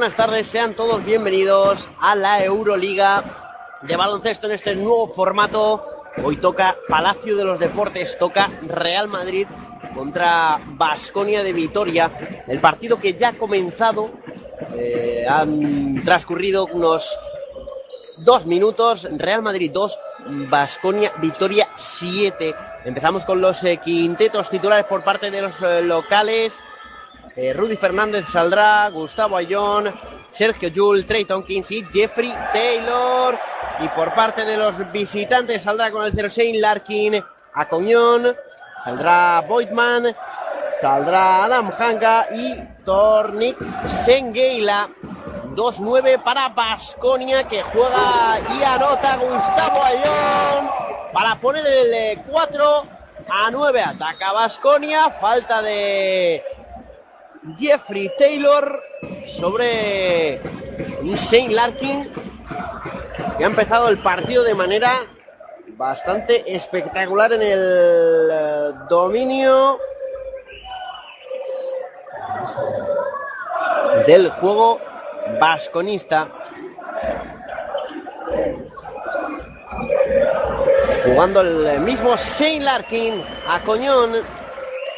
Buenas 0.00 0.16
tardes, 0.16 0.46
sean 0.46 0.72
todos 0.72 1.04
bienvenidos 1.04 1.90
a 2.00 2.16
la 2.16 2.42
Euroliga 2.42 3.68
de 3.82 3.96
baloncesto 3.96 4.46
en 4.46 4.54
este 4.54 4.74
nuevo 4.74 5.08
formato. 5.08 5.82
Hoy 6.24 6.38
toca 6.38 6.74
Palacio 6.88 7.36
de 7.36 7.44
los 7.44 7.58
Deportes, 7.58 8.16
toca 8.16 8.48
Real 8.62 9.08
Madrid 9.08 9.46
contra 9.94 10.58
Basconia 10.68 11.42
de 11.42 11.52
Vitoria. 11.52 12.44
El 12.48 12.60
partido 12.60 12.98
que 12.98 13.12
ya 13.12 13.28
ha 13.28 13.32
comenzado, 13.34 14.10
eh, 14.74 15.26
han 15.28 16.02
transcurrido 16.02 16.64
unos 16.72 17.18
dos 18.16 18.46
minutos, 18.46 19.06
Real 19.18 19.42
Madrid 19.42 19.70
2, 19.70 19.98
Basconia 20.48 21.12
Vitoria 21.20 21.68
7. 21.76 22.54
Empezamos 22.86 23.26
con 23.26 23.42
los 23.42 23.62
eh, 23.64 23.76
quintetos 23.84 24.48
titulares 24.48 24.86
por 24.86 25.04
parte 25.04 25.30
de 25.30 25.42
los 25.42 25.62
eh, 25.62 25.82
locales. 25.82 26.58
Eh, 27.42 27.54
Rudy 27.54 27.74
Fernández 27.74 28.28
saldrá, 28.28 28.86
Gustavo 28.90 29.34
Ayón, 29.34 29.90
Sergio 30.30 30.68
Yul, 30.68 31.06
Trey 31.06 31.24
Tompkins 31.24 31.70
y 31.70 31.82
Jeffrey 31.90 32.34
Taylor. 32.52 33.38
Y 33.78 33.88
por 33.88 34.14
parte 34.14 34.44
de 34.44 34.58
los 34.58 34.92
visitantes 34.92 35.62
saldrá 35.62 35.90
con 35.90 36.04
el 36.04 36.30
06 36.30 36.60
Larkin, 36.60 37.24
Acoñón, 37.54 38.36
saldrá 38.84 39.42
Boydman, 39.48 40.14
saldrá 40.78 41.44
Adam 41.44 41.72
Hanga 41.78 42.28
y 42.30 42.56
Tornik 42.84 43.56
Sengeila. 43.88 44.90
2-9 45.54 46.22
para 46.22 46.50
Basconia 46.50 47.48
que 47.48 47.62
juega 47.62 48.38
y 48.54 48.62
anota 48.62 49.16
Gustavo 49.16 49.82
Ayón 49.82 50.70
para 51.14 51.40
poner 51.40 51.66
el 51.66 52.20
4 52.20 52.84
a 53.30 53.50
9. 53.50 53.82
Ataca 53.82 54.30
Basconia, 54.32 55.08
falta 55.08 55.62
de 55.62 56.44
Jeffrey 57.56 58.10
Taylor 58.18 58.80
sobre 59.26 60.40
Shane 61.02 61.54
Larkin, 61.54 62.10
que 63.38 63.44
ha 63.44 63.46
empezado 63.46 63.88
el 63.88 63.98
partido 63.98 64.44
de 64.44 64.54
manera 64.54 64.92
bastante 65.76 66.54
espectacular 66.54 67.32
en 67.32 67.42
el 67.42 68.28
eh, 68.30 68.72
dominio 68.90 69.78
del 74.06 74.30
juego 74.30 74.78
vasconista. 75.40 76.28
Jugando 81.04 81.40
el 81.40 81.80
mismo 81.80 82.14
Shane 82.16 82.60
Larkin 82.60 83.24
a 83.48 83.60
Coñón. 83.60 84.39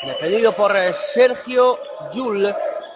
Defendido 0.02 0.52
por 0.52 0.76
eh, 0.76 0.92
Sergio 0.92 1.78
Yul. 2.12 2.52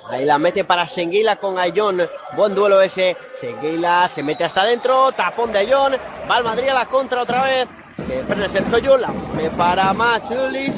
Ahí 0.08 0.24
la 0.24 0.38
mete 0.38 0.64
para 0.64 0.88
Senguila 0.88 1.36
con 1.36 1.56
Ayón. 1.56 2.02
Buen 2.36 2.52
duelo 2.52 2.80
ese. 2.80 3.16
Senguila 3.34 4.08
se 4.08 4.24
mete 4.24 4.42
hasta 4.42 4.62
adentro. 4.62 5.12
Tapón 5.12 5.52
de 5.52 5.60
Ayón. 5.60 5.94
Va 6.28 6.36
al 6.36 6.44
Madrid 6.44 6.68
a 6.68 6.74
la 6.74 6.86
contra 6.86 7.22
otra 7.22 7.44
vez. 7.44 7.68
Se 8.06 8.24
frena 8.24 8.48
Sergio 8.48 8.78
Yul. 8.78 9.00
La 9.00 9.08
pone 9.08 9.50
para. 9.50 9.92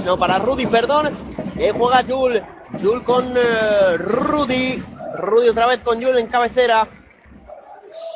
No, 0.05 0.19
para 0.19 0.39
Rudy, 0.39 0.67
perdón. 0.67 1.17
Que 1.57 1.73
juega 1.73 2.03
Yul. 2.03 2.43
Yul 2.79 3.03
con 3.05 3.35
eh, 3.35 3.97
Rudy. 3.97 4.83
Rudy 5.17 5.49
otra 5.49 5.67
vez 5.67 5.81
con 5.81 5.99
Yul 5.99 6.19
en 6.19 6.27
cabecera. 6.27 6.87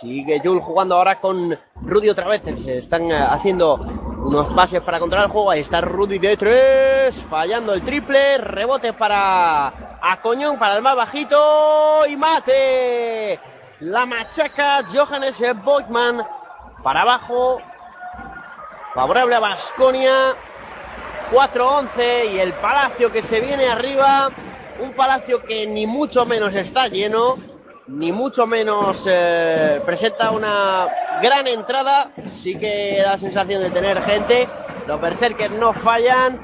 Sigue 0.01 0.39
Yul 0.45 0.61
jugando 0.61 0.97
ahora 0.97 1.17
con 1.17 1.59
Rudy 1.81 2.11
otra 2.11 2.29
vez. 2.29 2.43
Se 2.43 2.77
están 2.77 3.11
eh, 3.11 3.17
haciendo 3.17 4.12
unos 4.23 4.47
pases 4.55 4.81
para 4.81 5.01
controlar 5.01 5.27
el 5.27 5.33
juego. 5.33 5.51
Ahí 5.51 5.61
está 5.61 5.81
Rudy 5.81 6.19
de 6.19 6.37
tres. 6.37 7.23
Fallando 7.29 7.75
el 7.75 7.83
triple. 7.83 8.39
Rebote 8.39 8.93
para 8.93 9.99
Acoñón, 10.01 10.59
para 10.59 10.77
el 10.77 10.83
más 10.83 10.97
bajito. 10.97 12.07
Y 12.09 12.17
mate. 12.17 13.41
La 13.81 14.07
machaca 14.07 14.85
Johannes 14.93 15.43
Boykman. 15.63 16.23
Para 16.83 17.03
abajo. 17.03 17.59
Favorable 18.95 19.35
a 19.35 19.41
Basconia. 19.41 20.35
4-11. 21.33 22.33
Y 22.33 22.39
el 22.39 22.53
Palacio 22.55 23.11
que 23.11 23.23
se 23.23 23.41
viene 23.41 23.69
arriba. 23.69 24.31
Un 24.81 24.93
Palacio 24.93 25.43
que 25.43 25.67
ni 25.67 25.87
mucho 25.87 26.25
menos 26.25 26.55
está 26.55 26.89
lleno 26.89 27.52
ni 27.89 28.13
mucho 28.13 28.47
menos 28.47 29.05
eh, 29.09 29.81
presenta 29.85 30.31
una 30.31 30.89
gran 31.21 31.47
entrada. 31.47 32.11
Sí 32.33 32.57
que 32.57 33.03
da 33.03 33.19
sensación 33.19 33.63
de 33.63 33.71
tener 33.71 34.01
gente. 34.03 34.49
Los 34.87 35.01
berserkers 35.01 35.55
no 35.55 35.73
fallan, 35.73 36.41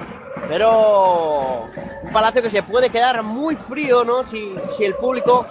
pero 0.48 1.68
un 2.02 2.12
palacio 2.12 2.42
que 2.42 2.50
se 2.50 2.62
puede 2.62 2.90
quedar 2.90 3.22
muy 3.22 3.56
frío, 3.56 4.04
¿no? 4.04 4.24
Si, 4.24 4.54
si 4.76 4.84
el 4.84 4.94
público 4.94 5.46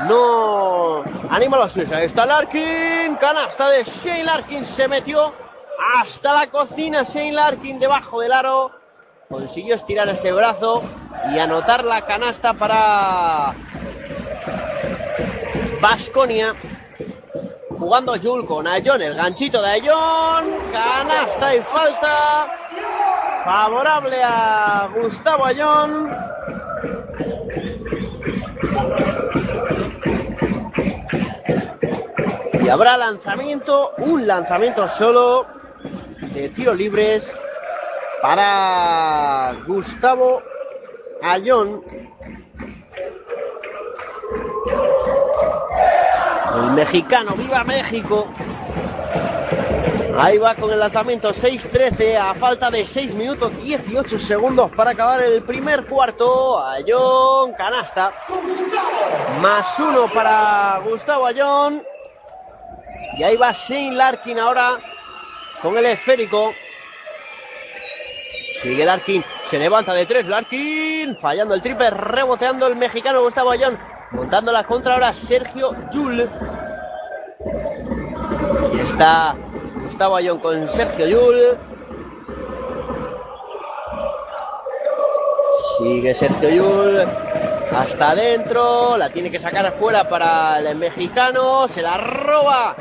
no 0.00 1.02
anima 1.30 1.56
a 1.56 1.60
los 1.60 1.72
suyos. 1.72 1.92
Ahí 1.92 2.06
está 2.06 2.26
Larkin, 2.26 3.16
canasta 3.20 3.68
de 3.68 3.84
Shane 3.84 4.24
Larkin, 4.24 4.64
se 4.64 4.88
metió 4.88 5.32
hasta 5.96 6.32
la 6.32 6.46
cocina 6.48 7.02
Shane 7.02 7.32
Larkin 7.32 7.78
debajo 7.78 8.20
del 8.20 8.32
aro. 8.32 8.72
Consiguió 9.28 9.74
estirar 9.74 10.08
ese 10.08 10.32
brazo 10.32 10.82
y 11.32 11.38
anotar 11.38 11.84
la 11.84 12.02
canasta 12.02 12.52
para 12.52 13.54
Basconia. 15.84 16.54
Jugando 17.78 18.14
Jul 18.18 18.46
con 18.46 18.66
Ayón, 18.66 19.02
el 19.02 19.14
ganchito 19.14 19.60
de 19.60 19.68
Ayón. 19.68 20.44
Canasta 20.72 21.54
y 21.54 21.60
falta. 21.60 22.46
Favorable 23.44 24.22
a 24.22 24.88
Gustavo 24.94 25.44
Ayón. 25.44 26.10
Y 32.62 32.68
habrá 32.70 32.96
lanzamiento, 32.96 33.92
un 33.98 34.26
lanzamiento 34.26 34.88
solo 34.88 35.46
de 36.32 36.48
tiros 36.48 36.78
libres 36.78 37.36
para 38.22 39.54
Gustavo 39.66 40.42
Ayón. 41.20 41.84
El 46.54 46.70
mexicano, 46.72 47.34
viva 47.34 47.64
México. 47.64 48.28
Ahí 50.16 50.38
va 50.38 50.54
con 50.54 50.70
el 50.70 50.78
lanzamiento 50.78 51.30
6-13 51.32 52.16
a 52.16 52.34
falta 52.34 52.70
de 52.70 52.84
6 52.84 53.14
minutos 53.14 53.50
18 53.60 54.18
segundos 54.20 54.70
para 54.70 54.92
acabar 54.92 55.20
el 55.20 55.42
primer 55.42 55.86
cuarto. 55.86 56.64
Ayón, 56.64 57.52
canasta. 57.54 58.12
Más 59.40 59.78
uno 59.80 60.06
para 60.12 60.80
Gustavo 60.88 61.26
Ayón. 61.26 61.82
Y 63.18 63.24
ahí 63.24 63.36
va 63.36 63.50
Shane 63.52 63.96
Larkin 63.96 64.38
ahora 64.38 64.78
con 65.60 65.76
el 65.76 65.86
esférico. 65.86 66.54
Sigue 68.62 68.84
Larkin, 68.84 69.24
se 69.50 69.58
levanta 69.58 69.92
de 69.92 70.06
tres 70.06 70.26
Larkin, 70.28 71.16
fallando 71.16 71.54
el 71.54 71.60
triple, 71.60 71.90
reboteando 71.90 72.68
el 72.68 72.76
mexicano 72.76 73.20
Gustavo 73.22 73.50
Ayón. 73.50 73.78
Montando 74.14 74.52
la 74.52 74.64
contra 74.64 74.94
ahora 74.94 75.12
Sergio 75.12 75.74
Yul. 75.90 76.28
Y 78.72 78.80
está 78.80 79.34
Gustavo 79.82 80.16
Ayón 80.16 80.38
con 80.38 80.68
Sergio 80.70 81.06
Yul. 81.06 81.58
Sigue 85.78 86.14
Sergio 86.14 86.48
Yul. 86.48 87.04
Hasta 87.76 88.10
adentro. 88.10 88.96
La 88.96 89.10
tiene 89.10 89.30
que 89.30 89.40
sacar 89.40 89.66
afuera 89.66 90.08
para 90.08 90.58
el 90.60 90.76
mexicano. 90.76 91.66
Se 91.66 91.82
la 91.82 91.98
roba. 91.98 92.76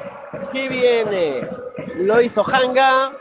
Que 0.52 0.70
viene. 0.70 1.48
Lo 1.98 2.22
hizo 2.22 2.46
Hanga. 2.46 3.12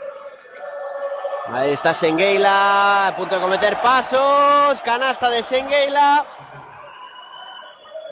Ahí 1.51 1.71
está 1.71 1.93
Sengeila. 1.93 3.07
A 3.07 3.15
punto 3.15 3.35
de 3.35 3.41
cometer 3.41 3.81
pasos. 3.81 4.79
Canasta 4.83 5.29
de 5.29 5.41
Sengeila. 5.41 6.23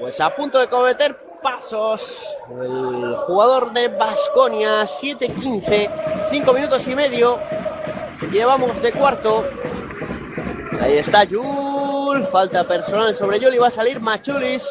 Pues 0.01 0.19
a 0.19 0.31
punto 0.31 0.57
de 0.57 0.67
cometer 0.67 1.15
pasos 1.43 2.35
el 2.59 3.15
jugador 3.17 3.71
de 3.71 3.87
Basconia, 3.87 4.81
7-15, 4.81 6.27
5 6.31 6.53
minutos 6.53 6.87
y 6.87 6.95
medio. 6.95 7.37
Llevamos 8.31 8.81
de 8.81 8.93
cuarto. 8.93 9.47
Ahí 10.81 10.97
está 10.97 11.23
Yul, 11.23 12.25
falta 12.25 12.63
personal 12.63 13.13
sobre 13.13 13.39
Yul 13.39 13.53
y 13.53 13.59
va 13.59 13.67
a 13.67 13.71
salir 13.71 13.99
Machulis. 13.99 14.67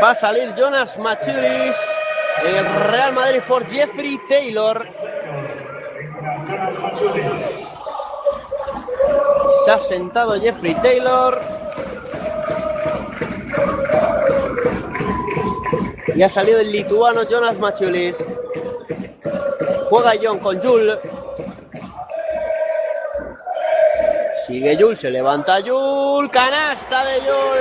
Va 0.00 0.10
a 0.10 0.14
salir 0.14 0.54
Jonas 0.54 0.96
Machulis. 0.96 1.76
El 2.46 2.64
Real 2.88 3.14
Madrid 3.14 3.40
por 3.48 3.66
Jeffrey 3.66 4.16
Taylor. 4.28 4.86
Se 9.64 9.70
ha 9.72 9.78
sentado 9.80 10.40
Jeffrey 10.40 10.74
Taylor. 10.76 11.57
Y 16.14 16.22
ha 16.22 16.28
salido 16.28 16.60
el 16.60 16.70
lituano 16.72 17.22
Jonas 17.24 17.58
Machulis. 17.58 18.16
Juega 19.88 20.12
John 20.22 20.38
con 20.38 20.60
Jul. 20.60 20.98
Sigue 24.46 24.76
Yul, 24.76 24.96
se 24.96 25.10
levanta 25.10 25.60
Yul. 25.60 26.30
Canasta 26.30 27.04
de 27.04 27.18
Yul. 27.20 27.58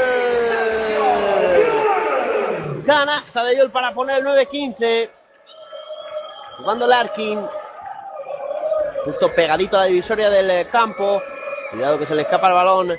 Canasta 2.86 3.44
de 3.44 3.58
Yul 3.58 3.70
para 3.72 3.92
poner 3.92 4.20
el 4.20 4.26
9-15. 4.26 5.10
Jugando 6.58 6.88
Larkin. 6.88 7.46
Justo 9.06 9.30
pegadito 9.34 9.78
a 9.78 9.82
la 9.82 9.86
divisoria 9.88 10.30
del 10.30 10.70
campo. 10.70 11.22
Cuidado 11.72 12.00
que 12.00 12.06
se 12.06 12.16
le 12.16 12.22
escapa 12.22 12.48
el 12.48 12.54
balón. 12.54 12.98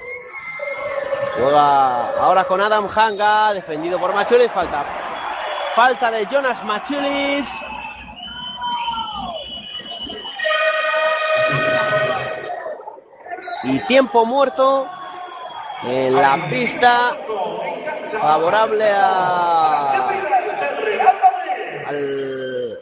Juega 1.39 2.11
ahora 2.19 2.45
con 2.45 2.61
Adam 2.61 2.89
Hanga. 2.95 3.55
Defendido 3.55 3.99
por 3.99 4.13
Machulis. 4.15 4.51
Falta. 4.53 5.08
Falta 5.79 6.11
de 6.11 6.27
Jonas 6.27 6.65
Machulis. 6.65 7.47
Y 13.63 13.79
tiempo 13.87 14.27
muerto 14.27 14.89
en 15.85 16.17
la 16.17 16.51
pista 16.51 17.17
favorable 18.11 18.91
a, 18.91 19.87
al, 21.87 22.81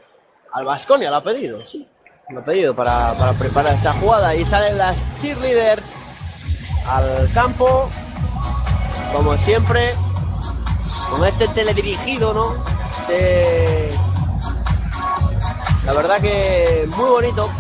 al 0.53 0.65
Vasconia, 0.65 1.11
lo 1.11 1.17
ha 1.17 1.23
pedido, 1.23 1.63
sí. 1.67 1.87
Lo 2.31 2.41
ha 2.41 2.45
pedido 2.47 2.75
para, 2.75 3.13
para 3.19 3.35
preparar 3.35 3.75
esta 3.75 3.93
jugada. 3.93 4.35
Y 4.35 4.43
salen 4.47 4.79
las 4.79 4.97
cheerleaders 5.21 5.83
al 6.89 7.31
campo, 7.35 7.91
como 9.13 9.37
siempre, 9.37 9.93
con 11.11 11.27
este 11.27 11.47
teledirigido, 11.49 12.33
¿no? 12.33 12.76
De... 13.09 13.91
La 15.85 15.93
verdad 15.93 16.21
que 16.21 16.89
muy 16.97 17.09
bonito. 17.09 17.51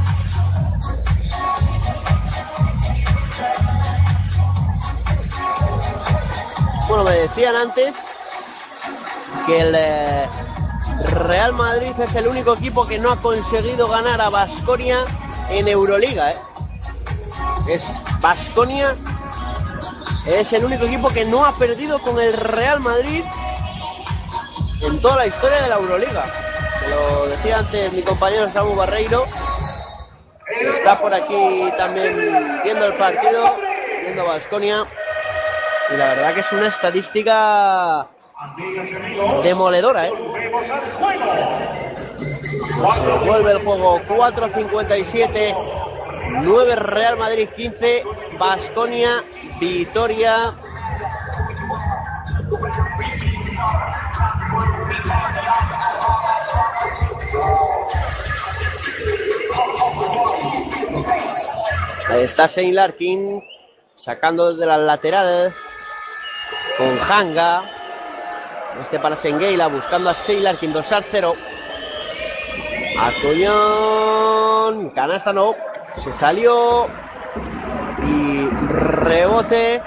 Bueno, 6.88 7.04
me 7.04 7.12
decían 7.12 7.56
antes 7.56 7.94
que 9.46 9.60
el 9.60 9.74
eh, 9.76 10.28
Real 11.10 11.52
Madrid 11.52 11.92
es 11.98 12.14
el 12.14 12.28
único 12.28 12.54
equipo 12.54 12.86
que 12.86 12.98
no 12.98 13.10
ha 13.12 13.16
conseguido 13.16 13.88
ganar 13.88 14.20
a 14.20 14.30
Basconia 14.30 15.04
en 15.50 15.68
Euroliga. 15.68 16.30
¿eh? 16.30 16.36
Es 17.68 17.84
Basconia 18.20 18.96
es 20.26 20.52
el 20.52 20.64
único 20.64 20.84
equipo 20.84 21.08
que 21.10 21.24
no 21.24 21.44
ha 21.44 21.56
perdido 21.56 22.00
con 22.00 22.20
el 22.20 22.32
Real 22.32 22.80
Madrid 22.80 23.22
en 24.88 25.00
toda 25.00 25.16
la 25.16 25.26
historia 25.26 25.62
de 25.62 25.68
la 25.68 25.76
Euroliga. 25.76 26.24
Lo 26.88 27.26
decía 27.26 27.58
antes 27.58 27.92
mi 27.92 28.02
compañero 28.02 28.50
Samu 28.50 28.74
Barreiro. 28.74 29.26
Está 30.74 31.00
por 31.00 31.12
aquí 31.12 31.72
también 31.76 32.60
viendo 32.62 32.86
el 32.86 32.94
partido, 32.94 33.56
viendo 34.02 34.24
Basconia. 34.24 34.86
Y 35.92 35.96
la 35.96 36.06
verdad 36.06 36.34
que 36.34 36.40
es 36.40 36.52
una 36.52 36.68
estadística 36.68 38.06
demoledora, 39.42 40.08
¿eh? 40.08 40.12
Vuelve 43.24 43.52
el 43.52 43.58
juego 43.58 44.00
4.57, 44.08 45.56
9 46.42 46.76
Real 46.76 47.16
Madrid 47.16 47.48
15, 47.56 48.02
Basconia, 48.38 49.22
Vitoria. 49.58 50.54
Ahí 62.08 62.22
está 62.22 62.46
Shane 62.46 62.72
Larkin 62.72 63.42
sacando 63.96 64.52
desde 64.52 64.66
la 64.66 64.76
lateral 64.76 65.54
con 66.78 66.98
Hanga. 67.00 67.62
Este 68.80 68.98
para 68.98 69.16
Sengeila 69.16 69.68
buscando 69.68 70.10
a 70.10 70.12
Shane 70.12 70.40
Larkin, 70.40 70.72
2 70.72 70.92
al 70.92 71.04
0. 71.10 71.34
Atollón, 72.98 74.90
canasta 74.90 75.32
no, 75.32 75.54
se 75.96 76.12
salió 76.12 76.86
y 78.06 78.48
rebote 78.68 79.82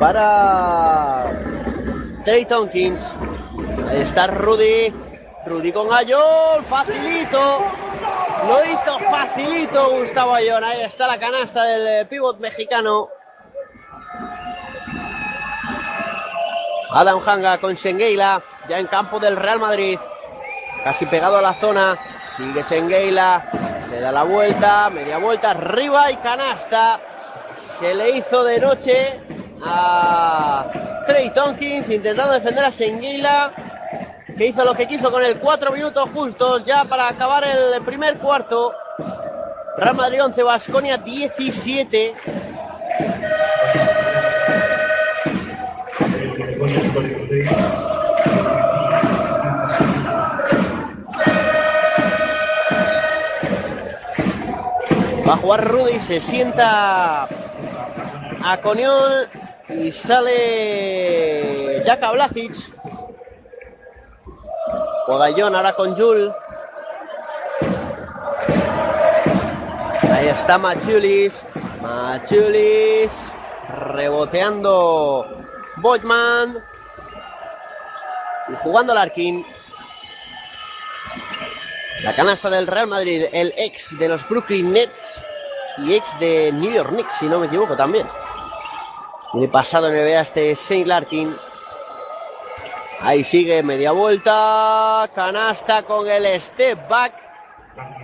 para 0.00 1.30
Trey 2.24 2.44
Tompkins. 2.46 3.12
Ahí 3.88 4.02
está 4.02 4.26
Rudy, 4.26 4.92
Rudy 5.46 5.72
con 5.72 5.92
Ayón, 5.92 6.64
facilito, 6.64 7.64
lo 8.48 8.64
hizo 8.64 8.98
facilito 9.10 9.90
Gustavo 9.90 10.34
Ayón. 10.34 10.64
Ahí 10.64 10.82
está 10.82 11.06
la 11.06 11.18
canasta 11.18 11.64
del 11.64 12.06
pívot 12.06 12.40
mexicano. 12.40 13.08
Adam 16.90 17.20
Hanga 17.26 17.58
con 17.58 17.76
Sengeila, 17.76 18.42
ya 18.68 18.78
en 18.78 18.86
campo 18.86 19.18
del 19.18 19.36
Real 19.36 19.58
Madrid. 19.58 19.98
Casi 20.84 21.06
pegado 21.06 21.38
a 21.38 21.42
la 21.42 21.54
zona. 21.54 21.98
Sigue 22.36 22.62
Sengeila. 22.62 23.50
Se 23.88 24.00
da 24.00 24.12
la 24.12 24.22
vuelta. 24.22 24.90
Media 24.90 25.18
vuelta. 25.18 25.50
Arriba 25.50 26.12
y 26.12 26.16
canasta. 26.16 27.00
Se 27.56 27.94
le 27.94 28.10
hizo 28.10 28.44
de 28.44 28.60
noche 28.60 29.20
a 29.64 31.02
Trey 31.06 31.30
Tompkins 31.30 31.88
intentando 31.88 32.34
defender 32.34 32.66
a 32.66 32.70
Sengeila. 32.70 33.50
Que 34.26 34.46
hizo 34.46 34.64
lo 34.64 34.74
que 34.74 34.86
quiso 34.86 35.10
con 35.10 35.22
el 35.22 35.36
cuatro 35.38 35.70
minutos 35.70 36.08
justos 36.12 36.64
ya 36.64 36.84
para 36.84 37.08
acabar 37.08 37.44
el 37.44 37.82
primer 37.82 38.18
cuarto. 38.18 38.72
Real 39.76 39.94
Madrid 39.94 40.24
11, 40.24 40.42
Vasconia 40.42 40.96
17. 40.98 42.14
Va 55.26 55.32
a 55.32 55.36
jugar 55.36 55.64
Rudy, 55.64 55.98
se 56.00 56.20
sienta 56.20 57.24
a 58.44 58.60
Coniol 58.62 59.28
y 59.68 59.90
sale 59.90 61.82
Jaka 61.86 62.12
Blasic. 62.12 62.73
Juega 65.06 65.34
John 65.36 65.54
ahora 65.54 65.74
con 65.74 65.94
Jul. 65.96 66.32
Ahí 70.10 70.28
está 70.28 70.56
Machulis. 70.56 71.44
Machulis 71.82 73.12
reboteando 73.68 75.26
Boydman. 75.76 76.62
Y 78.48 78.54
jugando 78.62 78.94
Larkin. 78.94 79.44
La 82.02 82.14
canasta 82.14 82.48
del 82.48 82.66
Real 82.66 82.86
Madrid, 82.86 83.26
el 83.32 83.52
ex 83.56 83.98
de 83.98 84.08
los 84.08 84.26
Brooklyn 84.28 84.72
Nets 84.72 85.22
y 85.78 85.94
ex 85.94 86.18
de 86.18 86.52
New 86.52 86.70
York 86.70 86.90
Knicks, 86.90 87.14
si 87.18 87.26
no 87.26 87.38
me 87.38 87.46
equivoco 87.46 87.76
también. 87.76 88.06
De 89.34 89.48
pasado 89.48 89.90
NBA 89.90 90.20
este 90.20 90.54
Shane 90.54 90.86
Larkin. 90.86 91.34
Ahí 93.04 93.22
sigue, 93.22 93.62
media 93.62 93.92
vuelta. 93.92 95.10
Canasta 95.14 95.82
con 95.82 96.08
el 96.08 96.40
step 96.40 96.88
back. 96.88 97.12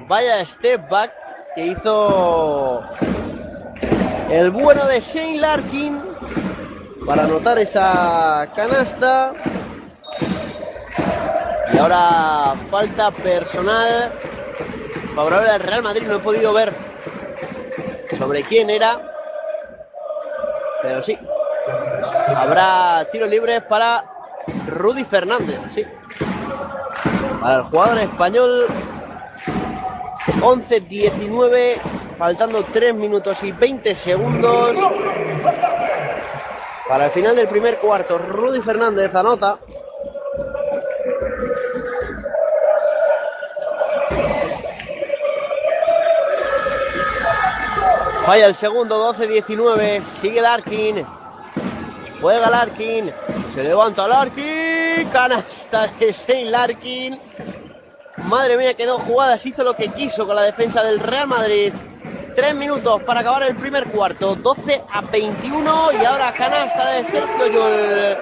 Vaya 0.06 0.44
step 0.44 0.90
back 0.90 1.10
que 1.54 1.68
hizo 1.68 2.82
el 4.28 4.50
bueno 4.50 4.86
de 4.86 5.00
Shane 5.00 5.38
Larkin 5.38 6.02
para 7.06 7.24
anotar 7.24 7.58
esa 7.58 8.46
canasta. 8.54 9.32
Y 11.72 11.78
ahora 11.78 12.54
falta 12.70 13.10
personal 13.10 14.12
favorable 15.14 15.48
al 15.48 15.60
Real 15.60 15.82
Madrid. 15.82 16.02
No 16.06 16.16
he 16.16 16.18
podido 16.18 16.52
ver 16.52 16.74
sobre 18.18 18.42
quién 18.42 18.68
era. 18.68 19.00
Pero 20.82 21.00
sí. 21.00 21.18
Habrá 22.36 23.08
tiros 23.10 23.30
libres 23.30 23.62
para 23.62 24.19
Rudy 24.68 25.04
Fernández. 25.04 25.58
Sí. 25.74 25.84
Para 27.40 27.56
el 27.56 27.62
jugador 27.62 27.98
español. 27.98 28.66
11-19. 30.40 31.76
Faltando 32.18 32.62
3 32.62 32.94
minutos 32.94 33.42
y 33.42 33.52
20 33.52 33.94
segundos. 33.94 34.76
Para 36.88 37.06
el 37.06 37.10
final 37.10 37.36
del 37.36 37.46
primer 37.46 37.78
cuarto, 37.78 38.18
Rudy 38.18 38.60
Fernández 38.60 39.14
anota. 39.14 39.58
Falla 48.26 48.46
el 48.46 48.54
segundo, 48.54 49.14
12-19. 49.14 50.02
Sigue 50.02 50.40
Larkin. 50.42 51.06
Juega 52.20 52.50
Larkin. 52.50 53.12
Se 53.54 53.64
levanta 53.64 54.06
Larkin. 54.06 55.08
Canasta 55.12 55.88
de 55.98 56.12
Shane 56.12 56.50
Larkin. 56.50 57.20
Madre 58.24 58.56
mía, 58.56 58.74
quedó 58.74 58.98
jugadas. 58.98 59.44
Hizo 59.44 59.64
lo 59.64 59.74
que 59.74 59.88
quiso 59.88 60.26
con 60.26 60.36
la 60.36 60.42
defensa 60.42 60.84
del 60.84 61.00
Real 61.00 61.26
Madrid. 61.26 61.72
Tres 62.36 62.54
minutos 62.54 63.02
para 63.02 63.20
acabar 63.20 63.42
el 63.42 63.56
primer 63.56 63.86
cuarto. 63.86 64.36
12 64.36 64.84
a 64.92 65.00
21 65.00 65.92
y 66.00 66.04
ahora 66.04 66.32
canasta 66.32 66.90
de 66.90 67.04
Sergio 67.04 67.46
Yul. 67.48 68.16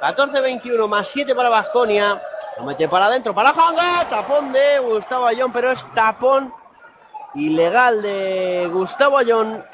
14-21 0.00 0.88
más 0.88 1.06
7 1.08 1.34
para 1.34 1.48
Vasconia. 1.48 2.20
Lo 2.58 2.64
mete 2.64 2.88
para 2.88 3.06
adentro 3.06 3.32
para 3.32 3.50
Hanga. 3.50 4.08
Tapón 4.08 4.50
de 4.52 4.80
Gustavo 4.80 5.26
Ayón, 5.26 5.52
pero 5.52 5.70
es 5.70 5.86
tapón 5.94 6.52
ilegal 7.34 8.02
de 8.02 8.68
Gustavo 8.72 9.18
Ayón. 9.18 9.64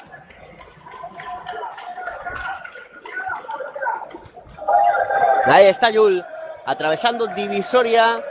Ahí 5.49 5.67
está 5.67 5.89
Yul, 5.89 6.25
atravesando 6.65 7.27
divisoria 7.27 8.21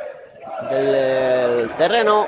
del 0.71 1.71
terreno. 1.77 2.27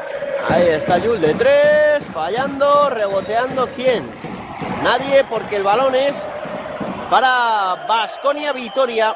Ahí 0.48 0.68
está 0.68 0.96
Yul 0.96 1.20
de 1.20 1.34
tres, 1.34 2.06
fallando, 2.06 2.88
reboteando. 2.88 3.68
¿Quién? 3.76 4.10
Nadie, 4.82 5.24
porque 5.24 5.56
el 5.56 5.62
balón 5.62 5.94
es 5.94 6.26
para 7.10 7.86
Vasconia 7.86 8.52
Vitoria. 8.54 9.14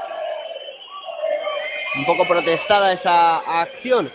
Un 1.97 2.05
poco 2.05 2.27
protestada 2.29 2.93
esa 2.93 3.39
acción 3.39 4.11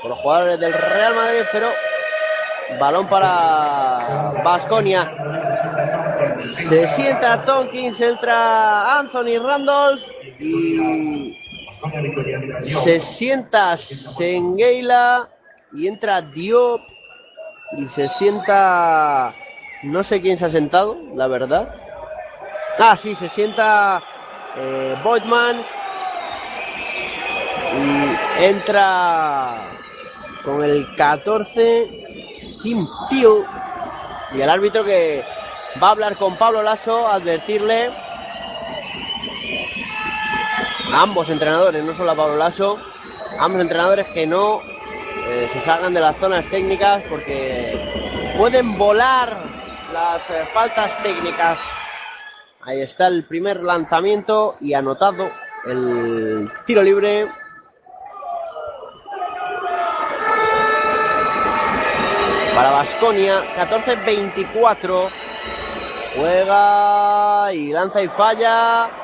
por 0.00 0.10
los 0.10 0.18
jugadores 0.20 0.60
del 0.60 0.72
Real 0.72 1.14
Madrid, 1.16 1.42
pero 1.50 1.68
balón 2.78 3.08
para 3.08 4.32
Vasconia. 4.44 5.16
Se 6.38 6.86
sienta 6.86 7.44
Tonkins, 7.44 8.00
entra 8.00 8.98
Anthony 9.00 9.38
Randolph 9.42 10.02
y 10.42 11.36
se 12.62 13.00
sienta 13.00 13.76
Sengeila 13.76 15.28
y 15.72 15.86
entra 15.86 16.20
Diop 16.20 16.80
y 17.78 17.88
se 17.88 18.08
sienta 18.08 19.34
no 19.82 20.04
sé 20.04 20.20
quién 20.20 20.38
se 20.38 20.44
ha 20.44 20.48
sentado, 20.48 20.96
la 21.14 21.26
verdad. 21.26 21.74
Ah, 22.78 22.96
sí, 22.96 23.14
se 23.14 23.28
sienta 23.28 24.02
eh, 24.56 24.96
Boydman 25.02 25.64
y 27.74 28.44
entra 28.44 29.70
con 30.44 30.62
el 30.62 30.86
14 30.96 32.56
Kim 32.62 32.86
Peel 33.10 33.44
y 34.34 34.40
el 34.40 34.48
árbitro 34.48 34.84
que 34.84 35.24
va 35.82 35.88
a 35.88 35.90
hablar 35.90 36.16
con 36.16 36.36
Pablo 36.36 36.62
Lasso, 36.62 37.08
advertirle 37.08 37.90
ambos 40.92 41.30
entrenadores, 41.30 41.82
no 41.82 41.94
solo 41.94 42.10
a 42.10 42.14
Pablo 42.14 42.36
Lasso, 42.36 42.78
ambos 43.38 43.60
entrenadores 43.60 44.06
que 44.08 44.26
no 44.26 44.60
eh, 45.26 45.48
se 45.52 45.60
salgan 45.60 45.94
de 45.94 46.00
las 46.00 46.16
zonas 46.16 46.46
técnicas 46.48 47.02
porque 47.08 48.34
pueden 48.36 48.76
volar 48.76 49.36
las 49.92 50.28
eh, 50.30 50.44
faltas 50.52 51.02
técnicas. 51.02 51.58
Ahí 52.60 52.82
está 52.82 53.08
el 53.08 53.24
primer 53.24 53.62
lanzamiento 53.62 54.56
y 54.60 54.74
anotado 54.74 55.30
el 55.64 56.50
tiro 56.66 56.82
libre. 56.82 57.26
Para 62.54 62.70
Basconia, 62.70 63.42
14-24. 63.56 65.08
Juega 66.14 67.52
y 67.54 67.72
lanza 67.72 68.02
y 68.02 68.08
falla. 68.08 69.01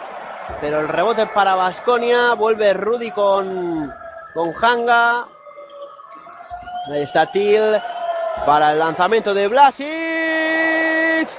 Pero 0.61 0.81
el 0.81 0.89
rebote 0.89 1.27
para 1.27 1.55
Basconia. 1.55 2.35
Vuelve 2.35 2.73
Rudy 2.75 3.11
con, 3.11 3.93
con 4.35 4.53
Hanga. 4.61 5.27
Ahí 6.91 7.03
está 7.03 7.27
Til. 7.27 7.81
Para 8.47 8.73
el 8.73 8.79
lanzamiento 8.79 9.35
de 9.35 9.49
Blasic. 9.49 9.89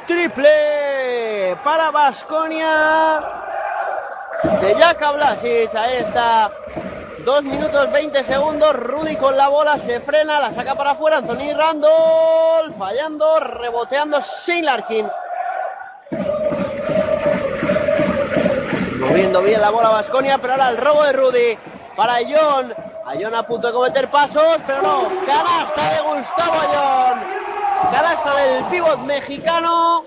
Triple 0.06 1.58
para 1.64 1.92
Basconia. 1.92 3.20
De 4.62 4.76
Jaka 4.76 5.12
Blasic. 5.12 5.76
Ahí 5.76 5.98
está. 5.98 6.52
Dos 7.26 7.44
minutos 7.44 7.92
20 7.92 8.24
segundos. 8.24 8.74
Rudy 8.76 9.16
con 9.16 9.36
la 9.36 9.50
bola 9.50 9.78
se 9.78 10.00
frena. 10.00 10.40
La 10.40 10.52
saca 10.52 10.76
para 10.76 10.92
afuera. 10.92 11.18
Anthony 11.18 11.54
Randall. 11.54 12.74
Fallando. 12.78 13.40
Reboteando. 13.40 14.20
Shane 14.22 14.64
Larkin. 14.64 15.10
Moviendo 19.20 19.42
bien 19.42 19.60
la 19.60 19.70
bola 19.70 19.90
Vasconia, 19.90 20.38
pero 20.38 20.54
ahora 20.54 20.70
el 20.70 20.78
robo 20.78 21.04
de 21.04 21.12
Rudy 21.12 21.58
para 21.98 22.20
John. 22.26 22.74
Ayón 23.06 23.36
a 23.36 23.44
punto 23.44 23.68
de 23.68 23.74
cometer 23.74 24.10
pasos, 24.10 24.60
pero 24.66 24.82
no. 24.82 25.08
Canasta 25.26 25.90
de 25.94 26.02
Gustavo 26.04 26.54
Ayón. 26.54 27.20
Canasta 27.92 28.36
del 28.38 28.64
pívot 28.68 29.00
mexicano. 29.00 30.06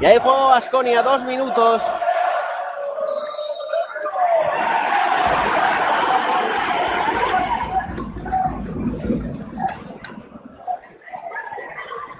Y 0.00 0.06
ahí 0.06 0.18
juego 0.18 0.48
Vasconia, 0.48 1.02
dos 1.02 1.24
minutos. 1.24 1.82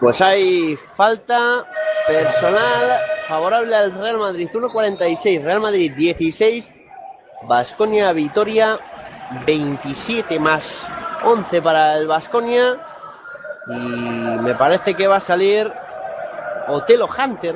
Pues 0.02 0.20
hay 0.20 0.74
falta 0.74 1.64
personal 2.08 2.98
favorable 3.28 3.76
al 3.76 3.92
Real 3.92 4.18
Madrid 4.18 4.48
1.46, 4.52 5.44
Real 5.44 5.60
Madrid 5.60 5.92
16, 5.96 6.68
Basconia 7.44 8.10
Vitoria 8.10 8.80
27 9.46 10.40
más 10.40 10.88
11 11.22 11.62
para 11.62 11.96
el 11.98 12.08
Basconia 12.08 12.80
y 13.68 13.78
me 13.78 14.56
parece 14.56 14.94
que 14.94 15.06
va 15.06 15.18
a 15.18 15.20
salir 15.20 15.72
Otelo 16.66 17.06
Hunter. 17.06 17.54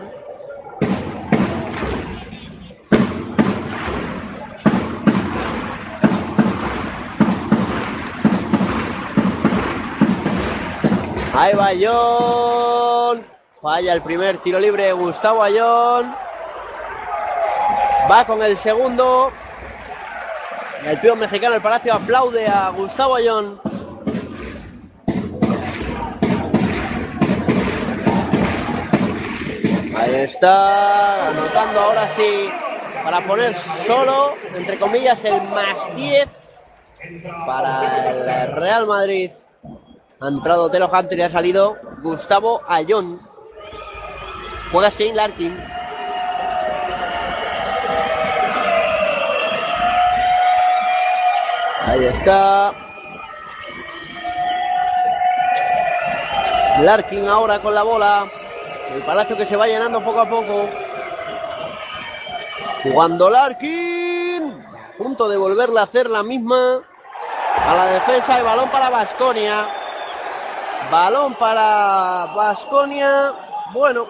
Ahí 11.39 11.55
va 11.55 11.67
Ayón. 11.67 13.27
Falla 13.61 13.93
el 13.93 14.01
primer 14.01 14.39
tiro 14.39 14.59
libre 14.59 14.91
Gustavo 14.93 15.43
Ayón. 15.43 16.15
Va 18.11 18.25
con 18.25 18.43
el 18.43 18.57
segundo. 18.57 19.31
El 20.83 20.99
pío 20.99 21.15
mexicano 21.15 21.53
del 21.53 21.61
Palacio 21.61 21.93
aplaude 21.93 22.47
a 22.47 22.71
Gustavo 22.71 23.17
Ayón. 23.17 23.61
Ahí 29.95 30.15
está, 30.15 31.29
anotando 31.29 31.81
ahora 31.81 32.09
sí 32.09 32.51
para 33.05 33.21
poner 33.21 33.55
solo, 33.87 34.35
entre 34.57 34.79
comillas, 34.79 35.23
el 35.27 35.43
más 35.49 35.95
10 35.97 36.29
para 37.45 38.11
el 38.11 38.53
Real 38.53 38.87
Madrid. 38.87 39.33
Ha 40.19 40.29
entrado 40.29 40.71
Telo 40.71 40.89
Hunter 40.91 41.19
y 41.19 41.23
ha 41.23 41.29
salido 41.29 41.77
Gustavo 42.03 42.63
Ayón. 42.67 43.21
Juega 44.73 44.89
Shane 44.89 45.15
Larkin. 45.15 45.63
Ahí 51.87 52.05
está. 52.07 52.73
Larkin 56.81 57.29
ahora 57.29 57.61
con 57.61 57.75
la 57.75 57.83
bola. 57.83 58.27
El 58.95 59.03
palacio 59.03 59.37
que 59.37 59.45
se 59.45 59.57
va 59.57 59.67
llenando 59.67 60.03
poco 60.03 60.21
a 60.21 60.29
poco. 60.29 60.67
Jugando 62.83 63.29
Larkin. 63.29 64.65
Punto 64.97 65.29
de 65.29 65.37
volverle 65.37 65.79
a 65.79 65.83
hacer 65.83 66.09
la 66.09 66.23
misma. 66.23 66.81
A 67.55 67.75
la 67.75 67.87
defensa, 67.87 68.39
el 68.39 68.45
balón 68.45 68.71
para 68.71 68.89
Basconia. 68.89 69.76
Balón 70.91 71.35
para 71.35 72.27
Basconia. 72.35 73.33
Bueno. 73.73 74.07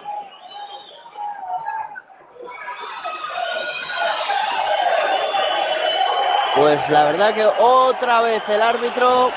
Pues 6.55 6.89
la 6.89 7.03
verdad 7.03 7.33
que 7.35 7.45
otra 7.45 8.21
vez 8.21 8.41
el 8.49 8.61
árbitro 8.61 9.31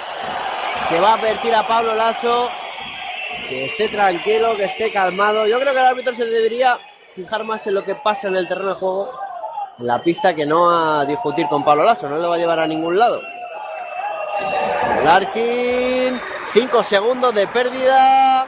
que 0.89 1.01
va 1.01 1.11
a 1.11 1.15
advertir 1.15 1.55
a 1.55 1.67
Pablo 1.67 1.95
Lasso 1.95 2.49
que 3.51 3.67
esté 3.67 3.89
tranquilo, 3.89 4.57
que 4.57 4.65
esté 4.65 4.93
calmado. 4.93 5.47
Yo 5.47 5.59
creo 5.59 5.75
que 5.75 5.81
el 5.81 5.87
árbitro 5.87 6.15
se 6.15 6.25
debería 6.25 6.79
fijar 7.15 7.45
más 7.45 7.67
en 7.67 7.75
lo 7.75 7.85
que 7.85 7.97
pasa 7.97 8.29
en 8.29 8.37
el 8.37 8.47
terreno 8.47 8.71
de 8.71 8.75
juego, 8.77 9.11
en 9.79 9.87
la 9.87 10.03
pista, 10.03 10.35
que 10.35 10.47
no 10.47 10.71
a 10.71 11.05
discutir 11.05 11.49
con 11.49 11.65
Pablo 11.65 11.85
Lasso. 11.85 12.09
No 12.09 12.17
le 12.19 12.29
va 12.29 12.37
a 12.37 12.39
llevar 12.39 12.61
a 12.61 12.67
ningún 12.67 12.99
lado. 12.99 13.21
Larkin, 15.05 16.21
5 16.53 16.83
segundos 16.83 17.35
de 17.35 17.47
pérdida. 17.47 18.47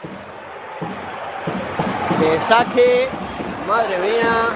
De 2.19 2.41
saque. 2.41 3.09
Madre 3.67 3.99
mía. 3.99 4.49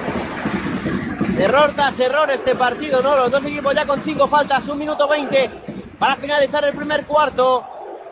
Error 1.39 1.71
tras 1.75 1.99
error 1.99 2.29
este 2.31 2.55
partido, 2.55 3.01
¿no? 3.01 3.15
Los 3.15 3.31
dos 3.31 3.45
equipos 3.45 3.73
ya 3.73 3.85
con 3.85 4.01
cinco 4.01 4.27
faltas, 4.27 4.67
un 4.67 4.79
minuto 4.79 5.07
veinte 5.07 5.51
para 5.99 6.15
finalizar 6.15 6.65
el 6.65 6.75
primer 6.75 7.05
cuarto. 7.05 7.63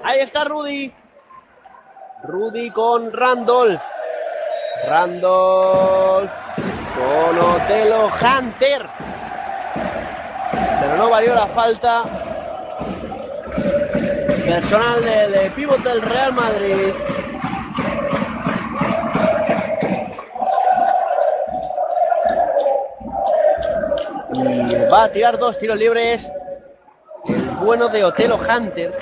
Ahí 0.03 0.19
está 0.19 0.43
Rudy. 0.43 0.93
Rudy 2.23 2.69
con 2.71 3.11
Randolph. 3.11 3.81
Randolph 4.87 6.31
con 6.95 7.39
Otelo 7.39 8.05
Hunter. 8.07 8.87
Pero 10.79 10.97
no 10.97 11.09
valió 11.09 11.33
la 11.33 11.47
falta. 11.47 12.24
Personal 14.45 15.03
de, 15.03 15.39
de 15.39 15.49
pívot 15.51 15.83
del 15.83 16.01
Real 16.01 16.33
Madrid. 16.33 16.93
Y 24.33 24.91
va 24.91 25.05
a 25.05 25.11
tirar 25.11 25.39
dos 25.39 25.57
tiros 25.57 25.77
libres. 25.77 26.31
El 27.27 27.41
bueno 27.65 27.89
de 27.89 28.03
Otelo 28.03 28.37
Hunter. 28.37 28.93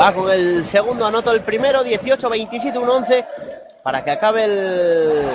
Va 0.00 0.14
con 0.14 0.30
el 0.30 0.64
segundo, 0.64 1.04
anotó 1.04 1.30
el 1.32 1.42
primero, 1.42 1.84
18, 1.84 2.30
27, 2.30 2.78
1, 2.78 2.92
11, 2.94 3.26
para 3.82 4.02
que 4.02 4.10
acabe 4.10 4.44
el 4.44 5.28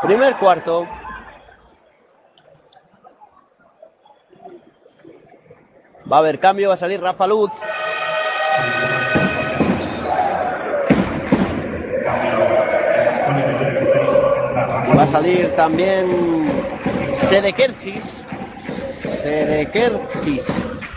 primer 0.00 0.36
cuarto. 0.36 0.88
Va 6.10 6.16
a 6.16 6.20
haber 6.20 6.40
cambio, 6.40 6.68
va 6.68 6.74
a 6.74 6.78
salir 6.78 6.98
Rafa 6.98 7.26
Luz. 7.26 7.52
Va 14.96 15.02
a 15.02 15.06
salir 15.06 15.54
también 15.54 16.50
Sedekersis. 17.28 18.24
Sedekersis. 19.28 20.46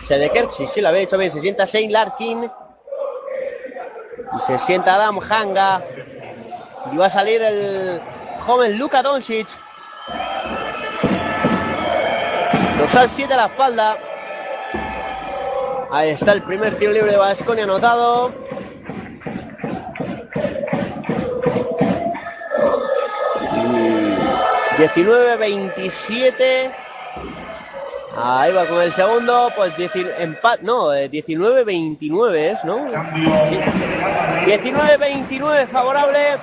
Sedekersis, 0.07 0.71
sí, 0.71 0.79
lo 0.81 0.87
había 0.89 1.01
dicho 1.01 1.17
bien. 1.17 1.31
Se 1.31 1.41
sienta 1.41 1.65
Shane 1.65 1.91
Larkin. 1.91 2.43
Y 2.43 4.39
se 4.47 4.57
sienta 4.59 4.95
Adam 4.95 5.19
Hanga. 5.19 5.83
Y 6.91 6.97
va 6.97 7.07
a 7.07 7.09
salir 7.09 7.41
el 7.41 8.01
joven 8.39 8.77
Luka 8.77 9.01
Doncic. 9.03 9.49
Dorsal 12.79 13.09
7 13.09 13.33
a 13.33 13.37
la 13.37 13.45
espalda. 13.47 13.97
Ahí 15.91 16.11
está 16.11 16.31
el 16.31 16.41
primer 16.41 16.75
tiro 16.75 16.93
libre 16.93 17.11
de 17.11 17.17
Vasconia 17.17 17.65
anotado. 17.65 18.31
Y 23.57 24.81
19-27. 24.81 26.71
Ahí 28.15 28.51
va 28.51 28.65
con 28.65 28.81
el 28.81 28.91
segundo, 28.91 29.49
pues 29.55 29.73
empate, 30.17 30.63
no, 30.63 30.89
19-29 30.89 32.35
es, 32.35 32.63
¿no? 32.65 32.87
Sí. 32.89 33.57
19-29 34.45 35.67
favorable 35.67 36.35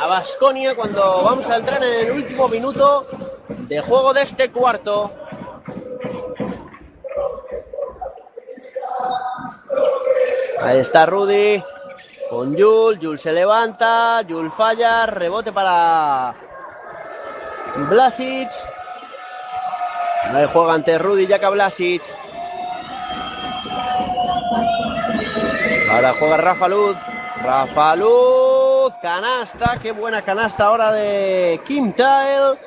a 0.00 0.06
Vasconia 0.06 0.74
cuando 0.74 1.22
vamos 1.22 1.48
a 1.48 1.56
entrar 1.56 1.82
en 1.82 2.06
el 2.06 2.10
último 2.12 2.48
minuto 2.48 3.06
de 3.48 3.80
juego 3.80 4.12
de 4.12 4.22
este 4.22 4.50
cuarto. 4.50 5.12
Ahí 10.60 10.78
está 10.78 11.06
Rudy 11.06 11.62
con 12.28 12.58
Jul. 12.58 12.98
Jul 13.00 13.18
se 13.18 13.32
levanta. 13.32 14.22
Jul 14.28 14.50
falla. 14.50 15.06
Rebote 15.06 15.52
para 15.52 16.34
Blasic. 17.88 18.50
Ahí 20.24 20.46
juega 20.52 20.74
ante 20.74 20.98
Rudy 20.98 21.26
Jaka 21.26 21.50
Blasic. 21.50 22.02
Ahora 25.90 26.14
juega 26.18 26.36
Rafa 26.36 26.68
Luz. 26.68 26.96
Rafa 27.42 27.96
Luz. 27.96 28.92
Canasta. 29.00 29.78
Qué 29.80 29.92
buena 29.92 30.22
canasta 30.22 30.66
ahora 30.66 30.92
de 30.92 31.60
Kim 31.66 31.92
Tile. 31.92 32.58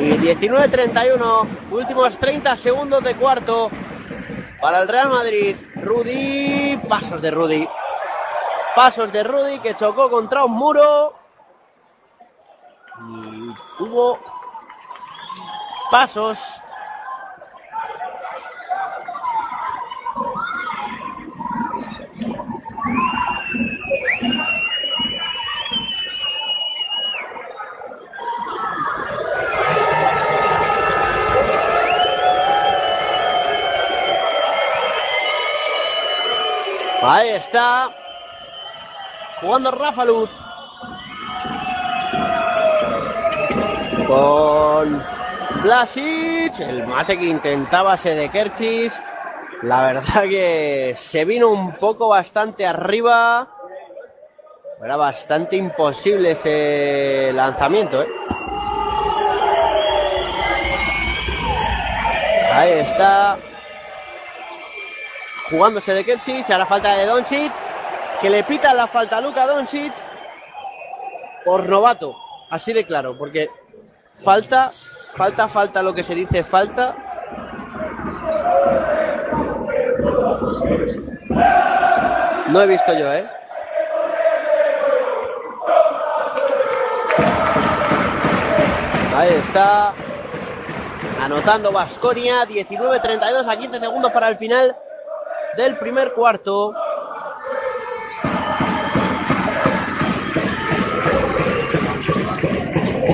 Y 0.00 0.18
19-31. 0.18 1.46
Últimos 1.70 2.18
30 2.18 2.56
segundos 2.56 3.04
de 3.04 3.14
cuarto. 3.14 3.70
Para 4.60 4.80
el 4.80 4.88
Real 4.88 5.10
Madrid, 5.10 5.54
Rudy, 5.76 6.76
pasos 6.88 7.22
de 7.22 7.30
Rudy. 7.30 7.68
Pasos 8.74 9.12
de 9.12 9.22
Rudy 9.22 9.58
que 9.60 9.76
chocó 9.76 10.10
contra 10.10 10.44
un 10.44 10.52
muro. 10.52 11.14
Y 12.98 13.82
hubo 13.82 14.18
pasos. 15.90 16.38
Ahí 37.02 37.30
está. 37.30 37.88
Jugando 39.40 39.70
Rafa 39.70 40.04
Luz. 40.04 40.30
Con 44.06 45.15
Blasic. 45.66 46.60
El 46.60 46.86
mate 46.86 47.18
que 47.18 47.24
intentaba 47.24 47.96
Sedekerchis. 47.96 49.02
La 49.62 49.84
verdad 49.86 50.22
que 50.22 50.94
se 50.96 51.24
vino 51.24 51.48
un 51.48 51.72
poco 51.72 52.06
bastante 52.06 52.64
arriba. 52.64 53.48
Era 54.80 54.94
bastante 54.94 55.56
imposible 55.56 56.30
ese 56.30 57.32
lanzamiento, 57.34 58.00
¿eh? 58.00 58.08
Ahí 62.52 62.70
está 62.74 63.36
jugándose 65.50 65.94
de 65.94 66.04
Kersis, 66.04 66.48
la 66.48 66.66
falta 66.66 66.96
de 66.96 67.06
Doncic, 67.06 67.52
que 68.20 68.30
le 68.30 68.44
pita 68.44 68.72
la 68.72 68.86
falta 68.86 69.16
a 69.16 69.20
Luka 69.20 69.46
Doncic 69.48 69.92
por 71.44 71.68
novato, 71.68 72.14
así 72.50 72.72
de 72.72 72.84
claro, 72.84 73.18
porque 73.18 73.50
falta, 74.14 74.70
falta, 75.16 75.48
falta 75.48 75.82
lo 75.82 75.94
que 75.94 76.02
se 76.02 76.14
dice 76.14 76.42
falta. 76.42 76.94
No 82.48 82.60
he 82.60 82.66
visto 82.66 82.92
yo, 82.92 83.12
¿eh? 83.12 83.28
Ahí 89.16 89.32
está. 89.34 89.94
Anotando 91.22 91.72
Vasconia, 91.72 92.44
19-32 92.44 93.48
a 93.48 93.56
15 93.56 93.80
segundos 93.80 94.12
para 94.12 94.28
el 94.28 94.36
final 94.36 94.76
del 95.56 95.78
primer 95.78 96.12
cuarto. 96.12 96.74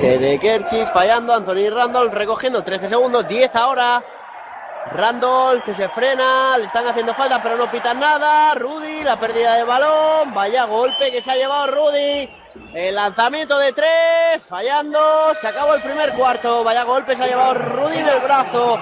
De 0.03 0.37
Kerchis 0.37 0.89
fallando, 0.89 1.33
Anthony 1.33 1.69
Randall 1.71 2.11
recogiendo 2.11 2.61
13 2.61 2.89
segundos, 2.89 3.25
10 3.25 3.55
ahora. 3.55 4.03
Randall 4.91 5.63
que 5.63 5.73
se 5.73 5.87
frena, 5.87 6.57
le 6.57 6.65
están 6.65 6.85
haciendo 6.85 7.13
falta 7.13 7.41
pero 7.41 7.55
no 7.55 7.71
pitan 7.71 8.01
nada. 8.01 8.53
Rudy, 8.53 9.01
la 9.01 9.17
pérdida 9.17 9.55
de 9.55 9.63
balón, 9.63 10.33
vaya 10.33 10.65
golpe 10.65 11.09
que 11.09 11.21
se 11.21 11.31
ha 11.31 11.35
llevado 11.35 11.67
Rudy. 11.67 12.29
El 12.73 12.95
lanzamiento 12.95 13.57
de 13.57 13.71
tres, 13.71 14.45
fallando, 14.45 15.33
se 15.39 15.47
acabó 15.47 15.73
el 15.75 15.81
primer 15.81 16.11
cuarto, 16.11 16.65
vaya 16.65 16.83
golpe 16.83 17.15
se 17.15 17.23
ha 17.23 17.27
llevado 17.27 17.53
Rudy 17.53 17.99
en 17.99 18.07
el 18.09 18.19
brazo. 18.19 18.77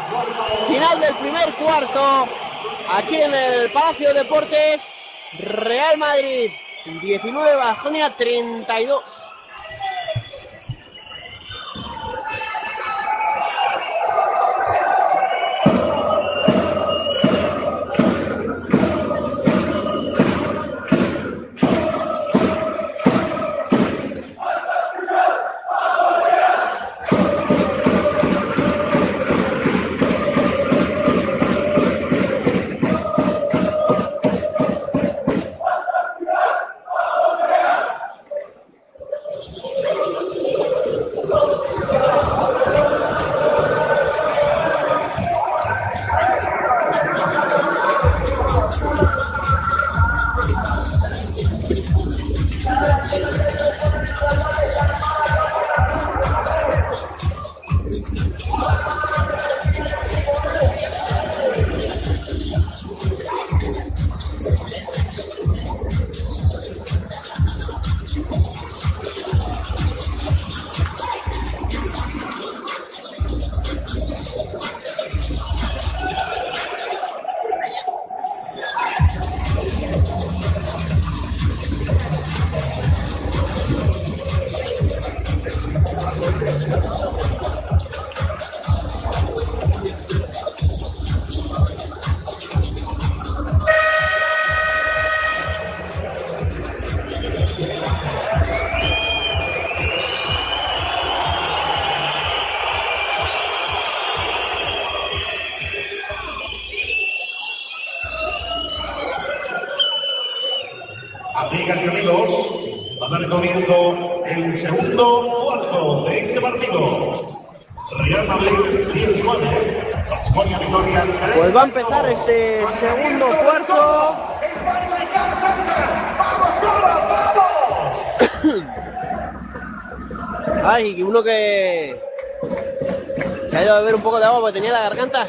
Final 0.68 1.00
del 1.02 1.16
primer 1.18 1.54
cuarto, 1.54 2.28
aquí 2.96 3.22
en 3.22 3.34
el 3.34 3.72
Palacio 3.72 4.08
de 4.12 4.24
Deportes, 4.24 4.82
Real 5.38 6.00
Madrid 6.00 6.52
19, 7.00 7.56
Bajonia 7.56 8.10
32. 8.10 9.31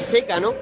Seca, 0.03 0.39
¿no? 0.39 0.53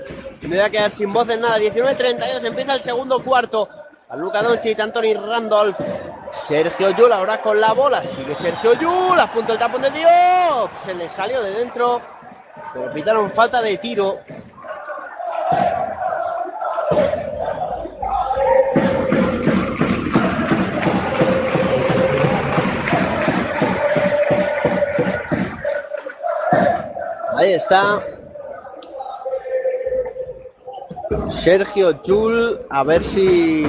Y 0.41 0.47
me 0.47 0.56
voy 0.56 0.65
a 0.65 0.69
quedar 0.69 0.91
sin 0.91 1.12
voz 1.12 1.27
en 1.30 1.41
nada. 1.41 1.58
19-32, 1.60 2.45
empieza 2.45 2.75
el 2.75 2.82
segundo 2.82 3.23
cuarto. 3.23 3.67
A 4.10 4.15
Luca 4.15 4.41
Doncic, 4.41 4.80
Anthony 4.80 5.13
Randolph, 5.13 5.77
Sergio 6.34 6.89
Yul 6.91 7.12
ahora 7.13 7.41
con 7.41 7.60
la 7.60 7.73
bola. 7.73 8.06
Sigue 8.06 8.36
Sergio 8.36 8.73
Yul, 8.73 9.19
a 9.19 9.32
punto 9.32 9.54
el 9.54 9.60
tapón 9.60 9.82
de 9.82 9.91
Dios. 9.91 10.69
Se 10.77 10.93
le 10.93 11.08
salió 11.10 11.41
de 11.41 11.51
dentro. 11.51 12.01
Pero 12.73 12.91
pitaron 12.91 13.30
falta 13.32 13.62
de 13.62 13.77
tiro. 13.77 14.19
Ahí 27.38 27.54
está. 27.54 28.04
Sergio 31.43 32.04
Yul, 32.04 32.60
a 32.69 32.84
ver 32.84 33.04
si. 33.04 33.65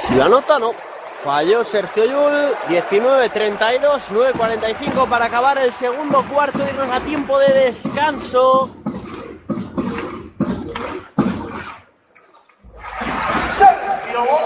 Si 0.00 0.14
lo 0.14 0.24
anota, 0.24 0.58
no. 0.58 0.72
Falló 1.22 1.62
Sergio 1.62 2.06
Yul, 2.06 2.54
19-32, 2.66 4.08
9-45 4.08 5.08
para 5.10 5.26
acabar 5.26 5.58
el 5.58 5.74
segundo 5.74 6.24
cuarto, 6.32 6.60
irnos 6.66 6.88
a 6.90 7.00
tiempo 7.00 7.38
de 7.38 7.52
descanso. 7.52 8.70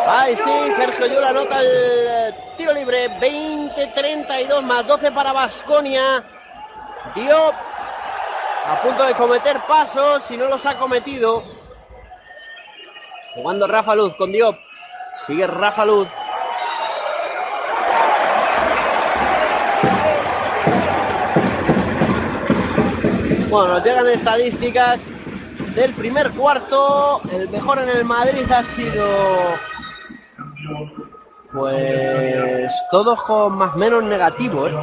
Ay, 0.08 0.34
sí, 0.34 0.72
Sergio 0.74 1.06
Yul 1.06 1.24
anota 1.24 1.60
el 1.60 2.34
tiro 2.56 2.72
libre, 2.72 3.10
20-32 3.20 4.62
más 4.62 4.84
12 4.88 5.12
para 5.12 5.32
Basconia. 5.32 6.24
Diop 7.14 7.69
a 8.70 8.80
punto 8.82 9.04
de 9.04 9.14
cometer 9.14 9.58
pasos, 9.66 10.22
si 10.22 10.36
no 10.36 10.46
los 10.46 10.64
ha 10.64 10.78
cometido. 10.78 11.42
Jugando 13.34 13.66
Rafa 13.66 13.96
Luz 13.96 14.14
con 14.14 14.30
Diop. 14.30 14.56
Sigue 15.26 15.44
Rafa 15.44 15.84
Luz. 15.84 16.06
Bueno, 23.48 23.74
nos 23.74 23.82
llegan 23.82 24.06
estadísticas 24.06 25.00
del 25.74 25.92
primer 25.94 26.30
cuarto. 26.30 27.20
El 27.32 27.48
mejor 27.48 27.80
en 27.80 27.88
el 27.88 28.04
Madrid 28.04 28.50
ha 28.52 28.62
sido. 28.62 29.04
Pues 31.52 32.72
todos 32.92 33.20
con 33.24 33.54
más 33.54 33.74
menos 33.74 34.04
negativo, 34.04 34.68
¿eh? 34.68 34.74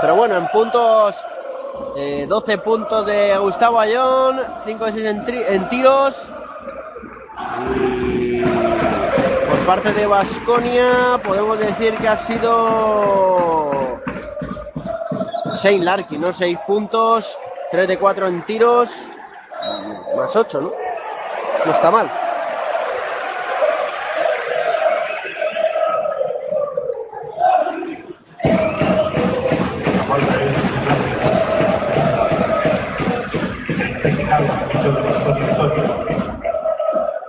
Pero 0.00 0.14
bueno, 0.16 0.38
en 0.38 0.48
puntos 0.48 1.22
eh, 1.96 2.26
12 2.28 2.58
puntos 2.58 3.06
de 3.06 3.36
Gustavo 3.38 3.80
Ayón, 3.80 4.40
5 4.64 4.84
de 4.84 4.92
6 4.92 5.06
en, 5.06 5.24
en 5.54 5.68
tiros. 5.68 6.30
Y 7.76 8.42
por 8.42 9.58
parte 9.66 9.92
de 9.92 10.06
Basconia 10.06 11.20
podemos 11.22 11.58
decir 11.58 11.94
que 11.94 12.08
ha 12.08 12.16
sido 12.16 14.00
Shane 15.62 15.84
Larkin, 15.84 16.20
¿no? 16.20 16.32
6 16.32 16.58
puntos, 16.66 17.38
3 17.70 17.88
de 17.88 17.98
4 17.98 18.26
en 18.28 18.42
tiros, 18.42 18.90
más 20.16 20.34
8, 20.34 20.60
¿no? 20.60 20.72
No 21.64 21.72
está 21.72 21.90
mal. 21.90 22.27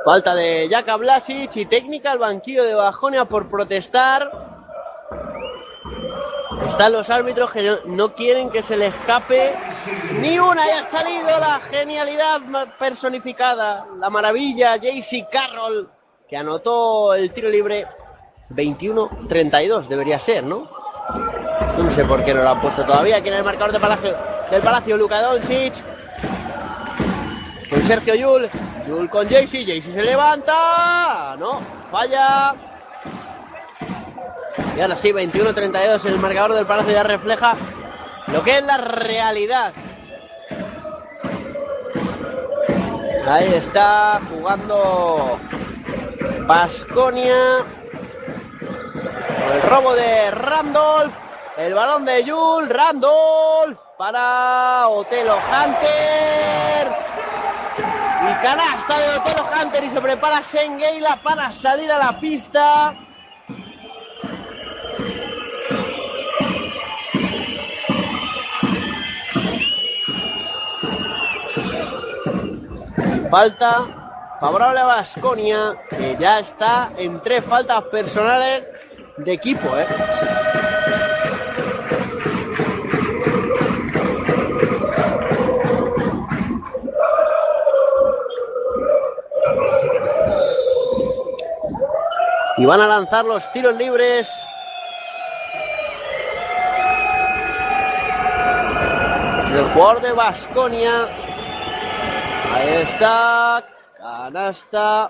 Falta 0.09 0.33
de 0.33 0.67
Jaka 0.71 0.95
Blasic 0.95 1.55
y 1.57 1.67
técnica 1.67 2.11
al 2.11 2.17
banquillo 2.17 2.63
de 2.63 2.73
Bajonia 2.73 3.25
por 3.25 3.47
protestar. 3.47 4.31
Están 6.67 6.93
los 6.93 7.11
árbitros 7.11 7.51
que 7.51 7.75
no, 7.85 8.15
quieren 8.15 8.49
que 8.49 8.63
se 8.63 8.75
le 8.75 8.87
escape 8.87 9.53
ni 10.19 10.39
una. 10.39 10.65
Y 10.65 10.71
ha 10.71 10.89
salido 10.89 11.27
la 11.39 11.59
genialidad 11.59 12.41
personificada, 12.79 13.85
la 13.99 14.09
maravilla, 14.09 14.77
JC 14.77 15.29
Carroll, 15.31 15.87
que 16.27 16.35
anotó 16.35 17.13
el 17.13 17.31
tiro 17.31 17.47
libre 17.47 17.85
21-32, 18.49 19.85
debería 19.85 20.17
ser, 20.17 20.43
¿no? 20.43 20.67
No 21.77 21.91
sé 21.91 22.03
por 22.05 22.25
qué 22.25 22.33
no 22.33 22.41
lo 22.41 22.49
han 22.49 22.61
puesto 22.61 22.83
todavía. 22.83 23.17
Aquí 23.17 23.27
en 23.27 23.35
el 23.35 23.43
marcador 23.43 23.73
de 23.73 23.79
Palacio, 23.79 24.17
del 24.49 24.63
Palacio, 24.63 24.97
Luka 24.97 25.21
Doncic. 25.21 25.75
Con 27.69 27.83
Sergio 27.83 28.15
Yul. 28.15 28.49
Yul 28.87 29.09
con 29.09 29.29
Jaycee. 29.29 29.65
Jaycee 29.65 29.93
se 29.93 30.03
levanta. 30.03 31.35
No, 31.37 31.61
falla. 31.91 32.55
Y 34.75 34.81
ahora 34.81 34.95
sí, 34.95 35.11
21-32. 35.11 36.05
El 36.05 36.19
marcador 36.19 36.53
del 36.53 36.65
Palacio 36.65 36.93
ya 36.93 37.03
refleja 37.03 37.55
lo 38.27 38.43
que 38.43 38.57
es 38.57 38.63
la 38.63 38.77
realidad. 38.77 39.73
Ahí 43.27 43.53
está 43.53 44.19
jugando 44.29 45.37
Basconia. 46.47 47.65
El 49.53 49.61
robo 49.69 49.93
de 49.93 50.31
Randolph. 50.31 51.13
El 51.57 51.73
balón 51.73 52.05
de 52.05 52.23
Yul. 52.23 52.69
Randolph 52.69 53.77
para 53.97 54.87
Otelo 54.87 55.35
Hunter. 55.35 56.87
Y 58.29 58.33
canasta 58.43 58.99
de 58.99 59.17
Otelo 59.17 59.49
Hunter 59.49 59.83
y 59.83 59.89
se 59.89 60.01
prepara 60.01 60.43
Sengeila 60.43 61.15
para 61.23 61.51
salir 61.51 61.91
a 61.91 61.97
la 61.97 62.19
pista. 62.19 62.93
Falta 73.31 73.87
favorable 74.39 74.79
a 74.79 74.85
Basconia, 74.85 75.75
que 75.89 76.15
ya 76.19 76.39
está 76.39 76.91
en 76.97 77.21
tres 77.21 77.43
faltas 77.43 77.83
personales 77.83 78.63
de 79.17 79.33
equipo, 79.33 79.67
¿eh? 79.77 79.87
Y 92.59 92.65
van 92.65 92.81
a 92.81 92.87
lanzar 92.87 93.23
los 93.23 93.49
tiros 93.53 93.77
libres. 93.77 94.29
El 99.55 99.63
jugador 99.69 100.01
de 100.01 100.11
Basconia. 100.11 101.07
Ahí 102.53 102.81
está. 102.81 103.65
Canasta. 103.97 105.09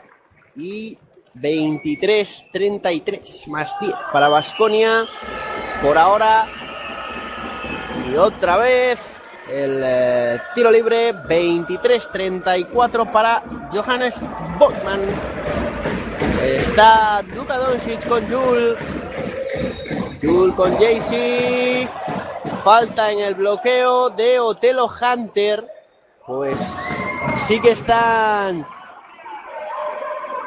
Y 0.55 0.95
23-33 1.33 3.47
más 3.47 3.75
10 3.79 3.95
para 4.13 4.29
Basconia. 4.29 5.07
Por 5.81 5.97
ahora. 5.97 6.45
Y 8.07 8.15
otra 8.15 8.57
vez. 8.57 9.23
El 9.49 9.81
eh, 9.83 10.39
tiro 10.53 10.69
libre 10.69 11.15
23-34 11.15 13.11
para 13.11 13.41
Johannes 13.71 14.21
Botman. 14.59 15.01
Está 16.41 17.21
Luka 17.21 17.57
Doncic 17.57 18.07
con 18.07 18.27
Jul. 18.29 18.77
Jul 20.21 20.55
con 20.55 20.77
Jaycee. 20.77 21.89
Falta 22.63 23.11
en 23.11 23.19
el 23.19 23.35
bloqueo 23.35 24.09
de 24.09 24.39
Otelo 24.39 24.87
Hunter. 24.87 25.67
Pues 26.25 26.57
sí 27.39 27.59
que 27.59 27.71
están 27.71 28.65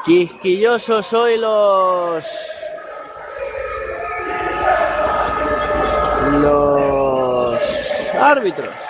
quisquillosos 0.04 1.12
hoy 1.12 1.38
los 1.38 2.24
los 6.40 7.62
árbitros. 8.14 8.81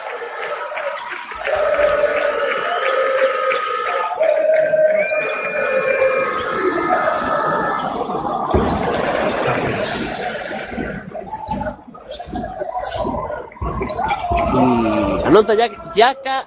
Anota 15.33 15.55
Jaka 15.95 16.45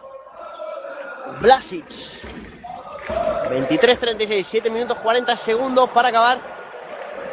Blasic. 1.41 1.89
23-36, 3.50 4.43
7 4.43 4.69
minutos 4.69 5.00
40 5.00 5.36
segundos 5.38 5.89
para 5.89 6.10
acabar 6.10 6.38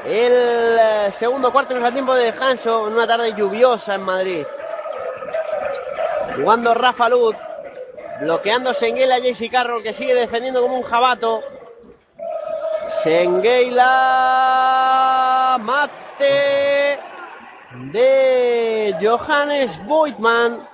el 0.07 0.33
eh, 0.33 1.11
segundo 1.12 1.53
cuarto 1.53 1.77
en 1.77 1.85
el 1.85 1.93
tiempo 1.93 2.15
de 2.15 2.25
descanso 2.25 2.88
en 2.88 2.95
una 2.95 3.07
tarde 3.07 3.35
lluviosa 3.35 3.97
en 3.97 4.01
Madrid. 4.01 4.47
Jugando 6.37 6.73
Rafa 6.73 7.11
Luz, 7.11 7.37
bloqueando 8.23 8.73
Senguela 8.73 9.19
JC 9.19 9.51
Carroll 9.51 9.83
que 9.83 9.93
sigue 9.93 10.15
defendiendo 10.15 10.62
como 10.62 10.79
un 10.79 10.85
jabato. 10.85 11.43
Senguela 13.03 13.99
mate 15.61 16.99
de 17.93 18.97
Johannes 19.03 19.85
Boitman. 19.85 20.71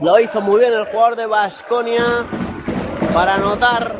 Lo 0.00 0.18
hizo 0.18 0.40
muy 0.40 0.60
bien 0.60 0.72
el 0.72 0.86
jugador 0.86 1.14
de 1.14 1.26
Basconia 1.26 2.24
para 3.12 3.34
anotar. 3.34 3.96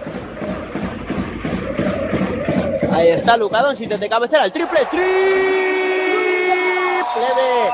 Ahí 2.95 3.09
está 3.09 3.37
Luka 3.37 3.61
Doncic 3.61 3.91
de 3.91 4.09
cabecera, 4.09 4.47
el 4.47 4.53
triple, 4.53 4.87
triple 4.87 5.05
de 7.37 7.71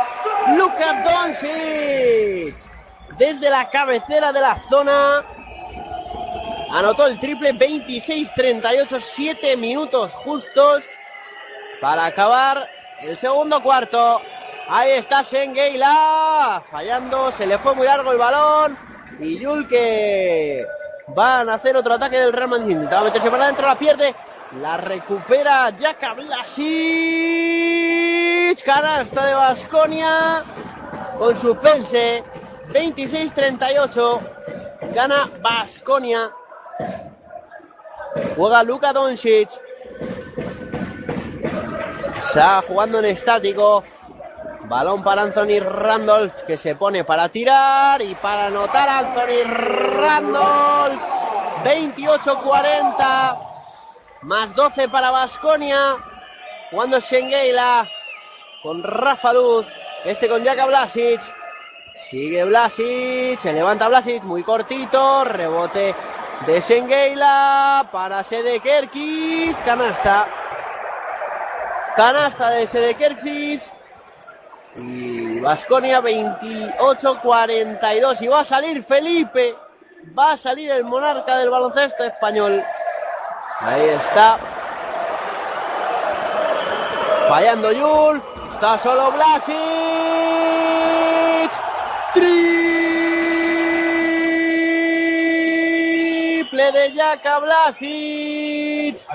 Luka 0.57 1.05
Doncic. 1.05 2.53
Desde 3.17 3.49
la 3.49 3.71
cabecera 3.71 4.33
de 4.33 4.41
la 4.41 4.61
zona 4.69 5.25
anotó 6.73 7.07
el 7.07 7.21
triple 7.21 7.55
26-38, 7.55 9.01
7 9.01 9.57
minutos 9.57 10.13
justos 10.15 10.83
para 11.81 12.07
acabar 12.07 12.69
el 13.03 13.17
segundo 13.17 13.63
cuarto. 13.63 14.21
Ahí 14.69 14.91
está 14.93 15.23
Shengeila 15.23 16.61
fallando, 16.69 17.31
se 17.31 17.47
le 17.47 17.57
fue 17.59 17.75
muy 17.75 17.87
largo 17.87 18.11
el 18.11 18.19
balón. 18.19 18.77
Y 19.21 19.39
Yul 19.39 19.69
que 19.69 20.67
van 21.09 21.49
a 21.49 21.55
hacer 21.55 21.77
otro 21.77 21.95
ataque 21.95 22.19
del 22.19 22.33
Real 22.33 22.49
Madrid. 22.49 22.73
Intentaba 22.73 23.05
meterse 23.05 23.31
para 23.31 23.45
adentro, 23.45 23.67
la 23.67 23.79
pierde. 23.79 24.13
La 24.61 24.77
recupera 24.77 25.73
Jaka 25.79 26.15
Blasic. 26.15 26.67
Canasta 28.65 29.27
de 29.27 29.35
Basconia 29.35 30.43
con 31.19 31.37
suspense. 31.37 32.25
26-38. 32.73 34.21
Gana 34.93 35.31
Basconia. 35.41 36.33
Juega 38.37 38.63
Luka 38.65 38.93
Doncic. 38.93 39.51
Está 42.21 42.63
jugando 42.63 42.99
en 42.99 43.05
estático. 43.07 43.85
Balón 44.69 45.05
para 45.05 45.23
Anthony 45.23 45.61
Randolph 45.61 46.43
que 46.45 46.57
se 46.57 46.75
pone 46.75 47.05
para 47.05 47.29
tirar 47.29 48.03
y 48.03 48.17
para 48.17 48.47
anotar 48.47 48.89
Anthony 48.89 49.45
Randolph. 49.45 51.01
28-40 51.65 53.39
más 54.23 54.55
12 54.57 54.89
para 54.89 55.13
Basconia. 55.13 55.97
Jugando 56.71 56.99
Shengeila 56.99 57.89
con 58.63 58.83
Rafa 58.83 59.33
Luz. 59.33 59.67
Este 60.05 60.29
con 60.29 60.45
Jaka 60.45 60.67
Blasic. 60.67 61.21
Sigue 61.95 62.43
Blasic. 62.43 63.39
Se 63.39 63.53
levanta 63.53 63.87
Blasic 63.87 64.25
muy 64.25 64.43
cortito. 64.43 65.25
Rebote 65.25 65.95
de 66.45 66.61
Shengeila 66.61 67.89
para 67.93 68.25
Sedekerkis. 68.25 69.57
Canasta. 69.59 70.27
Canasta 71.95 72.51
de 72.51 72.67
Sedekerkis. 72.67 73.73
Y 74.79 75.41
Vasconia 75.41 76.01
28-42. 76.01 78.23
Y 78.23 78.29
va 78.29 78.41
a 78.41 78.45
salir 78.45 78.83
Felipe. 78.83 79.55
Va 80.17 80.33
a 80.33 80.37
salir 80.37 80.71
el 80.71 80.85
monarca 80.85 81.39
del 81.39 81.51
baloncesto 81.51 82.05
español. 82.05 82.63
Ahí 83.61 83.89
está. 83.89 84.39
Fallando 87.29 87.73
Yul. 87.73 88.23
Está 88.53 88.79
solo 88.79 89.11
Blasic. 89.13 89.57
Triple 92.15 92.57
de 96.73 96.93
Jaka 96.95 97.39
Blasic. 97.41 99.07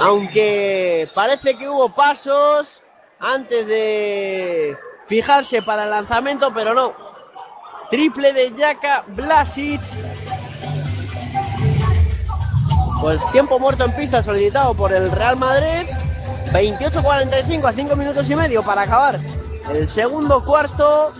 Aunque 0.00 1.08
parece 1.14 1.56
que 1.56 1.68
hubo 1.68 1.88
pasos 1.94 2.82
antes 3.22 3.66
de 3.66 4.76
fijarse 5.06 5.62
para 5.62 5.84
el 5.84 5.90
lanzamiento, 5.90 6.52
pero 6.52 6.74
no. 6.74 6.92
Triple 7.88 8.32
de 8.32 8.52
Jaka 8.56 9.04
Blasic. 9.06 9.80
Pues 13.00 13.20
tiempo 13.32 13.58
muerto 13.58 13.84
en 13.84 13.92
pista 13.92 14.22
solicitado 14.22 14.74
por 14.74 14.92
el 14.92 15.10
Real 15.10 15.36
Madrid. 15.36 15.88
28-45 16.52 17.64
a 17.64 17.72
5 17.72 17.96
minutos 17.96 18.28
y 18.28 18.36
medio 18.36 18.62
para 18.62 18.82
acabar 18.82 19.18
el 19.72 19.88
segundo 19.88 20.44
cuarto. 20.44 21.12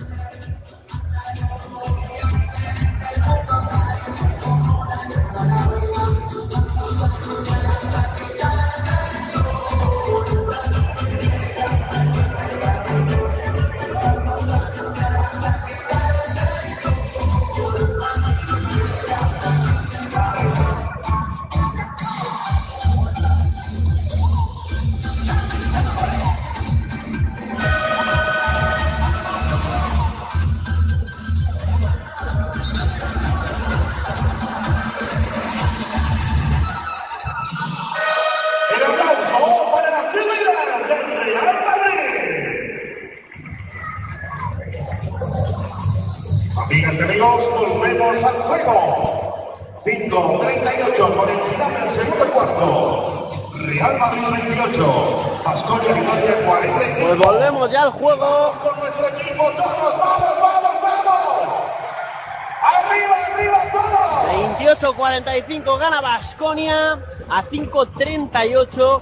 45 65.33 65.79
gana 65.79 66.03
Basconia 66.03 66.93
a 67.27 67.43
5.38 67.43 69.01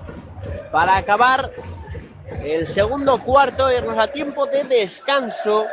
para 0.71 0.97
acabar 0.97 1.51
el 2.45 2.69
segundo 2.69 3.19
cuarto, 3.19 3.69
y 3.69 3.75
irnos 3.75 3.99
a 3.99 4.07
tiempo 4.07 4.47
de 4.47 4.63
descanso. 4.63 5.67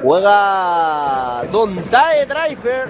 Juega 0.00 1.42
Dontae 1.50 2.24
Driver. 2.24 2.88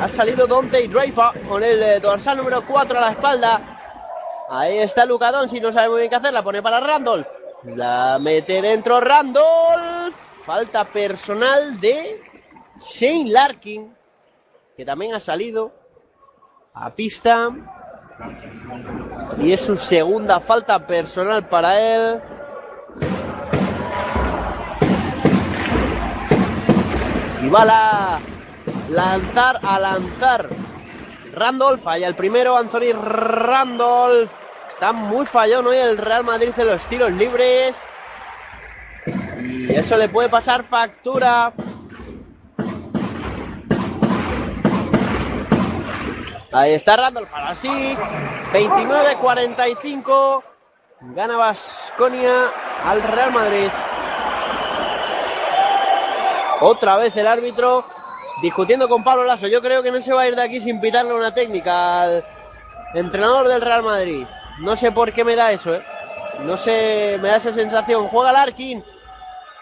Ha 0.00 0.08
salido 0.08 0.48
Dante 0.48 0.88
Driver 0.88 1.40
con 1.46 1.62
el 1.62 1.80
eh, 1.80 2.00
dorsal 2.00 2.38
número 2.38 2.66
4 2.66 2.98
a 2.98 3.00
la 3.00 3.10
espalda. 3.12 3.60
Ahí 4.50 4.78
está 4.78 5.04
Luca 5.04 5.30
si 5.46 5.60
no 5.60 5.70
sabe 5.70 5.90
muy 5.90 5.98
bien 5.98 6.10
qué 6.10 6.16
hacer. 6.16 6.32
La 6.32 6.42
pone 6.42 6.60
para 6.60 6.80
Randolph. 6.80 7.26
La 7.62 8.18
mete 8.20 8.60
dentro 8.60 9.00
Randolph. 9.00 10.16
Falta 10.44 10.84
personal 10.86 11.76
de 11.78 12.29
Shane 12.82 13.30
Larkin, 13.30 13.94
que 14.76 14.84
también 14.84 15.14
ha 15.14 15.20
salido 15.20 15.72
a 16.74 16.90
pista. 16.90 17.50
Y 19.38 19.52
es 19.52 19.60
su 19.60 19.76
segunda 19.76 20.40
falta 20.40 20.86
personal 20.86 21.48
para 21.48 21.80
él. 21.80 22.20
Y 27.42 27.48
va 27.48 27.62
a 27.62 28.20
lanzar, 28.90 29.60
a 29.62 29.78
lanzar. 29.78 30.48
Randolph 31.34 31.82
falla 31.82 32.08
el 32.08 32.14
primero, 32.14 32.56
Anthony 32.56 32.92
Randolph. 32.92 34.30
Está 34.70 34.92
muy 34.92 35.26
fallón 35.26 35.66
hoy 35.66 35.76
el 35.76 35.98
Real 35.98 36.24
Madrid 36.24 36.52
en 36.56 36.66
los 36.66 36.86
tiros 36.86 37.12
libres. 37.12 37.76
Y 39.38 39.74
eso 39.74 39.96
le 39.96 40.08
puede 40.08 40.28
pasar 40.28 40.64
factura. 40.64 41.52
Ahí 46.52 46.72
está 46.72 46.96
Randolph 46.96 47.28
para 47.30 47.54
sí. 47.54 47.96
29-45. 48.52 50.42
Gana 51.14 51.36
Basconia 51.36 52.50
al 52.84 53.02
Real 53.02 53.32
Madrid. 53.32 53.68
Otra 56.60 56.96
vez 56.96 57.16
el 57.16 57.26
árbitro 57.26 57.86
discutiendo 58.42 58.88
con 58.88 59.04
Pablo 59.04 59.24
Lasso. 59.24 59.46
Yo 59.46 59.62
creo 59.62 59.82
que 59.82 59.90
no 59.90 60.00
se 60.02 60.12
va 60.12 60.22
a 60.22 60.28
ir 60.28 60.34
de 60.36 60.42
aquí 60.42 60.60
sin 60.60 60.80
pitarle 60.80 61.14
una 61.14 61.32
técnica 61.32 62.02
al 62.02 62.24
entrenador 62.94 63.48
del 63.48 63.60
Real 63.60 63.82
Madrid. 63.82 64.26
No 64.58 64.76
sé 64.76 64.92
por 64.92 65.12
qué 65.12 65.24
me 65.24 65.36
da 65.36 65.52
eso, 65.52 65.74
¿eh? 65.74 65.82
No 66.40 66.56
sé, 66.56 67.18
me 67.20 67.28
da 67.28 67.36
esa 67.36 67.52
sensación. 67.52 68.08
Juega 68.08 68.32
Larkin 68.32 68.84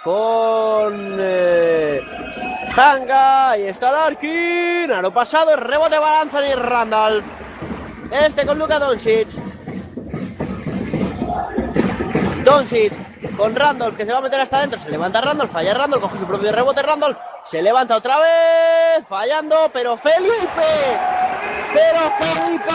con 0.04 1.16
eh, 1.18 2.00
Hanga. 2.76 3.50
Ahí 3.50 3.66
está 3.66 3.92
Larkin. 3.92 4.92
A 4.92 5.02
lo 5.02 5.12
pasado, 5.12 5.56
rebote 5.56 5.98
para 5.98 6.20
Anthony 6.20 6.54
Randall. 6.56 7.22
Este 8.10 8.46
con 8.46 8.58
Luka 8.58 8.78
Doncic. 8.78 9.28
Doncic 12.44 12.92
con 13.36 13.54
Randolph 13.54 13.96
que 13.96 14.06
se 14.06 14.12
va 14.12 14.18
a 14.18 14.22
meter 14.22 14.40
hasta 14.40 14.58
adentro. 14.58 14.80
Se 14.80 14.90
levanta 14.90 15.20
Randolph, 15.20 15.52
falla 15.52 15.74
Randolph, 15.74 16.02
coge 16.02 16.18
su 16.18 16.26
propio 16.26 16.52
rebote 16.52 16.82
Randolph. 16.82 17.18
Se 17.44 17.62
levanta 17.62 17.96
otra 17.96 18.18
vez, 18.18 19.06
fallando, 19.08 19.70
pero 19.72 19.96
Felipe. 19.96 20.98
Pero 21.72 22.00
Felipe 22.18 22.72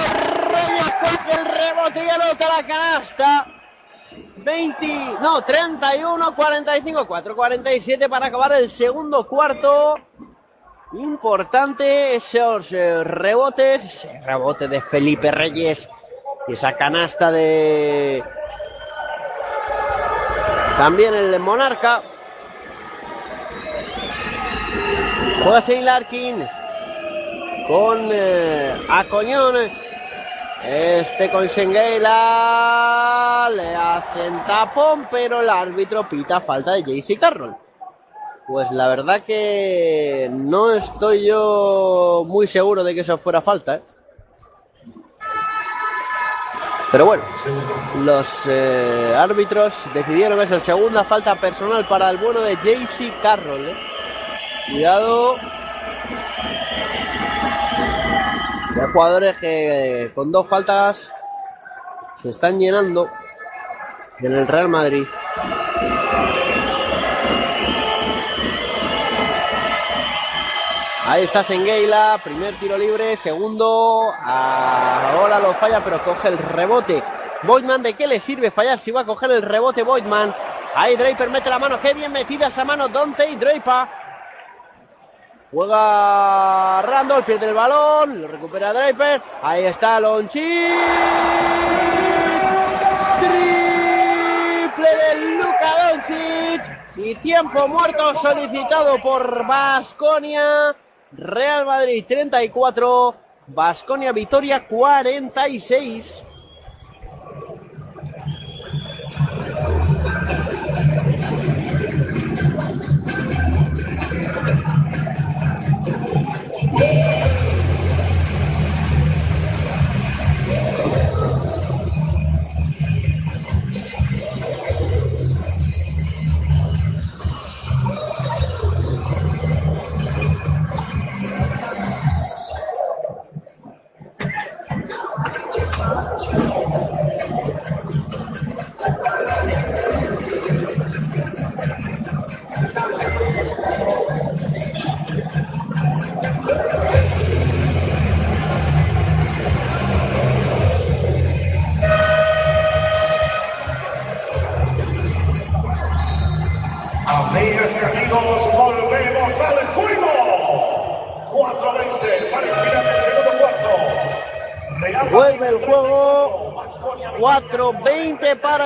Reyes 0.50 0.94
coge 1.02 1.40
el 1.40 1.46
rebote 1.46 2.06
y 2.06 2.10
anota 2.10 2.46
la 2.56 2.68
canasta. 2.68 3.63
20, 4.44 5.18
no, 5.22 5.42
31, 5.42 6.36
45, 6.36 7.06
4, 7.06 7.36
47 7.36 8.10
para 8.10 8.28
acabar 8.28 8.52
el 8.54 8.70
segundo 8.70 9.28
cuarto. 9.28 9.96
Importante 10.94 12.16
esos 12.16 12.72
eh, 12.72 13.04
rebotes, 13.04 13.84
ese 13.84 14.22
rebote 14.22 14.68
de 14.68 14.80
Felipe 14.82 15.32
Reyes 15.32 15.90
y 16.48 16.54
esa 16.54 16.74
canasta 16.74 17.32
de 17.32 18.24
también 20.78 21.14
el 21.14 21.40
Monarca. 21.40 22.04
Sein 25.62 25.86
Larkin 25.86 26.48
con 27.68 28.10
eh, 28.12 28.86
Acoñón. 28.90 29.72
Este 30.66 31.30
con 31.30 31.48
Shengeila 31.48 33.33
le 33.50 33.76
hacen 33.76 34.44
tapón, 34.46 35.08
pero 35.10 35.42
el 35.42 35.50
árbitro 35.50 36.08
pita 36.08 36.40
falta 36.40 36.74
de 36.74 36.84
JC 36.84 37.20
Carroll. 37.20 37.56
Pues 38.48 38.72
la 38.72 38.88
verdad 38.88 39.24
que 39.24 40.30
no 40.32 40.74
estoy 40.74 41.28
yo 41.28 42.24
muy 42.28 42.46
seguro 42.48 42.84
de 42.84 42.94
que 42.94 43.02
eso 43.02 43.18
fuera 43.18 43.42
falta. 43.42 43.76
¿eh? 43.76 43.84
Pero 46.92 47.06
bueno, 47.06 47.24
los 48.00 48.48
eh, 48.48 49.16
árbitros 49.18 49.90
decidieron 49.94 50.42
eso. 50.42 50.60
Segunda 50.60 51.04
falta 51.04 51.36
personal 51.36 51.88
para 51.88 52.10
el 52.10 52.18
bueno 52.18 52.42
de 52.42 52.56
JC 52.56 53.20
Carroll. 53.22 53.70
¿eh? 53.70 53.76
Cuidado. 54.70 55.36
Hay 58.76 58.92
jugadores 58.92 59.38
que 59.38 60.12
con 60.14 60.32
dos 60.32 60.48
faltas 60.48 61.12
se 62.22 62.30
están 62.30 62.60
llenando 62.60 63.10
en 64.20 64.32
el 64.32 64.48
Real 64.48 64.70
Madrid. 64.70 65.06
Ahí 71.06 71.26
está 71.26 71.44
Sengueila, 71.44 72.20
primer 72.24 72.56
tiro 72.56 72.78
libre, 72.78 73.18
segundo, 73.18 74.12
ahora 74.26 75.38
lo 75.40 75.54
falla 75.54 75.82
pero 75.84 76.02
coge 76.04 76.30
el 76.30 76.38
rebote. 76.38 77.04
Boydman, 77.44 77.84
¿de 77.84 77.94
qué 77.94 78.08
le 78.08 78.22
sirve 78.22 78.52
fallar 78.52 78.80
si 78.80 78.90
va 78.90 79.02
a 79.02 79.06
coger 79.06 79.30
el 79.32 79.42
rebote 79.42 79.84
Boydman? 79.84 80.34
Ahí 80.76 80.96
Draper 80.96 81.30
mete 81.30 81.50
la 81.50 81.60
mano, 81.60 81.80
qué 81.82 81.94
bien 81.94 82.12
metida 82.12 82.48
esa 82.48 82.64
mano 82.64 82.88
Dante 82.88 83.30
y 83.30 83.36
Draper. 83.36 83.88
Juega 85.52 86.82
Randall, 86.82 87.24
pierde 87.24 87.48
el 87.48 87.54
balón, 87.54 88.22
lo 88.22 88.28
recupera 88.28 88.74
Draper. 88.74 89.22
Ahí 89.44 89.66
está 89.66 90.00
Lonchi. 90.00 90.68
De 94.84 95.38
Luka 95.38 95.94
Doncic. 95.94 96.98
Y 96.98 97.16
tiempo 97.16 97.68
muerto 97.68 98.14
solicitado 98.16 99.02
por 99.02 99.48
Basconia. 99.48 100.76
Real 101.14 101.66
Madrid 101.66 102.04
34, 102.08 103.16
Basconia 103.48 104.12
Vitoria 104.12 104.68
46. 104.68 106.24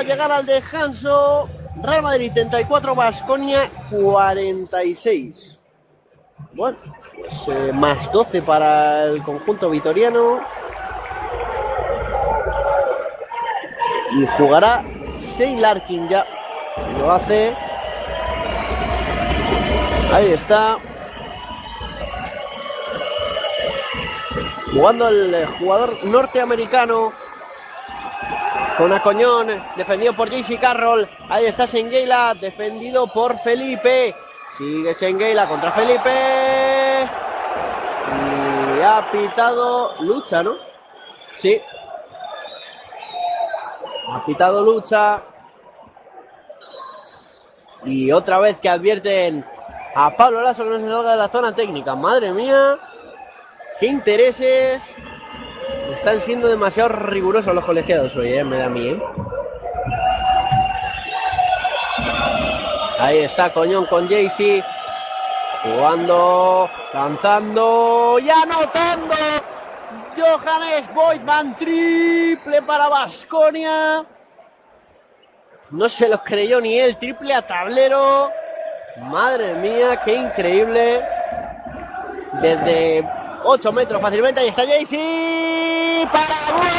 Llegar 0.03 0.31
al 0.31 0.45
descanso. 0.45 1.49
Real 1.81 2.01
Madrid 2.01 2.31
34, 2.33 2.95
Basconia 2.95 3.69
46. 3.91 5.57
Bueno, 6.53 6.77
pues 7.15 7.47
eh, 7.47 7.71
más 7.73 8.11
12 8.11 8.41
para 8.41 9.03
el 9.05 9.21
conjunto 9.23 9.69
vitoriano. 9.69 10.41
Y 14.13 14.25
jugará 14.37 14.83
Shane 15.37 15.61
Larkin 15.61 16.07
ya. 16.09 16.25
Lo 16.97 17.11
hace. 17.11 17.55
Ahí 20.11 20.31
está. 20.31 20.77
Jugando 24.73 25.07
el 25.09 25.33
eh, 25.33 25.45
jugador 25.59 26.03
norteamericano 26.03 27.13
con 28.77 28.93
Acoñón, 28.93 29.47
defendido 29.75 30.13
por 30.13 30.29
JC 30.29 30.59
Carroll. 30.59 31.07
Ahí 31.29 31.45
está 31.45 31.65
Senguela, 31.65 32.35
defendido 32.39 33.07
por 33.07 33.39
Felipe. 33.39 34.15
Sigue 34.57 34.93
Senguela 34.93 35.47
contra 35.47 35.71
Felipe. 35.71 37.07
Y 38.77 38.81
ha 38.81 39.09
pitado 39.11 39.95
lucha, 40.01 40.43
¿no? 40.43 40.55
Sí. 41.35 41.59
Ha 44.09 44.25
pitado 44.25 44.61
lucha. 44.61 45.21
Y 47.85 48.11
otra 48.11 48.39
vez 48.39 48.59
que 48.59 48.69
advierten 48.69 49.45
a 49.95 50.15
Pablo 50.15 50.41
Lasso 50.41 50.63
que 50.63 50.69
no 50.69 50.79
se 50.79 50.87
salga 50.87 51.11
de 51.11 51.17
la 51.17 51.29
zona 51.29 51.55
técnica. 51.55 51.95
Madre 51.95 52.31
mía. 52.31 52.77
Qué 53.79 53.87
intereses. 53.87 54.83
Están 56.07 56.21
siendo 56.21 56.47
demasiado 56.47 56.87
rigurosos 56.87 57.53
los 57.53 57.65
colegiados 57.65 58.15
hoy, 58.15 58.31
¿eh? 58.31 58.41
me 58.41 58.55
da 58.55 58.67
a 58.67 58.69
mí. 58.69 58.87
¿eh? 58.87 59.03
Ahí 62.97 63.17
está 63.17 63.51
Coñón 63.51 63.85
con 63.87 64.07
Jaycee. 64.07 64.63
Jugando, 65.63 66.69
lanzando 66.93 68.19
y 68.21 68.29
anotando. 68.29 69.15
Johannes 70.15 70.93
Boydman, 70.93 71.57
triple 71.57 72.61
para 72.61 72.87
Basconia. 72.87 74.05
No 75.71 75.89
se 75.89 76.07
lo 76.07 76.23
creyó 76.23 76.61
ni 76.61 76.79
él, 76.79 76.95
triple 76.95 77.33
a 77.33 77.45
tablero. 77.45 78.31
Madre 79.01 79.55
mía, 79.55 79.99
qué 80.05 80.15
increíble. 80.15 81.05
Desde 82.41 83.05
8 83.43 83.71
metros 83.73 84.01
fácilmente. 84.01 84.39
Ahí 84.39 84.47
está 84.47 84.65
Jaycee. 84.65 85.76
Para 86.05 86.47
abajo. 86.49 86.77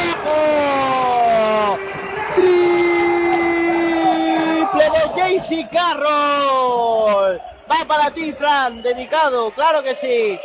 Triple 4.69 4.93
de 4.95 5.41
JC 5.41 5.51
Carroll. 5.71 7.41
Va 7.71 7.85
para 7.87 8.11
ti, 8.11 8.33
Fran, 8.33 8.83
dedicado, 8.83 9.51
claro 9.51 9.83
que 9.83 9.95
sí. 9.97 10.39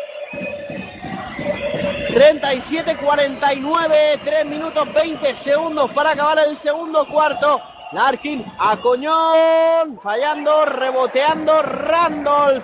37-49, 2.13 4.19
3 4.23 4.45
minutos 4.45 4.93
20 4.93 5.35
segundos 5.35 5.91
para 5.91 6.11
acabar 6.11 6.39
el 6.47 6.55
segundo 6.57 7.05
cuarto. 7.07 7.61
Larkin 7.91 8.45
a 8.57 8.77
Coñón, 8.77 9.99
fallando, 10.01 10.63
reboteando 10.65 11.61
Randolph. 11.61 12.63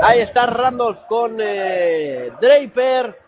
Ahí 0.00 0.20
está 0.20 0.46
Randolph 0.46 1.04
con 1.08 1.36
eh, 1.40 2.30
Draper. 2.40 3.18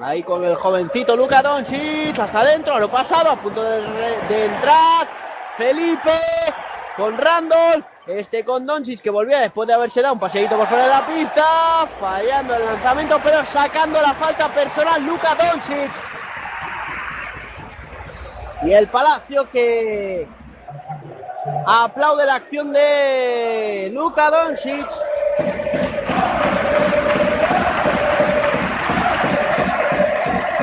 Ahí 0.00 0.22
con 0.22 0.44
el 0.44 0.56
jovencito 0.56 1.16
Luca 1.16 1.42
Doncic 1.42 2.18
hasta 2.18 2.40
adentro, 2.40 2.78
lo 2.78 2.90
pasado, 2.90 3.30
a 3.30 3.36
punto 3.36 3.62
de, 3.62 3.80
de 4.28 4.44
entrar. 4.46 5.08
Felipe 5.56 6.12
con 6.96 7.16
Randolph. 7.16 7.84
Este 8.06 8.44
con 8.44 8.64
Doncic 8.64 9.00
que 9.00 9.10
volvía 9.10 9.40
después 9.40 9.66
de 9.66 9.74
haberse 9.74 10.00
dado 10.00 10.14
un 10.14 10.20
paseíto 10.20 10.56
por 10.56 10.66
fuera 10.66 10.84
de 10.84 10.90
la 10.90 11.06
pista. 11.06 11.86
Fallando 12.00 12.54
el 12.54 12.64
lanzamiento, 12.64 13.20
pero 13.22 13.44
sacando 13.44 14.00
la 14.00 14.14
falta 14.14 14.48
personal 14.48 15.04
Luca 15.04 15.34
Doncic. 15.34 15.90
Y 18.62 18.72
el 18.72 18.88
Palacio 18.88 19.50
que 19.50 20.26
aplaude 21.66 22.26
la 22.26 22.34
acción 22.36 22.72
de 22.72 23.90
Luka 23.92 24.30
Doncic. 24.30 24.88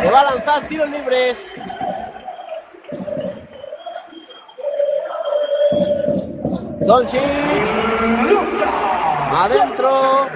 Que 0.01 0.09
va 0.11 0.19
a 0.19 0.23
lanzar 0.23 0.61
tiros 0.67 0.89
libres. 0.89 1.47
Doncic. 6.81 7.21
Adentro. 9.31 10.27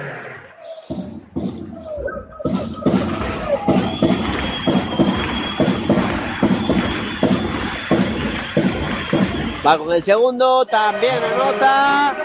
Va 9.68 9.76
con 9.76 9.92
el 9.92 10.02
segundo, 10.02 10.64
también 10.64 11.22
anota. 11.22 12.16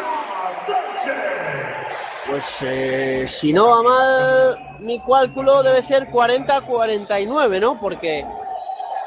Pues 2.29 2.61
eh, 2.61 3.25
si 3.27 3.51
no 3.51 3.67
va 3.67 3.83
mal, 3.83 4.77
mi 4.79 4.97
cálculo 5.01 5.61
debe 5.61 5.83
ser 5.83 6.07
40-49, 6.07 7.59
¿no? 7.59 7.77
Porque 7.81 8.25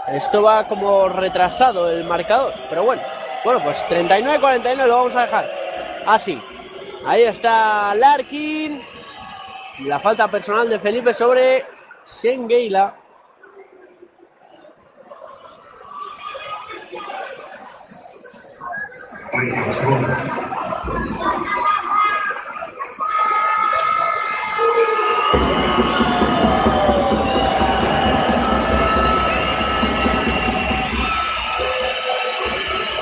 esto 0.09 0.43
va 0.43 0.68
como 0.68 1.09
retrasado 1.09 1.89
el 1.89 2.05
marcador. 2.05 2.53
Pero 2.68 2.84
bueno, 2.84 3.01
bueno, 3.43 3.62
pues 3.64 3.78
39-49 3.89 4.87
lo 4.87 4.97
vamos 4.97 5.16
a 5.16 5.22
dejar 5.22 5.51
así. 6.05 6.39
Ahí 7.07 7.22
está 7.22 7.95
Larkin. 7.95 8.82
La 9.87 9.99
falta 9.99 10.28
personal 10.28 10.68
de 10.68 10.78
Felipe 10.78 11.14
sobre 11.14 11.64
Sengeila. 12.05 12.97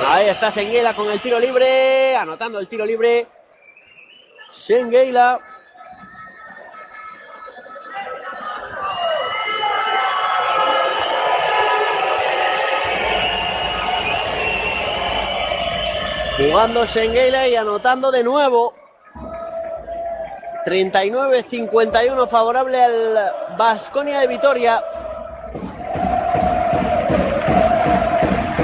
Ahí 0.07 0.27
está 0.27 0.51
Senguela 0.51 0.93
con 0.93 1.09
el 1.09 1.21
tiro 1.21 1.39
libre, 1.39 2.17
anotando 2.17 2.59
el 2.59 2.67
tiro 2.67 2.85
libre. 2.85 3.27
Senguela. 4.51 5.39
Jugando 16.37 16.85
Senguela 16.85 17.47
y 17.47 17.55
anotando 17.55 18.11
de 18.11 18.21
nuevo. 18.21 18.73
39-51 20.65 22.27
favorable 22.27 22.83
al 22.83 23.31
Vasconia 23.57 24.19
de 24.19 24.27
Vitoria. 24.27 24.83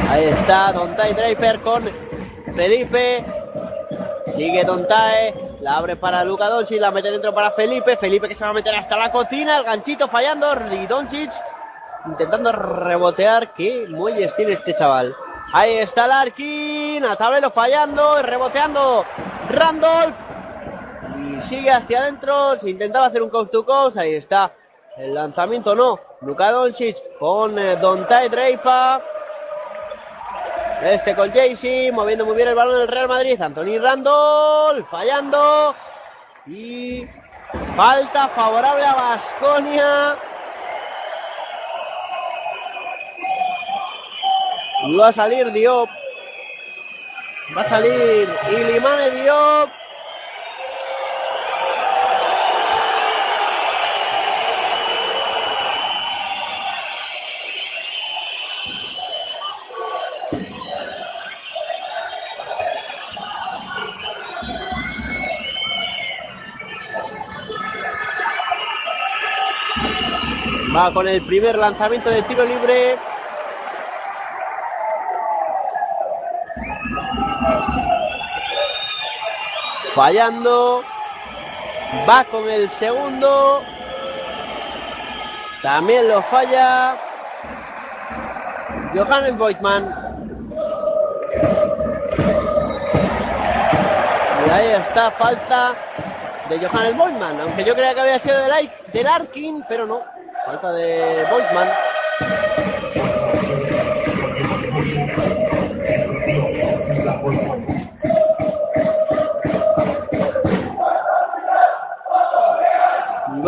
Ahí 0.09 0.25
está 0.25 0.73
Dontai 0.73 1.13
Draper 1.13 1.61
con 1.61 1.89
Felipe. 2.53 3.23
Sigue 4.35 4.65
Dontai. 4.65 5.33
La 5.61 5.77
abre 5.77 5.95
para 5.95 6.25
Luca 6.25 6.49
Doncic. 6.49 6.81
La 6.81 6.91
mete 6.91 7.09
dentro 7.09 7.33
para 7.33 7.51
Felipe. 7.51 7.95
Felipe 7.95 8.27
que 8.27 8.35
se 8.35 8.43
va 8.43 8.49
a 8.49 8.53
meter 8.53 8.75
hasta 8.75 8.97
la 8.97 9.13
cocina. 9.13 9.57
El 9.59 9.63
ganchito 9.63 10.09
fallando. 10.09 10.53
Y 10.71 10.87
Doncic 10.87 11.31
intentando 12.05 12.51
rebotear. 12.51 13.53
Qué 13.53 13.85
muelles 13.87 14.35
tiene 14.35 14.53
este 14.53 14.75
chaval. 14.75 15.15
Ahí 15.53 15.77
está 15.77 16.07
Larkin. 16.07 17.03
A 17.05 17.15
tablero 17.15 17.51
fallando. 17.51 18.21
Reboteando 18.21 19.05
Randolph. 19.49 20.15
Y 21.17 21.41
sigue 21.41 21.71
hacia 21.71 21.99
adentro. 21.99 22.57
Se 22.57 22.69
intentaba 22.69 23.07
hacer 23.07 23.21
un 23.21 23.29
coast 23.29 23.51
to 23.51 23.65
coast. 23.65 23.97
Ahí 23.97 24.15
está. 24.15 24.53
El 24.97 25.13
lanzamiento 25.13 25.75
no. 25.75 25.99
Luka 26.21 26.51
Doncic 26.51 26.97
con 27.19 27.57
eh, 27.57 27.75
Dontai 27.75 28.29
Draper. 28.29 29.01
Este 30.83 31.15
con 31.15 31.31
Jaycee, 31.31 31.91
moviendo 31.91 32.25
muy 32.25 32.35
bien 32.35 32.47
el 32.47 32.55
balón 32.55 32.79
del 32.79 32.87
Real 32.87 33.07
Madrid. 33.07 33.39
Anthony 33.39 33.77
Randall, 33.79 34.83
fallando. 34.85 35.75
Y 36.47 37.05
falta 37.75 38.27
favorable 38.29 38.83
a 38.83 38.95
Basconia. 38.95 40.17
Va 44.83 45.07
a 45.09 45.13
salir 45.13 45.51
Diop. 45.51 45.89
Va 47.55 47.61
a 47.61 47.65
salir 47.65 48.27
Ilimane 48.49 49.11
Diop. 49.11 49.69
Va 70.73 70.93
con 70.93 71.05
el 71.07 71.21
primer 71.23 71.57
lanzamiento 71.57 72.09
de 72.09 72.23
tiro 72.23 72.45
libre. 72.45 73.10
Fallando. 79.93 80.83
Va 82.07 82.23
con 82.23 82.49
el 82.49 82.69
segundo. 82.69 83.61
También 85.61 86.07
lo 86.07 86.21
falla. 86.21 86.95
Johannes 88.93 89.37
Boitman. 89.37 89.95
Y 94.45 94.49
ahí 94.49 94.67
está, 94.69 95.11
falta 95.11 95.75
de 96.49 96.59
Johannes 96.59 96.97
Boitman. 96.97 97.41
Aunque 97.41 97.63
yo 97.63 97.75
creía 97.75 97.93
que 97.93 98.01
había 98.01 98.19
sido 98.19 98.37
del, 98.39 98.71
del 98.91 99.07
Arkin, 99.07 99.63
pero 99.67 99.85
no. 99.85 100.01
Falta 100.45 100.71
de 100.71 101.25
Boitman. 101.29 101.69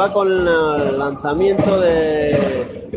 Va 0.04 0.12
con 0.12 0.28
el 0.28 1.00
lanzamiento 1.00 1.80
de. 1.80 2.90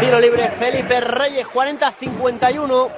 Tiro 0.00 0.20
libre 0.20 0.50
Felipe 0.50 1.00
Reyes, 1.00 1.46
40-51. 1.46 2.90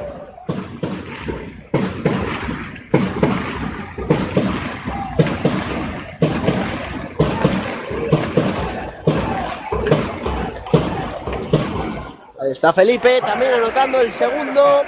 Ahí 12.41 12.53
está 12.53 12.73
Felipe, 12.73 13.21
también 13.21 13.53
anotando 13.55 14.01
el 14.01 14.11
segundo. 14.13 14.83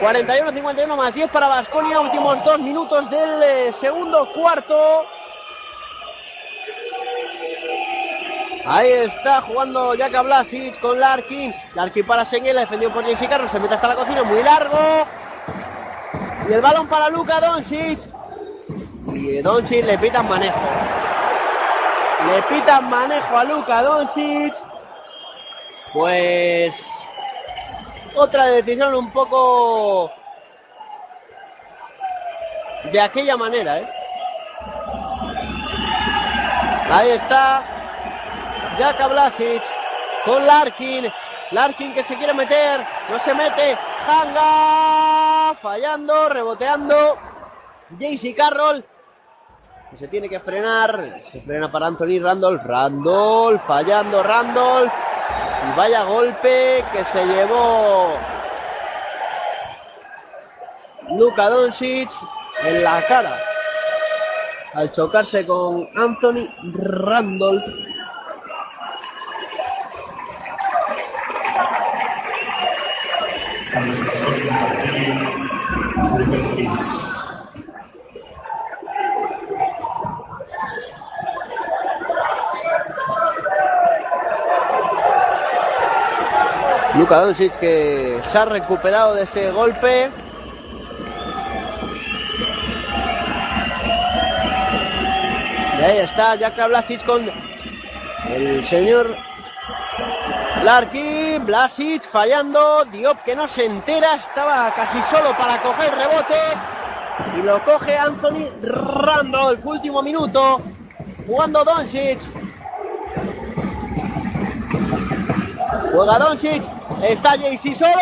41-51 0.00 0.96
más 0.96 1.12
10 1.14 1.30
para 1.30 1.48
Vasconia, 1.48 2.00
últimos 2.00 2.44
dos 2.44 2.60
minutos 2.60 3.10
del 3.10 3.42
eh, 3.42 3.72
segundo 3.72 4.28
cuarto. 4.32 5.06
Ahí 8.64 8.92
está 8.92 9.40
jugando 9.40 9.94
Jaka 9.96 10.22
Blasic 10.22 10.78
con 10.78 11.00
Larkin. 11.00 11.54
Larkin 11.74 12.06
para 12.06 12.24
Senguela, 12.24 12.60
defendido 12.60 12.92
por 12.92 13.04
Jesse 13.04 13.26
Carlos. 13.28 13.50
Se 13.50 13.58
mete 13.58 13.74
hasta 13.74 13.88
la 13.88 13.96
cocina, 13.96 14.22
muy 14.22 14.42
largo. 14.42 14.78
Y 16.48 16.52
el 16.52 16.60
balón 16.60 16.86
para 16.86 17.08
Luka 17.08 17.40
Doncic. 17.40 18.00
Y 19.12 19.40
Doncic 19.40 19.84
le 19.84 19.98
pitan 19.98 20.28
manejo. 20.28 20.60
Le 22.26 22.42
pitan 22.42 22.88
manejo 22.88 23.36
a 23.36 23.44
Luka 23.44 23.82
Doncic. 23.82 24.54
Pues 25.92 26.74
otra 28.14 28.46
decisión 28.46 28.94
un 28.94 29.10
poco 29.12 30.10
de 32.92 33.00
aquella 33.00 33.36
manera, 33.36 33.78
¿eh? 33.78 33.88
Ahí 36.90 37.10
está 37.10 37.62
Jaka 38.78 39.08
Blasic 39.08 39.62
con 40.24 40.46
Larkin. 40.46 41.12
Larkin 41.50 41.94
que 41.94 42.02
se 42.02 42.16
quiere 42.16 42.34
meter, 42.34 42.80
no 43.10 43.18
se 43.18 43.34
mete. 43.34 43.76
Hanga 44.06 45.54
fallando, 45.54 46.28
reboteando. 46.28 47.18
JC 47.98 48.34
Carroll 48.34 48.84
se 49.96 50.08
tiene 50.08 50.28
que 50.28 50.38
frenar. 50.40 51.20
Se 51.24 51.40
frena 51.40 51.70
para 51.70 51.86
Anthony 51.86 52.20
Randolph. 52.20 52.64
Randolph 52.64 53.62
fallando, 53.66 54.22
Randolph. 54.22 54.92
Y 55.28 55.76
vaya 55.76 56.04
golpe 56.04 56.84
que 56.92 57.04
se 57.04 57.24
llevó 57.26 58.16
Luka 61.16 61.48
Doncic 61.48 62.10
en 62.64 62.84
la 62.84 63.00
cara 63.02 63.36
al 64.74 64.92
chocarse 64.92 65.46
con 65.46 65.88
Anthony 65.96 66.48
Randolph. 66.74 67.64
Luka 86.98 87.20
Doncic 87.20 87.56
que 87.58 88.20
se 88.32 88.38
ha 88.38 88.44
recuperado 88.44 89.14
de 89.14 89.22
ese 89.22 89.52
golpe. 89.52 90.10
Y 95.78 95.82
ahí 95.82 95.98
está 95.98 96.34
Jack 96.34 96.56
Blasic 96.66 97.04
con 97.06 97.30
el 98.30 98.64
señor 98.64 99.14
Larkin. 100.64 101.46
Blasic 101.46 102.02
fallando. 102.02 102.84
Diop 102.86 103.22
que 103.22 103.36
no 103.36 103.46
se 103.46 103.66
entera. 103.66 104.16
Estaba 104.16 104.74
casi 104.74 105.00
solo 105.02 105.36
para 105.38 105.62
coger 105.62 105.94
rebote. 105.94 106.34
Y 107.38 107.42
lo 107.42 107.62
coge 107.62 107.96
Anthony 107.96 108.48
Randolph. 108.60 109.64
Último 109.64 110.02
minuto. 110.02 110.60
Jugando 111.28 111.62
Doncic. 111.62 112.18
Juega 115.92 116.18
Doncic. 116.18 116.77
Está 117.02 117.36
JC 117.36 117.74
solo. 117.74 118.00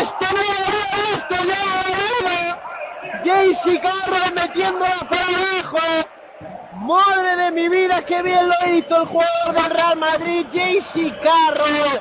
Esto 0.00 0.26
no 0.34 0.40
esto 1.14 1.36
ya 1.46 1.64
JC 3.22 3.64
Carroll 3.80 4.32
metiéndola 4.34 5.00
para 5.08 5.26
abajo. 5.26 5.78
Madre 6.74 7.36
de 7.36 7.50
mi 7.50 7.68
vida, 7.68 8.02
qué 8.02 8.22
bien 8.22 8.48
lo 8.48 8.54
hizo 8.68 9.02
el 9.02 9.06
jugador 9.06 9.54
del 9.54 9.70
Real 9.70 9.98
Madrid, 9.98 10.46
JC 10.50 11.12
Carroll. 11.20 12.00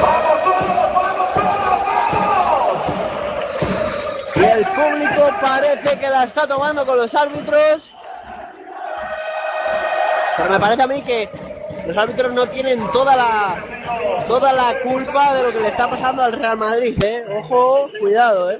¡Vamos 0.00 0.42
todos, 0.44 0.92
vamos 0.94 1.34
todos, 1.34 1.80
vamos! 1.86 2.78
Y 4.36 4.44
el 4.44 4.64
público 4.66 5.22
parece 5.40 5.98
que 5.98 6.08
está 6.24 6.46
tomando 6.46 6.84
con 6.84 6.96
los 6.96 7.14
árbitros. 7.14 7.94
Pero 10.36 10.50
me 10.50 10.58
parece 10.58 10.82
a 10.82 10.86
mí 10.86 11.02
que 11.02 11.28
los 11.86 11.96
árbitros 11.96 12.32
no 12.32 12.48
tienen 12.48 12.90
toda 12.90 13.14
la 13.14 13.56
toda 14.26 14.52
la 14.52 14.80
culpa 14.80 15.34
de 15.34 15.42
lo 15.44 15.52
que 15.52 15.60
le 15.60 15.68
está 15.68 15.88
pasando 15.88 16.22
al 16.22 16.32
Real 16.32 16.56
Madrid, 16.56 17.02
¿eh? 17.04 17.24
Ojo, 17.38 17.86
cuidado, 18.00 18.50
¿eh? 18.50 18.58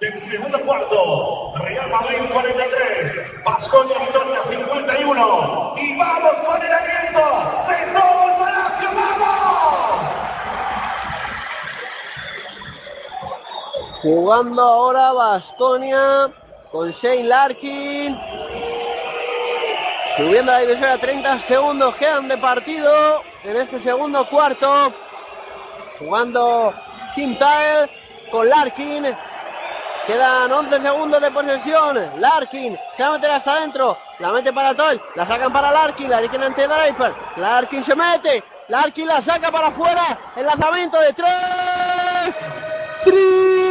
Del 0.00 0.20
segundo 0.20 0.60
cuarto, 0.60 1.54
Real 1.56 1.90
Madrid 1.90 2.18
43, 2.30 3.44
Vasconia 3.44 3.98
Vitoria 3.98 4.40
51. 4.48 5.74
Y 5.78 5.98
vamos 5.98 6.32
con 6.44 6.62
el 6.62 6.72
aliento 6.72 7.20
de 7.66 7.98
todo 7.98 8.28
el 8.28 8.34
palacio, 8.36 8.90
¡vamos! 8.94 10.15
Jugando 14.06 14.62
ahora 14.62 15.10
Bastonia 15.10 16.32
con 16.70 16.92
Shane 16.92 17.24
Larkin. 17.24 18.16
Subiendo 20.16 20.52
la 20.52 20.60
división 20.60 20.90
a 20.90 20.98
30 20.98 21.40
segundos 21.40 21.96
quedan 21.96 22.28
de 22.28 22.38
partido 22.38 22.92
en 23.42 23.56
este 23.56 23.80
segundo 23.80 24.24
cuarto. 24.28 24.92
Jugando 25.98 26.72
Kim 27.16 27.36
Tile 27.36 27.90
con 28.30 28.48
Larkin. 28.48 29.06
Quedan 30.06 30.52
11 30.52 30.80
segundos 30.82 31.20
de 31.20 31.30
posesión. 31.32 32.20
Larkin 32.20 32.78
se 32.94 33.02
va 33.02 33.08
a 33.08 33.12
meter 33.14 33.30
hasta 33.32 33.56
adentro. 33.56 33.98
La 34.20 34.30
mete 34.30 34.52
para 34.52 34.72
Toy. 34.72 35.00
La 35.16 35.26
sacan 35.26 35.52
para 35.52 35.72
Larkin. 35.72 36.08
Larkin 36.08 36.44
ante 36.44 36.68
Draper. 36.68 37.12
Larkin 37.38 37.82
se 37.82 37.96
mete. 37.96 38.44
Larkin 38.68 39.08
la 39.08 39.20
saca 39.20 39.50
para 39.50 39.66
afuera. 39.66 40.16
El 40.36 40.46
lanzamiento 40.46 40.96
de 41.00 41.12
tres. 41.12 42.36
Triple 43.02 43.65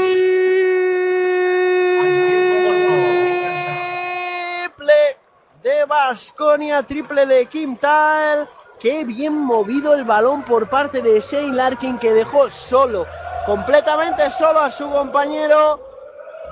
de 5.66 5.84
Basconia. 5.86 6.84
Triple 6.84 7.26
de 7.26 7.48
Kim 7.48 7.76
Tal. 7.76 8.48
Qué 8.80 9.04
bien 9.04 9.36
movido 9.36 9.96
el 9.96 10.04
balón 10.04 10.44
por 10.44 10.70
parte 10.70 11.02
de 11.02 11.20
Shane 11.20 11.56
Larkin 11.56 11.98
que 11.98 12.14
dejó 12.14 12.52
solo, 12.52 13.08
completamente 13.48 14.30
solo 14.30 14.60
a 14.60 14.70
su 14.70 14.88
compañero 14.92 15.80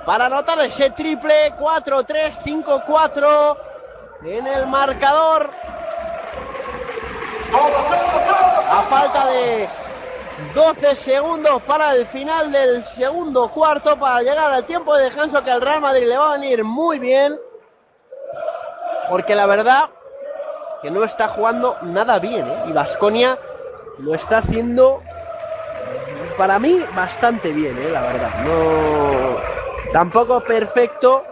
para 0.04 0.26
anotar 0.26 0.58
ese 0.60 0.90
triple 0.90 1.54
4-3, 1.56 2.42
5-4 2.42 3.56
en 4.24 4.46
el 4.48 4.66
marcador. 4.66 5.48
A 8.68 8.82
falta 8.82 9.26
de 9.28 9.68
12 10.54 10.96
segundos 10.96 11.62
para 11.62 11.94
el 11.94 12.04
final 12.06 12.50
del 12.50 12.82
segundo 12.82 13.48
cuarto, 13.48 13.96
para 13.96 14.22
llegar 14.22 14.50
al 14.50 14.64
tiempo 14.64 14.96
de 14.96 15.04
descanso 15.04 15.44
que 15.44 15.52
al 15.52 15.60
Real 15.60 15.80
Madrid 15.80 16.08
le 16.08 16.18
va 16.18 16.30
a 16.30 16.38
venir 16.38 16.64
muy 16.64 16.98
bien. 16.98 17.38
Porque 19.08 19.34
la 19.34 19.46
verdad 19.46 19.90
que 20.82 20.90
no 20.90 21.04
está 21.04 21.28
jugando 21.28 21.76
nada 21.82 22.18
bien, 22.18 22.46
¿eh? 22.46 22.64
Y 22.66 22.72
Vasconia 22.72 23.38
lo 23.98 24.14
está 24.14 24.38
haciendo 24.38 25.02
para 26.36 26.58
mí 26.58 26.84
bastante 26.94 27.52
bien, 27.52 27.76
¿eh? 27.78 27.90
La 27.90 28.02
verdad. 28.02 28.30
No. 28.44 29.92
Tampoco 29.92 30.40
perfecto. 30.40 31.24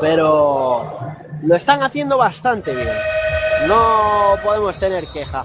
Pero 0.00 0.98
lo 1.42 1.54
están 1.54 1.82
haciendo 1.82 2.16
bastante 2.16 2.74
bien. 2.74 2.96
No 3.66 4.36
podemos 4.42 4.78
tener 4.78 5.04
queja. 5.12 5.44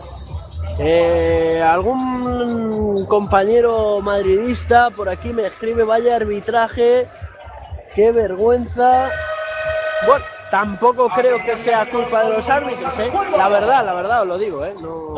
Eh, 0.78 1.62
algún 1.62 3.06
compañero 3.06 4.00
madridista 4.02 4.90
por 4.92 5.10
aquí 5.10 5.34
me 5.34 5.46
escribe, 5.46 5.84
vaya 5.84 6.16
arbitraje, 6.16 7.08
qué 7.96 8.12
vergüenza. 8.12 9.10
Bueno, 10.06 10.26
tampoco 10.50 11.10
creo 11.10 11.43
que 11.43 11.58
sea 11.58 11.86
culpa 11.86 12.24
de 12.24 12.30
los 12.30 12.50
árbitros, 12.50 13.00
¿eh? 13.00 13.12
La 13.38 13.50
verdad, 13.50 13.86
la 13.86 13.93
verdad 13.93 14.22
os 14.22 14.28
lo 14.28 14.38
digo, 14.38 14.66
¿eh? 14.66 14.74
No, 14.80 15.14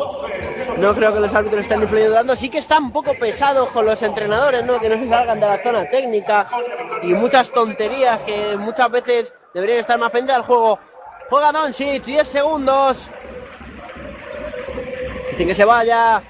no 0.78 0.94
creo 0.94 1.14
que 1.14 1.20
los 1.20 1.32
árbitros 1.32 1.62
estén 1.62 1.82
influyendo. 1.82 2.34
Sí 2.34 2.48
que 2.48 2.58
están 2.58 2.84
un 2.84 2.92
poco 2.92 3.14
pesados 3.14 3.68
con 3.70 3.86
los 3.86 4.02
entrenadores, 4.02 4.64
¿no? 4.64 4.80
Que 4.80 4.88
no 4.88 4.96
se 4.96 5.08
salgan 5.08 5.38
de 5.40 5.46
la 5.46 5.62
zona 5.62 5.88
técnica 5.88 6.46
y 7.02 7.14
muchas 7.14 7.50
tonterías 7.52 8.20
que 8.22 8.56
muchas 8.56 8.90
veces 8.90 9.32
deberían 9.54 9.78
estar 9.78 9.98
más 9.98 10.10
pendientes 10.10 10.36
al 10.36 10.46
juego. 10.46 10.78
Juega 11.30 11.52
Doncic, 11.52 12.04
10 12.04 12.28
segundos. 12.28 13.08
Dicen 15.30 15.46
que 15.46 15.54
se 15.54 15.64
vaya. 15.64 16.22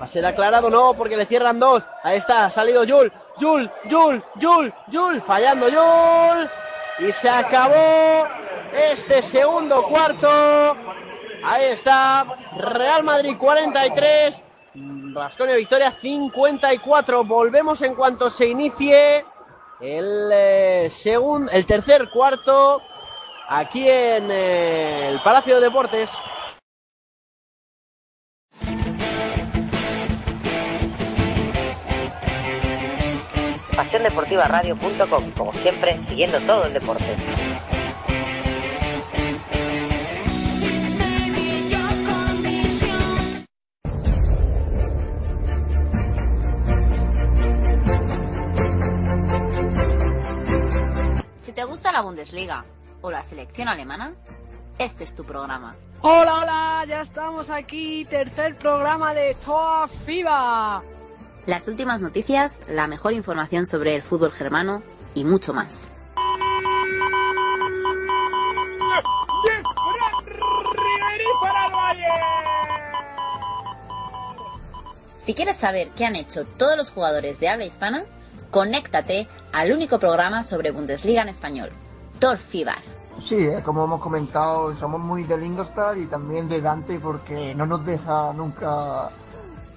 Va 0.00 0.04
a 0.04 0.06
ser 0.06 0.24
aclarado, 0.24 0.68
no, 0.70 0.94
porque 0.94 1.16
le 1.16 1.26
cierran 1.26 1.60
dos. 1.60 1.84
Ahí 2.02 2.16
está, 2.16 2.46
ha 2.46 2.50
salido 2.50 2.84
Jul. 2.88 3.12
Jul, 3.38 3.70
Jul, 3.88 4.24
Jul, 4.40 4.74
Jul. 4.90 5.20
Fallando 5.20 5.66
Jul. 5.66 6.50
Y 7.06 7.12
se 7.12 7.28
acabó 7.28 8.28
este 8.72 9.22
segundo 9.22 9.82
cuarto. 9.84 10.28
Ahí 11.42 11.64
está. 11.64 12.24
Real 12.56 13.02
Madrid 13.02 13.36
43. 13.36 14.42
Vasconia 14.74 15.56
Victoria 15.56 15.90
54. 15.90 17.24
Volvemos 17.24 17.82
en 17.82 17.96
cuanto 17.96 18.30
se 18.30 18.46
inicie 18.46 19.24
el, 19.80 20.30
eh, 20.32 20.88
segundo, 20.90 21.50
el 21.50 21.66
tercer 21.66 22.08
cuarto 22.08 22.80
aquí 23.48 23.88
en 23.88 24.30
eh, 24.30 25.08
el 25.08 25.20
Palacio 25.22 25.56
de 25.56 25.62
Deportes. 25.62 26.10
pasiondeportivaradio.com, 33.76 35.30
como 35.32 35.52
siempre, 35.54 35.98
siguiendo 36.08 36.40
todo 36.40 36.64
el 36.64 36.72
deporte. 36.72 37.16
Si 51.36 51.52
te 51.52 51.64
gusta 51.64 51.92
la 51.92 52.02
Bundesliga 52.02 52.64
o 53.00 53.10
la 53.10 53.22
selección 53.22 53.68
alemana, 53.68 54.10
este 54.78 55.04
es 55.04 55.14
tu 55.14 55.24
programa. 55.24 55.76
Hola, 56.00 56.40
hola, 56.42 56.84
ya 56.88 57.02
estamos 57.02 57.50
aquí, 57.50 58.04
tercer 58.04 58.56
programa 58.56 59.14
de 59.14 59.36
Toa 59.44 59.86
FIBA. 59.86 60.82
Las 61.44 61.66
últimas 61.66 62.00
noticias, 62.00 62.60
la 62.68 62.86
mejor 62.86 63.14
información 63.14 63.66
sobre 63.66 63.96
el 63.96 64.02
fútbol 64.02 64.30
germano 64.30 64.82
y 65.12 65.24
mucho 65.24 65.52
más. 65.52 65.90
Si 75.16 75.34
quieres 75.34 75.56
saber 75.56 75.90
qué 75.96 76.04
han 76.04 76.14
hecho 76.14 76.44
todos 76.44 76.76
los 76.76 76.90
jugadores 76.90 77.40
de 77.40 77.48
habla 77.48 77.64
hispana, 77.64 78.04
conéctate 78.52 79.26
al 79.52 79.72
único 79.72 79.98
programa 79.98 80.44
sobre 80.44 80.70
Bundesliga 80.70 81.22
en 81.22 81.28
español, 81.28 81.70
Tor 82.20 82.38
FIBA. 82.38 82.76
Sí, 83.24 83.36
eh, 83.36 83.62
como 83.64 83.84
hemos 83.84 84.00
comentado, 84.00 84.76
somos 84.76 85.00
muy 85.00 85.24
de 85.24 85.36
Lingostar 85.36 85.98
y 85.98 86.06
también 86.06 86.48
de 86.48 86.60
Dante 86.60 87.00
porque 87.00 87.54
no 87.54 87.66
nos 87.66 87.84
deja 87.84 88.32
nunca 88.32 89.10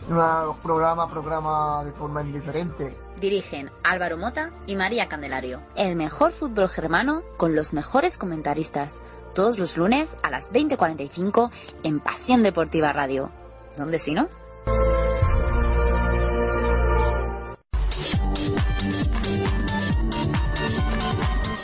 un 0.10 0.58
programa 0.62 1.04
a 1.04 1.10
programa 1.10 1.84
de 1.84 1.92
forma 1.92 2.22
indiferente. 2.22 2.94
Dirigen 3.20 3.72
Álvaro 3.84 4.18
Mota 4.18 4.52
y 4.68 4.76
María 4.76 5.08
Candelario. 5.08 5.62
El 5.76 5.96
mejor 5.96 6.32
fútbol 6.32 6.70
germano 6.70 7.24
con 7.38 7.56
los 7.56 7.74
mejores 7.74 8.18
comentaristas. 8.18 8.98
Todos 9.34 9.60
los 9.60 9.78
lunes 9.78 10.16
a 10.24 10.30
las 10.30 10.54
20.45 10.54 11.52
en 11.84 12.00
Pasión 12.00 12.44
Deportiva 12.44 12.94
Radio. 12.94 13.32
¿Dónde 13.78 14.00
si 14.00 14.14
no? 14.14 14.30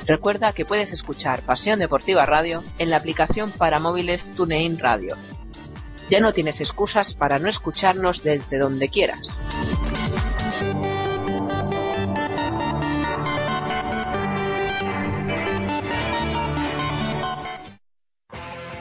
Recuerda 0.07 0.51
que 0.51 0.65
puedes 0.65 0.91
escuchar 0.91 1.41
Pasión 1.45 1.79
Deportiva 1.79 2.25
Radio 2.25 2.63
en 2.79 2.89
la 2.89 2.97
aplicación 2.97 3.49
para 3.51 3.79
móviles 3.79 4.29
TuneIn 4.35 4.77
Radio. 4.77 5.15
Ya 6.11 6.19
no 6.19 6.33
tienes 6.33 6.59
excusas 6.59 7.13
para 7.13 7.39
no 7.39 7.47
escucharnos 7.47 8.21
desde 8.21 8.57
donde 8.57 8.89
quieras. 8.89 9.39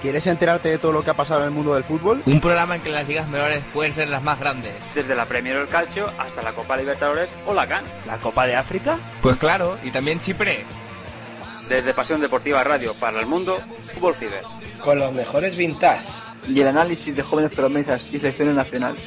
¿Quieres 0.03 0.27
enterarte 0.27 0.71
de 0.71 0.79
todo 0.79 0.91
lo 0.91 1.05
que 1.05 1.11
ha 1.11 1.17
pasado 1.17 1.43
en 1.43 1.47
el 1.47 1.53
mundo 1.53 1.75
del 1.75 1.85
fútbol? 1.85 2.21
Un 2.27 2.41
programa 2.41 2.75
en 2.75 2.83
que 2.83 2.91
las 2.91 3.07
ligas 3.07 3.29
menores 3.29 3.63
pueden 3.73 3.93
ser 3.93 4.09
las 4.09 4.25
más 4.25 4.41
grandes. 4.41 4.73
Desde 4.97 5.15
la 5.15 5.27
Premier 5.27 5.57
o 5.59 5.61
el 5.61 5.69
Calcio 5.69 6.11
hasta 6.19 6.43
la 6.43 6.57
Copa 6.57 6.77
Libertadores 6.77 7.33
o 7.47 7.55
la 7.55 7.69
CAN. 7.69 7.85
¿La 8.07 8.19
Copa 8.19 8.49
de 8.49 8.57
África? 8.57 8.99
Pues 9.23 9.37
claro, 9.37 9.79
y 9.85 9.93
también 9.93 10.19
Chipre. 10.19 10.67
Desde 11.71 11.95
Pasión 11.95 12.21
Deportiva 12.21 12.65
Radio 12.65 12.95
para 12.95 13.21
el 13.21 13.27
Mundo, 13.27 13.59
Fútbol 13.95 14.17
Fiber. 14.17 14.43
Con 14.83 14.99
los 14.99 15.13
mejores 15.13 15.55
vintage. 15.55 16.25
Y 16.49 16.61
el 16.61 16.67
análisis 16.67 17.15
de 17.15 17.23
jóvenes 17.23 17.53
promesas 17.55 18.03
y 18.09 18.19
selecciones 18.19 18.57
nacionales. 18.57 19.01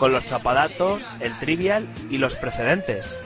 Con 0.00 0.10
los 0.10 0.26
chapadatos, 0.26 1.08
el 1.20 1.38
trivial 1.38 1.86
y 2.10 2.18
los 2.18 2.34
precedentes. 2.34 3.22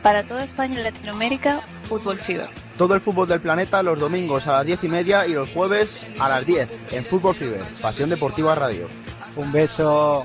Para 0.00 0.22
toda 0.22 0.44
España 0.44 0.78
y 0.78 0.84
Latinoamérica, 0.84 1.62
Fútbol 1.88 2.20
Fiber. 2.20 2.48
Todo 2.78 2.94
el 2.94 3.00
fútbol 3.00 3.26
del 3.26 3.40
planeta 3.40 3.82
los 3.82 3.98
domingos 3.98 4.46
a 4.46 4.52
las 4.52 4.66
diez 4.66 4.84
y 4.84 4.88
media 4.88 5.26
y 5.26 5.32
los 5.32 5.50
jueves 5.50 6.06
a 6.20 6.28
las 6.28 6.46
10 6.46 6.68
en 6.92 7.04
Fútbol 7.04 7.34
Fiber, 7.34 7.62
Pasión 7.82 8.10
Deportiva 8.10 8.54
Radio. 8.54 8.88
Un 9.34 9.50
beso. 9.50 10.24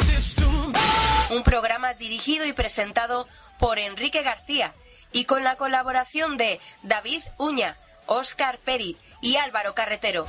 Un 1.31 1.43
programa 1.43 1.93
dirigido 1.93 2.45
y 2.45 2.51
presentado 2.51 3.25
por 3.57 3.79
Enrique 3.79 4.21
García 4.21 4.73
y 5.13 5.23
con 5.23 5.45
la 5.45 5.55
colaboración 5.55 6.35
de 6.35 6.59
David 6.83 7.23
Uña, 7.37 7.77
Oscar 8.05 8.59
Peri 8.59 8.97
y 9.21 9.37
Álvaro 9.37 9.73
Carretero. 9.73 10.25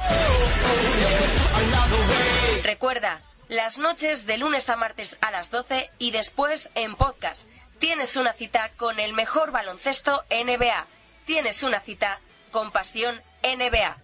Recuerda, 2.62 3.20
las 3.48 3.78
noches 3.78 4.26
de 4.26 4.38
lunes 4.38 4.68
a 4.68 4.76
martes 4.76 5.16
a 5.20 5.32
las 5.32 5.50
12 5.50 5.90
y 5.98 6.12
después 6.12 6.70
en 6.76 6.94
podcast. 6.94 7.44
Tienes 7.80 8.16
una 8.16 8.32
cita 8.32 8.70
con 8.76 9.00
el 9.00 9.12
mejor 9.12 9.50
baloncesto 9.50 10.22
NBA. 10.30 10.86
Tienes 11.26 11.64
una 11.64 11.80
cita 11.80 12.20
con 12.52 12.70
Pasión 12.70 13.20
NBA. 13.42 13.96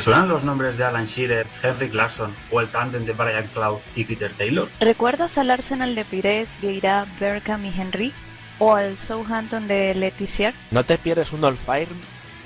¿Te 0.00 0.04
suenan 0.04 0.30
los 0.30 0.44
nombres 0.44 0.78
de 0.78 0.84
Alan 0.84 1.04
Shearer, 1.04 1.46
Henrik 1.62 1.92
Larsson 1.92 2.34
o 2.50 2.62
el 2.62 2.68
tándem 2.68 3.04
de 3.04 3.12
Brian 3.12 3.46
Clough 3.52 3.82
y 3.94 4.04
Peter 4.04 4.32
Taylor? 4.32 4.66
¿Recuerdas 4.80 5.36
al 5.36 5.50
Arsenal 5.50 5.94
de 5.94 6.06
Pires, 6.06 6.48
Vieira, 6.62 7.04
Berkham 7.20 7.66
y 7.66 7.68
Henry? 7.78 8.14
¿O 8.58 8.74
al 8.74 8.96
Southampton 8.96 9.68
de 9.68 9.94
Letizier? 9.94 10.54
¿No 10.70 10.86
te 10.86 10.96
pierdes 10.96 11.34
un 11.34 11.44
All 11.44 11.58
Fire 11.58 11.88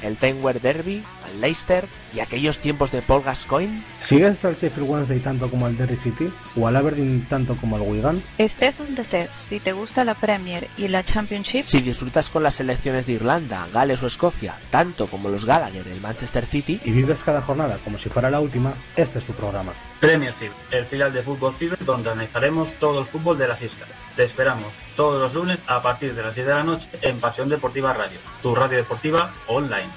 el 0.03 0.17
Tamworth 0.17 0.63
Derby, 0.63 1.05
al 1.25 1.41
Leicester 1.41 1.87
y 2.13 2.21
aquellos 2.21 2.59
tiempos 2.59 2.93
de 2.93 3.03
Paul 3.03 3.23
Gascoigne? 3.23 3.83
¿Sigues 4.03 4.45
al 4.45 4.57
Sheffield 4.57 4.89
Wednesday 4.89 5.21
tanto 5.21 5.51
como 5.51 5.67
al 5.67 5.77
Derry 5.77 5.97
City 5.97 6.33
o 6.57 6.69
al 6.69 6.77
Aberdeen 6.77 7.27
tanto 7.29 7.57
como 7.57 7.77
al 7.77 7.83
Wigan? 7.83 8.23
Estés 8.39 8.79
donde 8.79 9.03
estés, 9.03 9.31
si 9.49 9.61
te 9.61 9.73
gusta 9.73 10.05
la 10.05 10.15
Premier 10.15 10.69
y 10.77 10.89
la 10.89 11.05
Championship, 11.05 11.65
Si 11.67 11.81
disfrutas 11.81 12.31
con 12.31 12.43
las 12.43 12.57
selecciones 12.57 13.07
de 13.07 13.15
Irlanda, 13.15 13.67
Gales 13.73 14.03
o 14.03 14.07
Escocia, 14.07 14.55
tanto 14.71 15.07
como 15.07 15.29
los 15.29 15.45
Gallagher 15.45 15.85
del 15.85 16.01
Manchester 16.01 16.47
City, 16.47 16.81
Y 16.85 16.91
vives 16.91 17.19
cada 17.25 17.43
jornada 17.43 17.79
como 17.83 17.99
si 17.99 18.09
fuera 18.09 18.31
la 18.31 18.41
última, 18.41 18.75
este 18.97 19.19
es 19.19 19.27
tu 19.27 19.33
programa. 19.33 19.73
Premier 20.01 20.33
Fever, 20.33 20.57
el 20.71 20.85
filial 20.87 21.13
de 21.13 21.23
Fútbol 21.23 21.55
Fever 21.55 21.79
donde 21.85 22.11
analizaremos 22.11 22.75
todo 22.75 23.01
el 23.01 23.07
fútbol 23.07 23.39
de 23.39 23.49
las 23.49 23.63
islas. 23.63 23.89
Te 24.17 24.25
esperamos 24.25 24.73
todos 24.97 25.21
los 25.21 25.35
lunes 25.35 25.59
a 25.67 25.83
partir 25.83 26.15
de 26.15 26.23
las 26.23 26.35
10 26.35 26.47
de 26.47 26.55
la 26.55 26.63
noche 26.63 26.89
en 27.03 27.19
Pasión 27.19 27.49
Deportiva 27.49 27.93
Radio, 27.93 28.19
tu 28.43 28.55
radio 28.55 28.79
deportiva 28.79 29.33
online. 29.47 29.89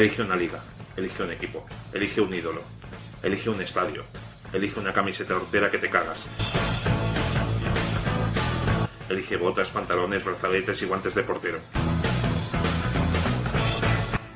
Elige 0.00 0.22
una 0.22 0.34
liga, 0.34 0.62
elige 0.96 1.22
un 1.22 1.30
equipo, 1.30 1.66
elige 1.92 2.22
un 2.22 2.32
ídolo, 2.32 2.62
elige 3.22 3.50
un 3.50 3.60
estadio, 3.60 4.02
elige 4.50 4.80
una 4.80 4.94
camiseta 4.94 5.36
hortera 5.36 5.70
que 5.70 5.76
te 5.76 5.90
cagas. 5.90 6.26
Elige 9.10 9.36
botas, 9.36 9.70
pantalones, 9.70 10.24
brazaletes 10.24 10.80
y 10.80 10.86
guantes 10.86 11.14
de 11.14 11.22
portero. 11.22 11.58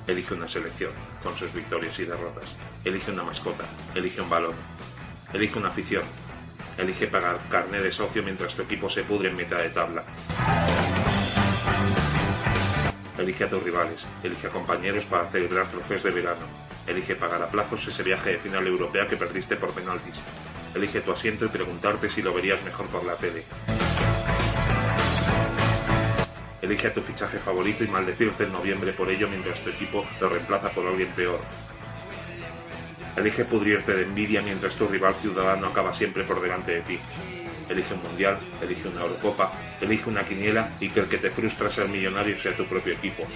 Elige 0.07 0.35
una 0.35 0.49
selección, 0.49 0.93
con 1.22 1.35
sus 1.35 1.55
victorias 1.55 1.99
y 1.99 2.05
derrotas. 2.05 2.57
Elige 2.85 3.11
una 3.11 3.22
mascota, 3.22 3.64
elige 3.95 4.20
un 4.20 4.29
balón. 4.29 4.74
Elige 5.35 5.59
una 5.59 5.70
afición. 5.70 6.05
Elige 6.78 7.09
pagar 7.09 7.41
carné 7.51 7.80
de 7.80 7.91
socio 7.91 8.22
mientras 8.22 8.55
tu 8.55 8.62
equipo 8.62 8.89
se 8.89 9.03
pudre 9.03 9.30
en 9.30 9.37
mitad 9.37 9.59
de 9.59 9.68
tabla. 9.68 10.05
Elige 13.18 13.43
a 13.43 13.51
tus 13.51 13.64
rivales, 13.64 14.07
elige 14.22 14.47
a 14.47 14.51
compañeros 14.51 15.05
para 15.07 15.28
celebrar 15.30 15.66
trofeos 15.66 16.05
de 16.05 16.11
verano. 16.12 16.47
Elige 16.87 17.16
pagar 17.16 17.43
a 17.43 17.49
plazos 17.49 17.85
ese 17.89 18.05
viaje 18.05 18.30
de 18.30 18.39
final 18.39 18.64
europea 18.64 19.09
que 19.09 19.16
perdiste 19.16 19.57
por 19.57 19.72
penaltis. 19.72 20.22
Elige 20.72 21.01
tu 21.01 21.11
asiento 21.11 21.47
y 21.47 21.49
preguntarte 21.49 22.09
si 22.09 22.22
lo 22.22 22.32
verías 22.32 22.62
mejor 22.62 22.87
por 22.87 23.05
la 23.05 23.16
tele. 23.16 23.43
Elige 26.62 26.87
a 26.87 26.95
tu 26.95 27.03
fichaje 27.03 27.39
favorito 27.39 27.82
y 27.82 27.89
maldecirte 27.89 28.45
en 28.45 28.53
noviembre 28.53 28.93
por 28.93 29.11
ello 29.11 29.28
mientras 29.28 29.59
tu 29.61 29.70
equipo 29.70 30.07
lo 30.20 30.28
reemplaza 30.28 30.70
por 30.70 30.87
alguien 30.87 31.09
peor. 31.09 31.41
Elige 33.17 33.45
pudrirte 33.45 33.95
de 33.95 34.03
envidia 34.03 34.43
mientras 34.43 34.75
tu 34.75 34.89
rival 34.89 35.15
ciudadano 35.15 35.69
acaba 35.69 35.95
siempre 35.95 36.25
por 36.25 36.41
delante 36.41 36.73
de 36.73 36.81
ti. 36.83 36.99
Elige 37.69 37.95
un 37.95 38.03
mundial, 38.03 38.39
elige 38.61 38.89
una 38.89 39.03
Eurocopa, 39.03 39.51
elige 39.81 40.09
una 40.09 40.25
quiniela 40.25 40.71
y 40.81 40.89
que 40.91 41.01
el 41.01 41.07
que 41.07 41.19
te 41.19 41.31
frustra 41.31 41.71
ser 41.71 41.89
millonario 41.89 42.39
sea 42.39 42.57
tu 42.57 42.67
propio 42.67 42.93
equipo. 42.93 43.27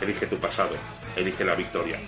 Elige 0.00 0.26
tu 0.26 0.38
pasado, 0.38 0.74
elige 1.16 1.44
la 1.44 1.54
victoria. 1.54 1.98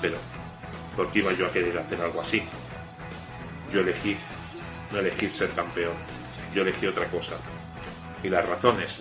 Pero, 0.00 0.16
¿por 0.96 1.10
qué 1.10 1.20
iba 1.20 1.32
yo 1.32 1.46
a 1.46 1.52
querer 1.52 1.78
hacer 1.78 2.00
algo 2.00 2.20
así? 2.20 2.42
Yo 3.72 3.80
elegí 3.80 4.16
no 4.92 4.98
elegí 4.98 5.30
ser 5.30 5.50
campeón, 5.50 5.94
yo 6.54 6.62
elegí 6.62 6.86
otra 6.86 7.06
cosa. 7.06 7.36
¿Y 8.22 8.28
las 8.28 8.46
razones? 8.46 9.00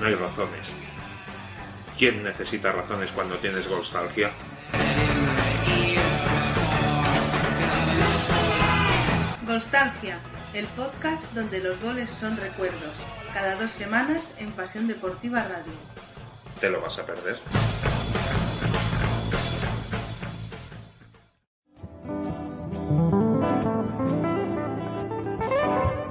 No 0.00 0.06
hay 0.06 0.14
razones. 0.14 0.72
¿Quién 1.98 2.22
necesita 2.22 2.70
razones 2.70 3.10
cuando 3.10 3.36
tienes 3.38 3.68
nostalgia? 3.68 4.30
Nostalgia, 9.44 10.20
el 10.54 10.66
podcast 10.68 11.24
donde 11.34 11.58
los 11.58 11.80
goles 11.82 12.08
son 12.08 12.36
recuerdos. 12.36 13.04
Cada 13.34 13.56
dos 13.56 13.72
semanas 13.72 14.32
en 14.38 14.52
Pasión 14.52 14.86
Deportiva 14.86 15.42
Radio. 15.42 15.72
¿Te 16.60 16.70
lo 16.70 16.80
vas 16.80 17.00
a 17.00 17.04
perder? 17.04 17.36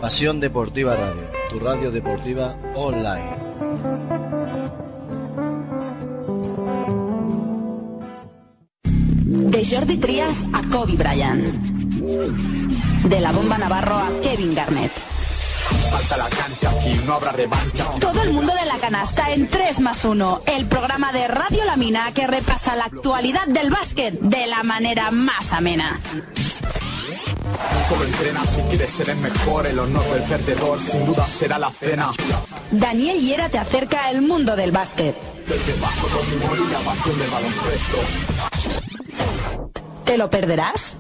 Pasión 0.01 0.41
Deportiva 0.41 0.97
Radio, 0.97 1.31
tu 1.49 1.61
radio 1.61 1.91
deportiva 1.91 2.57
online. 2.75 3.47
Jordi 9.69 9.97
Trias 9.97 10.45
a 10.53 10.61
Kobe 10.69 10.93
Bryant. 10.93 11.43
De 13.03 13.19
la 13.19 13.31
bomba 13.33 13.57
Navarro 13.57 13.95
a 13.95 14.09
Kevin 14.21 14.55
Garnett. 14.55 14.91
Falta 15.91 16.17
la 16.17 16.29
cancha, 16.29 16.69
aquí 16.69 16.99
no 17.05 17.13
habrá 17.15 17.33
revancha. 17.33 17.83
Todo 17.99 18.21
el 18.21 18.31
mundo 18.31 18.53
de 18.53 18.65
la 18.65 18.77
canasta 18.77 19.31
en 19.31 19.49
3 19.49 19.81
más 19.81 20.05
1, 20.05 20.43
el 20.45 20.67
programa 20.67 21.11
de 21.11 21.27
Radio 21.27 21.65
La 21.65 21.75
Mina 21.75 22.11
que 22.13 22.27
repasa 22.27 22.77
la 22.77 22.85
actualidad 22.85 23.47
del 23.47 23.69
básquet 23.69 24.17
de 24.19 24.47
la 24.47 24.63
manera 24.63 25.11
más 25.11 25.51
amena. 25.51 25.99
Solo 27.89 28.05
entrena 28.05 28.45
si 28.45 28.61
quieres 28.61 28.91
ser 28.91 29.09
el 29.09 29.17
mejor, 29.17 29.67
el 29.67 29.79
honor 29.79 30.05
del 30.13 30.23
perdedor 30.23 30.81
sin 30.81 31.05
duda 31.05 31.27
será 31.27 31.59
la 31.59 31.71
cena. 31.71 32.11
Daniel 32.71 33.19
Hiera 33.19 33.49
te 33.49 33.57
acerca 33.57 34.05
al 34.05 34.21
mundo 34.21 34.55
del 34.55 34.71
básquet. 34.71 35.36
Desde 35.47 35.73
paso 35.79 36.07
con 36.09 36.25
pasión 36.83 37.17
del 37.19 37.29
baloncesto. 37.29 37.97
¿Te 40.03 40.17
lo 40.17 40.29
perderás? 40.29 40.97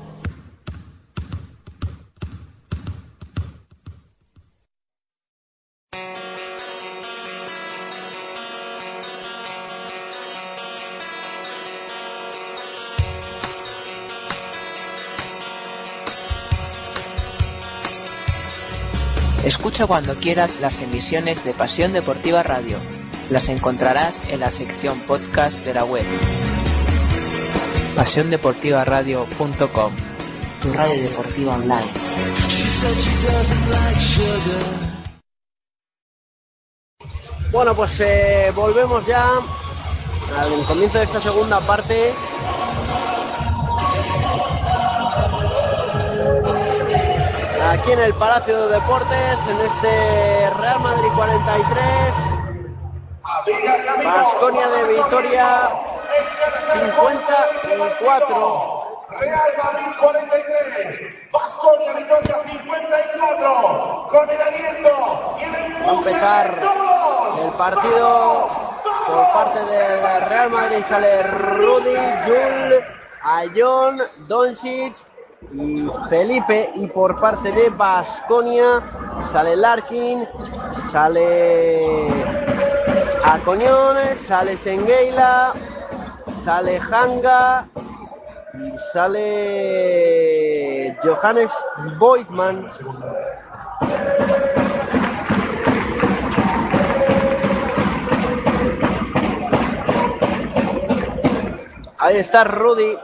Escucha 19.43 19.87
cuando 19.87 20.15
quieras 20.15 20.59
las 20.61 20.81
emisiones 20.81 21.43
de 21.45 21.53
Pasión 21.53 21.93
Deportiva 21.93 22.43
Radio. 22.43 22.77
Las 23.29 23.49
encontrarás 23.49 24.15
en 24.29 24.39
la 24.39 24.49
sección 24.49 24.97
podcast 25.01 25.57
de 25.65 25.73
la 25.73 25.83
web. 25.83 26.05
pasiondeportivaradio.com 27.95 29.93
Tu 30.61 30.73
radio 30.73 31.01
deportiva 31.01 31.53
online. 31.55 31.87
Bueno, 37.51 37.75
pues 37.75 37.99
eh, 37.99 38.51
volvemos 38.55 39.05
ya 39.05 39.29
al 40.39 40.63
comienzo 40.65 40.97
de 40.97 41.03
esta 41.03 41.19
segunda 41.19 41.59
parte. 41.59 42.13
Aquí 47.71 47.91
en 47.91 47.99
el 47.99 48.13
Palacio 48.13 48.67
de 48.67 48.75
Deportes, 48.75 49.47
en 49.49 49.57
este 49.59 50.49
Real 50.61 50.79
Madrid 50.79 51.09
43, 51.13 52.36
Vasconia 53.47 54.67
de 54.67 54.83
Vitoria 54.93 55.69
54. 56.73 58.83
Real 59.19 59.51
Madrid 59.57 59.87
43, 60.01 61.31
Vasconia 61.31 61.93
Vitoria 61.93 62.35
54, 62.43 64.07
con 64.09 64.29
el 64.29 64.41
aliento 64.41 65.35
y 65.39 65.43
el 65.43 65.51
Va 65.51 65.55
a 65.55 65.65
empuje 65.65 65.95
empezar 66.09 66.55
de 66.55 66.61
todos. 66.61 67.43
el 67.45 67.51
partido 67.51 68.49
por 69.07 69.31
parte 69.33 69.59
del 69.63 70.21
Real 70.29 70.49
Madrid. 70.49 70.81
Sale 70.81 71.23
Rudy, 71.23 71.95
Jul, 72.25 72.83
Ayón, 73.23 74.01
Doncic 74.27 74.95
y 75.53 75.87
Felipe. 76.09 76.69
Y 76.75 76.87
por 76.87 77.17
parte 77.21 77.53
de 77.53 77.69
Basconia 77.69 78.81
sale 79.23 79.55
Larkin, 79.55 80.27
sale 80.71 82.07
Acoñón, 83.23 83.97
sale 84.15 84.57
Sengueila, 84.57 85.53
sale 86.29 86.79
Hanga 86.79 87.67
y 88.53 88.77
sale 88.93 89.77
Johannes 91.03 91.51
Voigtman. 91.97 92.67
Ahí 101.99 102.17
está 102.17 102.43
Rudy 102.43 102.97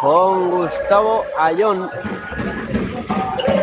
con 0.00 0.50
Gustavo 0.50 1.24
Ayón. 1.38 1.90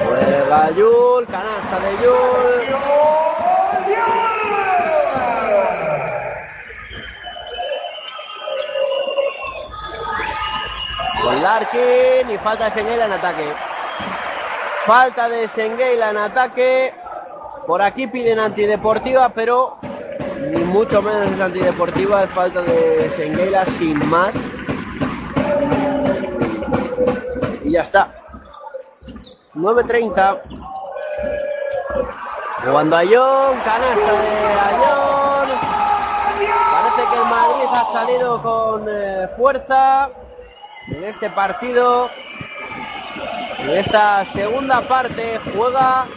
Juega 0.05 0.71
Yul, 0.71 1.25
canasta 1.27 1.79
de 1.79 1.91
Yul. 2.03 3.30
Larkin 11.39 12.29
y 12.29 12.37
falta 12.37 12.65
de 12.65 12.71
Senguela 12.71 13.05
en 13.05 13.13
ataque. 13.13 13.53
Falta 14.85 15.29
de 15.29 15.47
Senguela 15.47 16.09
en 16.09 16.17
ataque. 16.17 16.93
Por 17.65 17.81
aquí 17.81 18.07
piden 18.07 18.39
antideportiva, 18.39 19.29
pero 19.29 19.77
ni 20.39 20.61
mucho 20.63 21.01
menos 21.01 21.31
es 21.31 21.39
antideportiva, 21.39 22.23
es 22.23 22.31
falta 22.31 22.61
de 22.61 23.09
Senguela 23.11 23.65
sin 23.65 24.09
más. 24.09 24.35
Y 27.63 27.71
ya 27.71 27.81
está. 27.81 28.11
9.30. 29.55 30.41
Jugando 32.63 32.97
a 32.97 33.01
John, 33.01 33.57
canasta 33.63 34.11
de 34.11 34.37
Ayón. 34.69 35.49
Parece 36.71 37.09
que 37.09 37.17
el 37.17 37.25
Madrid 37.25 37.69
ha 37.71 37.85
salido 37.85 38.41
con 38.41 38.85
eh, 38.87 39.27
fuerza 39.35 40.09
en 40.87 41.03
este 41.03 41.29
partido. 41.29 42.09
En 43.59 43.69
esta 43.71 44.23
segunda 44.25 44.81
parte 44.81 45.39
juega 45.53 46.07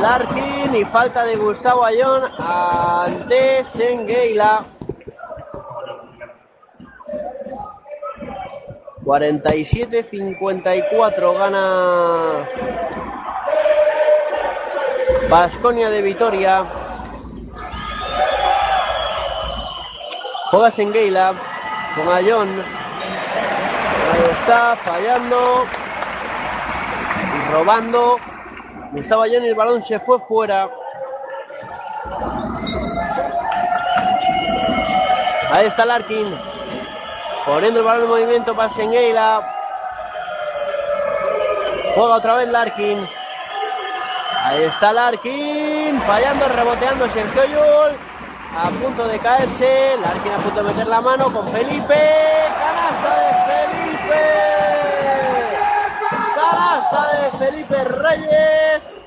Larkin 0.00 0.74
y 0.74 0.84
falta 0.84 1.24
de 1.24 1.36
Gustavo 1.36 1.84
Ayón 1.84 2.24
ante 2.38 3.62
Sengueila. 3.64 4.64
47-54 9.04 11.38
gana 11.38 12.48
Vasconia 15.30 15.90
de 15.90 16.02
Vitoria. 16.02 16.66
Juega 20.50 20.70
Sengueila 20.70 21.34
con 21.96 22.08
Ayón. 22.14 22.48
Está, 24.18 24.76
fallando. 24.76 25.66
Y 27.36 27.52
robando. 27.52 28.18
Estaba 28.96 29.24
Ayón 29.24 29.44
y 29.44 29.48
el 29.48 29.54
balón 29.54 29.82
se 29.82 30.00
fue 30.00 30.18
fuera. 30.18 30.68
Ahí 35.52 35.66
está 35.66 35.84
Larkin. 35.84 36.36
Poniendo 37.46 37.80
el 37.80 37.86
balón 37.86 38.02
en 38.02 38.08
movimiento 38.08 38.56
para 38.56 38.70
Sengueila. 38.70 39.40
Juega 41.94 42.14
otra 42.14 42.34
vez 42.34 42.48
Larkin. 42.48 43.08
Ahí 44.44 44.64
está 44.64 44.92
Larkin. 44.92 46.00
Fallando, 46.02 46.48
reboteando 46.48 47.08
Sergio 47.08 47.44
Yul. 47.44 47.96
A 48.56 48.70
punto 48.70 49.06
de 49.06 49.18
caerse. 49.18 49.96
Larkin 50.00 50.32
a 50.32 50.36
punto 50.38 50.62
de 50.62 50.68
meter 50.70 50.86
la 50.86 51.00
mano 51.00 51.32
con 51.32 51.48
Felipe. 51.52 51.94
Canasta 52.58 53.16
de 53.20 53.32
Felipe. 53.52 53.87
Canasta 56.34 57.02
de 57.12 57.30
Felipe 57.38 57.84
Reyes. 57.84 59.02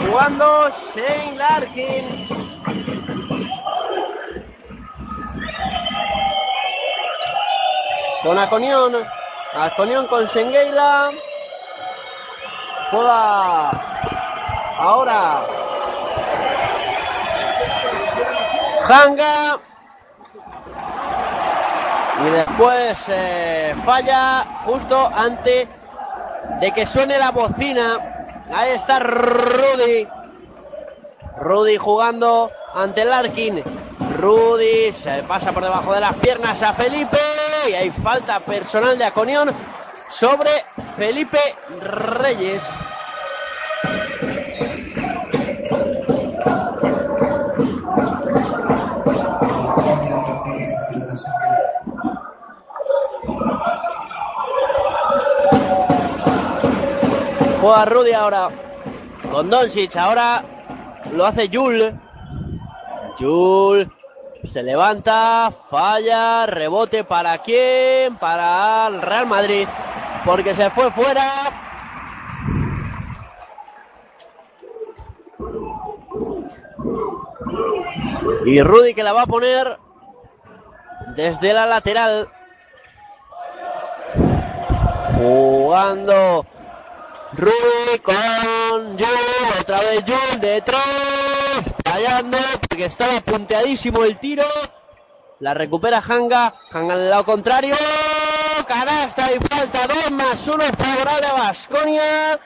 Jugando 0.00 0.70
Shane 0.70 1.36
Larkin. 1.36 2.28
Con 8.22 8.38
Aconión. 8.38 9.06
Aconión 9.54 10.06
con 10.06 10.26
Sengueila. 10.28 11.10
Juega 12.90 13.70
ahora 14.78 15.46
Hanga. 18.88 19.58
Y 22.24 22.30
después 22.30 23.04
eh, 23.08 23.74
falla 23.84 24.44
justo 24.64 25.10
antes 25.14 25.68
de 26.60 26.72
que 26.72 26.86
suene 26.86 27.18
la 27.18 27.30
bocina. 27.30 28.44
Ahí 28.52 28.72
está 28.72 28.98
Rudy. 29.00 30.08
Rudy 31.36 31.76
jugando 31.76 32.50
ante 32.74 33.04
Larkin. 33.04 33.62
Rudy 34.18 34.92
se 34.92 35.22
pasa 35.24 35.52
por 35.52 35.62
debajo 35.62 35.92
de 35.92 36.00
las 36.00 36.14
piernas 36.14 36.62
a 36.62 36.72
Felipe. 36.72 37.18
Y 37.68 37.74
hay 37.74 37.90
falta 37.90 38.40
personal 38.40 38.96
de 38.96 39.04
Aconión 39.04 39.52
sobre 40.08 40.50
Felipe 40.96 41.40
Reyes. 41.80 42.62
Juega 57.66 57.84
Rudy 57.84 58.12
ahora 58.12 58.48
con 59.28 59.50
Doncic. 59.50 59.96
Ahora 59.96 60.44
lo 61.12 61.26
hace 61.26 61.50
Jul. 61.52 61.98
Jul 63.18 63.92
se 64.44 64.62
levanta, 64.62 65.52
falla, 65.68 66.46
rebote 66.46 67.02
para 67.02 67.38
quién? 67.38 68.18
Para 68.18 68.86
el 68.86 69.02
Real 69.02 69.26
Madrid. 69.26 69.66
Porque 70.24 70.54
se 70.54 70.70
fue 70.70 70.92
fuera. 70.92 71.24
Y 78.44 78.62
Rudy 78.62 78.94
que 78.94 79.02
la 79.02 79.12
va 79.12 79.22
a 79.22 79.26
poner 79.26 79.76
desde 81.16 81.52
la 81.52 81.66
lateral. 81.66 82.28
Jugando 85.18 86.46
Rudy 87.36 87.98
con 88.02 88.98
Jul, 88.98 89.60
otra 89.60 89.80
vez 89.80 90.04
Jul 90.06 90.40
detrás, 90.40 90.80
fallando 91.84 92.38
porque 92.66 92.86
estaba 92.86 93.20
punteadísimo 93.20 94.04
el 94.04 94.18
tiro. 94.18 94.44
La 95.40 95.52
recupera 95.52 96.02
Hanga, 96.06 96.54
Hanga 96.72 96.94
al 96.94 97.10
lado 97.10 97.26
contrario, 97.26 97.74
canasta 98.66 99.30
y 99.32 99.38
falta 99.38 99.86
2 99.86 100.12
más 100.12 100.48
1 100.48 100.64
favorable 100.64 101.26
a 101.26 101.32
Vasconia. 101.34 102.40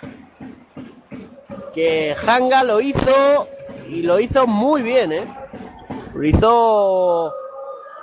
Que 1.72 2.16
Hanga 2.26 2.64
lo 2.64 2.80
hizo 2.80 3.48
y 3.88 4.02
lo 4.02 4.18
hizo 4.18 4.48
muy 4.48 4.82
bien, 4.82 5.12
¿eh? 5.12 5.32
Lo 6.14 6.24
hizo 6.24 7.32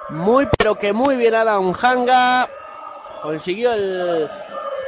muy, 0.10 0.48
pero 0.58 0.78
que 0.78 0.94
muy 0.94 1.18
bien 1.18 1.36
Adam 1.36 1.74
Hanga. 1.82 2.50
Consiguió 3.22 3.74
el 3.74 4.30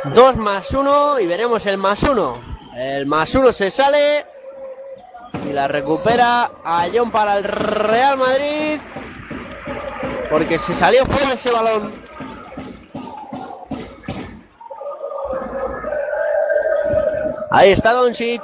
2 0.05 0.37
más 0.37 0.73
1 0.73 1.19
y 1.19 1.27
veremos 1.27 1.65
el 1.65 1.77
más 1.77 2.03
1. 2.03 2.33
El 2.75 3.05
más 3.05 3.35
1 3.35 3.51
se 3.51 3.69
sale 3.69 4.25
y 5.47 5.51
la 5.51 5.67
recupera 5.67 6.51
a 6.63 6.87
John 6.93 7.11
para 7.11 7.37
el 7.37 7.43
Real 7.43 8.17
Madrid. 8.17 8.79
Porque 10.29 10.57
se 10.57 10.73
salió 10.73 11.05
fuera 11.05 11.33
ese 11.33 11.51
balón. 11.51 11.91
Ahí 17.51 17.71
está 17.71 17.93
Doncic. 17.93 18.43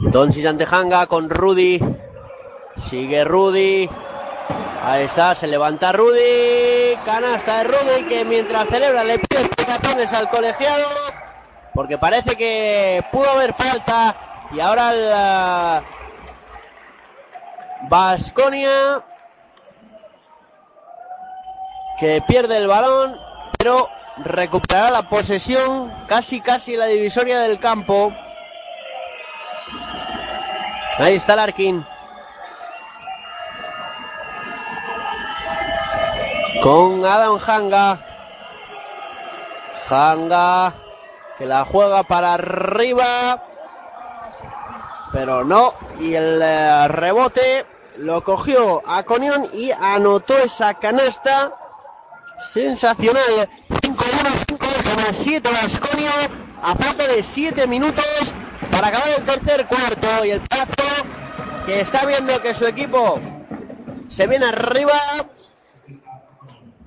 Doncic 0.00 0.44
ante 0.44 0.66
Hanga 0.70 1.06
con 1.06 1.30
Rudy. 1.30 1.80
Sigue 2.76 3.24
Rudy. 3.24 3.88
Ahí 4.84 5.04
está, 5.04 5.34
se 5.34 5.46
levanta 5.46 5.92
Rudy. 5.92 6.96
Canasta 7.04 7.58
de 7.58 7.64
Rudy 7.64 8.08
que 8.08 8.24
mientras 8.24 8.68
celebra 8.68 9.04
le 9.04 9.18
pide 9.18 9.42
explicaciones 9.42 10.12
al 10.12 10.28
colegiado. 10.28 10.86
Porque 11.74 11.98
parece 11.98 12.36
que 12.36 13.04
pudo 13.12 13.30
haber 13.30 13.54
falta. 13.54 14.16
Y 14.52 14.60
ahora 14.60 14.92
la 14.92 15.82
Vasconia 17.88 19.02
que 21.98 22.20
pierde 22.26 22.56
el 22.56 22.66
balón, 22.66 23.16
pero 23.56 23.88
recuperará 24.18 24.90
la 24.90 25.08
posesión 25.08 25.92
casi 26.08 26.40
casi 26.40 26.76
la 26.76 26.86
divisoria 26.86 27.40
del 27.40 27.60
campo. 27.60 28.12
Ahí 30.98 31.14
está 31.14 31.36
Larkin. 31.36 31.86
Con 36.62 37.04
Adam 37.04 37.40
Hanga. 37.44 37.98
Hanga 39.90 40.72
que 41.36 41.44
la 41.44 41.64
juega 41.64 42.04
para 42.04 42.34
arriba. 42.34 43.42
Pero 45.12 45.42
no. 45.42 45.74
Y 45.98 46.14
el 46.14 46.40
eh, 46.40 46.86
rebote 46.86 47.66
lo 47.96 48.22
cogió 48.22 48.80
a 48.86 49.02
Conión 49.02 49.44
y 49.52 49.72
anotó 49.72 50.38
esa 50.38 50.74
canasta. 50.74 51.52
Sensacional. 52.38 53.48
5-1, 53.68 53.96
5 54.48 54.66
7 55.12 55.50
Vasconio. 55.50 56.10
A 56.62 56.76
falta 56.76 57.08
de 57.08 57.24
7 57.24 57.66
minutos 57.66 58.34
para 58.70 58.86
acabar 58.86 59.08
el 59.18 59.24
tercer 59.24 59.66
cuarto. 59.66 60.24
Y 60.24 60.30
el 60.30 60.40
plazo 60.42 60.70
que 61.66 61.80
está 61.80 62.06
viendo 62.06 62.40
que 62.40 62.54
su 62.54 62.66
equipo 62.66 63.18
se 64.08 64.28
viene 64.28 64.46
arriba. 64.46 64.92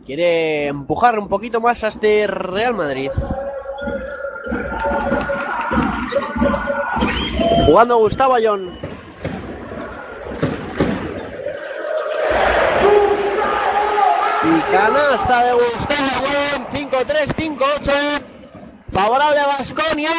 Quiere 0.05 0.67
empujar 0.67 1.17
un 1.17 1.27
poquito 1.27 1.59
más 1.59 1.83
a 1.83 1.87
este 1.87 2.27
Real 2.27 2.75
Madrid. 2.75 3.09
Jugando 7.65 7.97
Gustavo 7.97 8.35
Ayón. 8.35 8.77
Y 14.43 14.71
canasta 14.71 15.43
de 15.43 15.53
Gustavo 15.53 16.09
Ayón. 16.19 16.91
5-3, 16.91 17.35
5-8. 17.35 18.23
Favorable 18.91 19.39
a 19.39 19.47
Vasconia. 19.47 20.11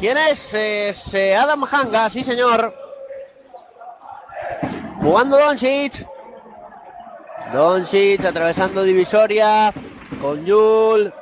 ¿Quién 0.00 0.16
es? 0.16 0.54
Es 0.54 1.12
eh, 1.12 1.36
Adam 1.36 1.64
Hanga, 1.70 2.08
sí 2.08 2.24
señor. 2.24 2.74
Jugando 4.96 5.38
Doncic. 5.38 6.13
Doncic 7.52 8.24
atravesando 8.24 8.82
divisoria 8.82 9.72
con 10.20 10.44
Yul. 10.44 11.12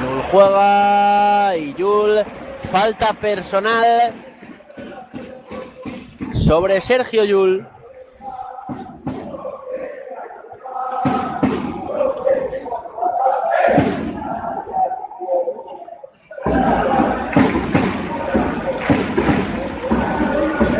Yul 0.00 0.22
juega 0.30 1.56
y 1.56 1.74
Yul 1.74 2.24
falta 2.70 3.12
personal 3.12 4.12
sobre 6.32 6.80
Sergio 6.80 7.24
Yul. 7.24 7.66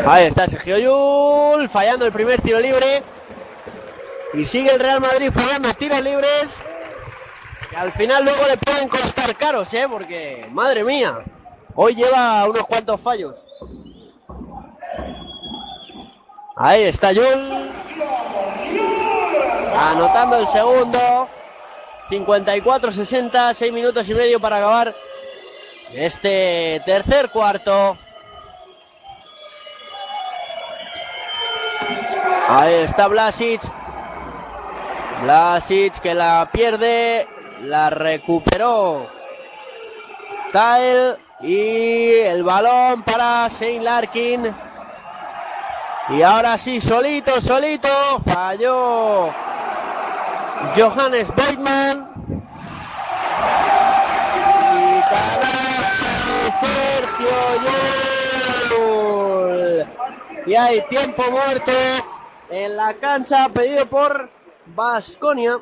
Ahí 0.07 0.25
está 0.25 0.49
Sergio 0.49 0.79
Yul 0.79 1.69
fallando 1.69 2.07
el 2.07 2.13
primer 2.13 2.41
tiro 2.41 2.59
libre. 2.61 3.03
Y 4.35 4.45
sigue 4.45 4.73
el 4.73 4.81
Real 4.81 5.01
Madrid 5.01 5.31
fallando 5.33 5.73
tiros 5.75 6.03
libres. 6.03 6.61
Que 7.71 7.77
al 7.77 7.93
final 7.93 8.25
luego 8.25 8.47
le 8.47 8.57
pueden 8.57 8.89
costar 8.89 9.35
caros, 9.37 9.73
¿eh? 9.75 9.87
Porque, 9.91 10.47
madre 10.53 10.85
mía, 10.85 11.25
hoy 11.75 11.95
lleva 11.95 12.47
unos 12.47 12.67
cuantos 12.67 13.01
fallos. 13.01 13.47
Ahí 16.57 16.85
está 16.85 17.13
Yul. 17.13 17.71
Anotando 19.77 20.37
el 20.37 20.47
segundo. 20.47 21.29
54-60, 22.11 23.55
6 23.55 23.73
minutos 23.73 24.09
y 24.09 24.15
medio 24.15 24.41
para 24.41 24.57
acabar 24.57 24.97
este 25.93 26.83
tercer 26.85 27.31
cuarto. 27.31 27.99
Ahí 32.49 32.75
está 32.75 33.09
Blasic. 33.09 33.78
Blasic 35.23 36.01
que 36.01 36.15
la 36.15 36.49
pierde. 36.53 37.29
La 37.63 37.91
recuperó. 37.91 39.09
Tile. 40.53 41.17
Y 41.41 42.15
el 42.15 42.43
balón 42.43 43.03
para 43.03 43.49
Shane 43.49 43.81
Larkin. 43.81 44.55
Y 46.09 46.23
ahora 46.23 46.59
sí, 46.59 46.81
solito, 46.81 47.41
solito. 47.41 47.89
Falló 48.25 49.31
Johannes 50.77 51.33
Beitman. 51.35 52.09
Y 56.27 56.53
Sergio 56.53 57.29
Yul. 58.71 59.87
Y 60.47 60.55
hay 60.55 60.81
tiempo 60.89 61.23
muerto 61.31 61.73
en 62.51 62.77
la 62.77 62.95
cancha 62.95 63.49
pedido 63.51 63.87
por 63.87 64.31
Vasconia. 64.75 65.61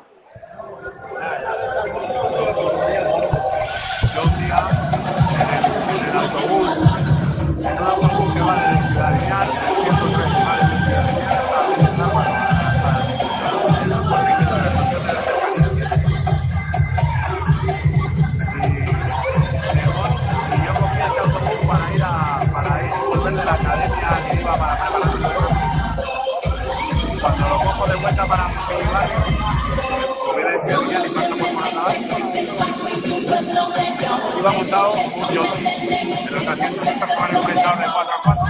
Iba 34.47 34.55
montado 34.59 34.93
un 34.93 35.11
jockey 35.11 35.35
de 35.35 36.31
los 36.31 36.47
asientos 36.47 36.87
estos 36.87 37.09
que 37.09 37.15
van 37.17 37.35
enfrentados 37.35 37.79
de 37.79 37.85
4 37.93 38.13
a 38.13 38.21
4. 38.23 38.45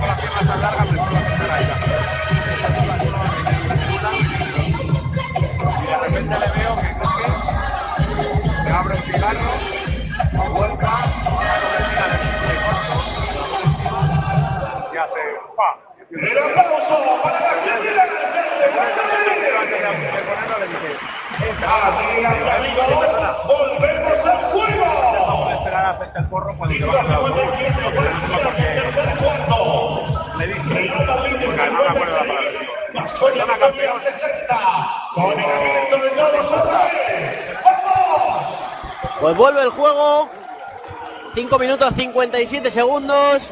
Con 0.00 0.08
las 0.08 0.20
piernas 0.20 0.46
tan 0.48 0.60
largas, 0.60 0.90
me 0.90 0.98
suelo 0.98 1.16
hacer 1.16 1.50
ahí. 1.52 1.66
Y 5.80 5.86
de 5.86 5.96
repente 5.96 6.34
le 6.40 6.48
veo 6.58 6.74
que 6.74 6.90
coge, 6.98 7.26
me 8.64 8.70
abre 8.70 8.94
el 8.96 9.02
cigarro, 9.04 9.52
vuelca, 10.54 10.92
y 14.92 14.96
hace 14.96 15.22
¡pa! 15.56 15.68
El 16.10 16.38
aplauso 16.38 16.96
para 17.22 17.38
la 17.38 17.52
chilena 17.60 18.03
Volvemos 23.46 24.26
al 24.26 24.36
juego. 24.52 25.24
60. 33.98 34.58
Con. 35.14 35.34
Pues 39.20 39.36
vuelve 39.36 39.62
el 39.62 39.70
juego. 39.70 40.28
5 41.34 41.58
minutos 41.58 41.94
57 41.94 42.70
segundos. 42.70 43.50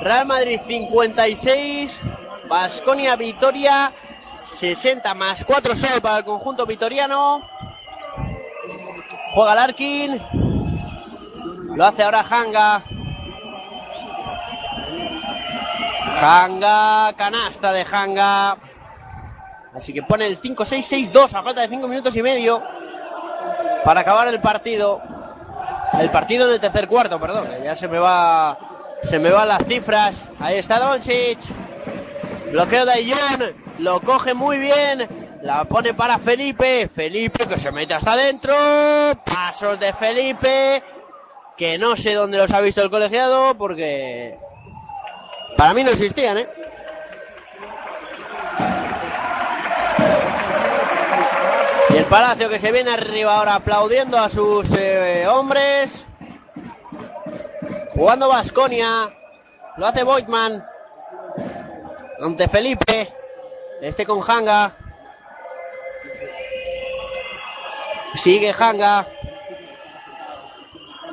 Real 0.00 0.26
Madrid 0.26 0.60
56. 0.66 2.00
Vasconia 2.48 3.16
Vitoria 3.16 3.92
60 4.52 5.14
más 5.14 5.44
4 5.44 5.74
solo 5.74 6.00
para 6.00 6.18
el 6.18 6.24
conjunto 6.24 6.66
vitoriano. 6.66 7.42
Juega 9.34 9.54
Larkin. 9.54 10.18
Lo 11.74 11.86
hace 11.86 12.02
ahora 12.02 12.24
Hanga. 12.28 12.82
Hanga, 16.20 17.12
canasta 17.14 17.72
de 17.72 17.86
Hanga. 17.90 18.56
Así 19.74 19.92
que 19.92 20.02
pone 20.02 20.26
el 20.26 20.40
5-6-6-2 20.40 21.34
a 21.34 21.42
falta 21.42 21.62
de 21.62 21.68
5 21.68 21.88
minutos 21.88 22.14
y 22.14 22.22
medio 22.22 22.62
para 23.84 24.00
acabar 24.00 24.28
el 24.28 24.40
partido. 24.40 25.00
El 25.98 26.10
partido 26.10 26.46
en 26.46 26.54
el 26.54 26.60
tercer 26.60 26.86
cuarto, 26.86 27.18
perdón, 27.20 27.48
ya 27.62 27.74
se 27.74 27.88
me 27.88 27.98
va 27.98 28.56
se 29.02 29.18
me 29.18 29.30
van 29.30 29.48
las 29.48 29.64
cifras. 29.66 30.24
Ahí 30.38 30.58
está 30.58 30.78
Doncic. 30.78 31.38
Bloqueo 32.50 32.84
de 32.84 32.92
Ayón. 32.92 33.61
Lo 33.78 34.00
coge 34.00 34.34
muy 34.34 34.58
bien. 34.58 35.08
La 35.42 35.64
pone 35.64 35.94
para 35.94 36.18
Felipe. 36.18 36.88
Felipe 36.88 37.46
que 37.46 37.58
se 37.58 37.72
mete 37.72 37.94
hasta 37.94 38.12
adentro. 38.12 38.54
Pasos 39.24 39.78
de 39.80 39.92
Felipe. 39.92 40.82
Que 41.56 41.78
no 41.78 41.96
sé 41.96 42.14
dónde 42.14 42.38
los 42.38 42.50
ha 42.50 42.60
visto 42.60 42.82
el 42.82 42.90
colegiado 42.90 43.56
porque 43.56 44.38
para 45.56 45.74
mí 45.74 45.84
no 45.84 45.90
existían, 45.90 46.38
¿eh? 46.38 46.48
Y 51.90 51.96
el 51.96 52.04
Palacio 52.06 52.48
que 52.48 52.58
se 52.58 52.72
viene 52.72 52.90
arriba 52.90 53.36
ahora 53.36 53.56
aplaudiendo 53.56 54.18
a 54.18 54.28
sus 54.28 54.72
eh, 54.72 55.26
hombres. 55.28 56.06
Jugando 57.90 58.28
Vasconia. 58.28 59.12
Lo 59.76 59.86
hace 59.86 60.02
Boitman. 60.02 60.64
Ante 62.20 62.48
Felipe. 62.48 63.21
Este 63.82 64.06
con 64.06 64.20
Hanga. 64.24 64.76
Sigue 68.14 68.54
Hanga. 68.56 69.08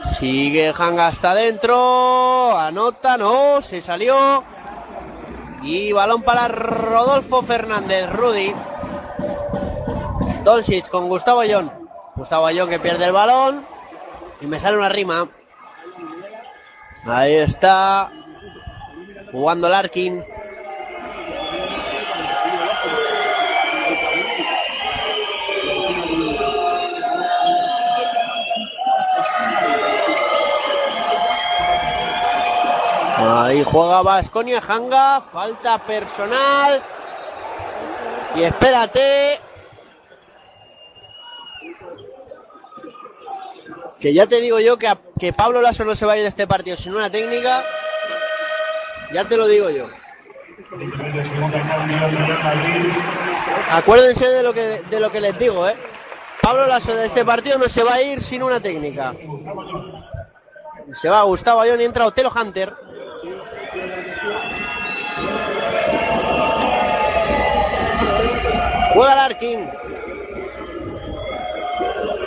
Sigue 0.04 0.72
Hanga 0.78 1.08
hasta 1.08 1.32
adentro. 1.32 2.56
Anota, 2.56 3.18
no, 3.18 3.60
se 3.64 3.82
salió. 3.82 4.44
Y 5.64 5.92
balón 5.94 6.22
para 6.22 6.48
Rodolfo 6.48 7.42
Fernández, 7.42 8.08
Rudy. 8.12 8.54
Dolcic 10.44 10.90
con 10.90 11.10
Gustavo 11.10 11.40
Ayón. 11.40 11.72
Gustavo 12.16 12.46
Ayón 12.46 12.70
que 12.70 12.80
pierde 12.80 13.06
el 13.06 13.14
balón. 13.14 13.66
Y 14.42 14.46
me 14.46 14.60
sale 14.60 14.78
una 14.78 14.90
rima. 14.90 15.28
Ahí 17.04 17.34
está. 17.34 18.12
Jugando 19.32 19.68
Larkin. 19.70 20.24
Ahí 33.20 33.64
juega 33.66 34.02
Vasconia, 34.02 34.62
Hanga, 34.66 35.20
falta 35.20 35.78
personal. 35.86 36.82
Y 38.36 38.44
espérate. 38.44 39.42
Que 44.00 44.14
ya 44.14 44.26
te 44.26 44.40
digo 44.40 44.62
yo 44.62 44.78
que, 44.78 44.90
que 45.20 45.34
Pablo 45.34 45.62
Lasso 45.62 45.84
no 45.84 45.96
se 45.96 46.06
va 46.06 46.14
a 46.14 46.16
ir 46.18 46.22
de 46.22 46.30
este 46.30 46.48
partido 46.48 46.78
sin 46.78 46.96
una 46.96 47.10
técnica. 47.10 47.62
Ya 49.12 49.26
te 49.26 49.36
lo 49.36 49.48
digo 49.48 49.70
yo. 49.70 49.88
Acuérdense 53.72 54.30
de 54.30 54.44
lo 54.44 54.54
que, 54.54 54.82
de 54.90 55.00
lo 55.02 55.12
que 55.12 55.20
les 55.20 55.38
digo, 55.38 55.68
¿eh? 55.68 55.76
Pablo 56.42 56.68
Lasso 56.68 56.96
de 56.96 57.06
este 57.08 57.26
partido 57.26 57.58
no 57.58 57.68
se 57.68 57.84
va 57.84 57.96
a 57.96 58.02
ir 58.02 58.22
sin 58.22 58.44
una 58.44 58.62
técnica. 58.62 59.14
Se 60.94 61.10
va 61.10 61.24
Gustavo 61.24 61.60
Ayón 61.60 61.82
y 61.82 61.84
entra 61.84 62.06
Otelo 62.06 62.32
Hunter. 62.32 62.74
Juega 68.94 69.16
Larkin. 69.16 69.70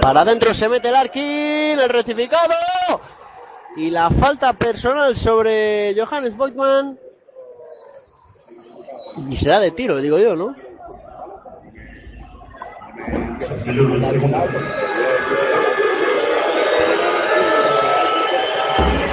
Para 0.01 0.21
adentro 0.23 0.55
se 0.55 0.69
mete 0.69 0.91
Larkin. 0.91 1.79
El 1.79 1.89
rectificado. 1.89 2.55
Y 3.77 3.91
la 3.91 4.11
falta 4.11 4.53
personal 4.53 5.17
sobre 5.17 5.95
Johannes 5.97 6.37
Boitman. 6.37 6.99
Y 9.29 9.37
será 9.37 9.61
de 9.61 9.71
tiro, 9.71 9.99
digo 9.99 10.19
yo, 10.19 10.37
¿no? 10.37 10.55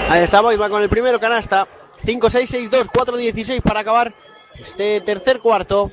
Ahí 0.09 0.23
está 0.23 0.41
Boitman 0.41 0.71
con 0.71 0.81
el 0.81 0.89
primero 0.89 1.19
canasta. 1.19 1.67
5-6-6-2, 2.03 2.89
4-16 2.91 3.61
para 3.61 3.81
acabar 3.81 4.13
este 4.55 5.01
tercer 5.01 5.39
cuarto. 5.39 5.91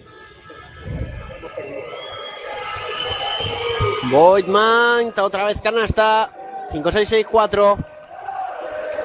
Está 4.12 5.24
otra 5.24 5.45
vez 5.45 5.61
canasta. 5.61 6.31
5-6-6-4. 6.73 7.77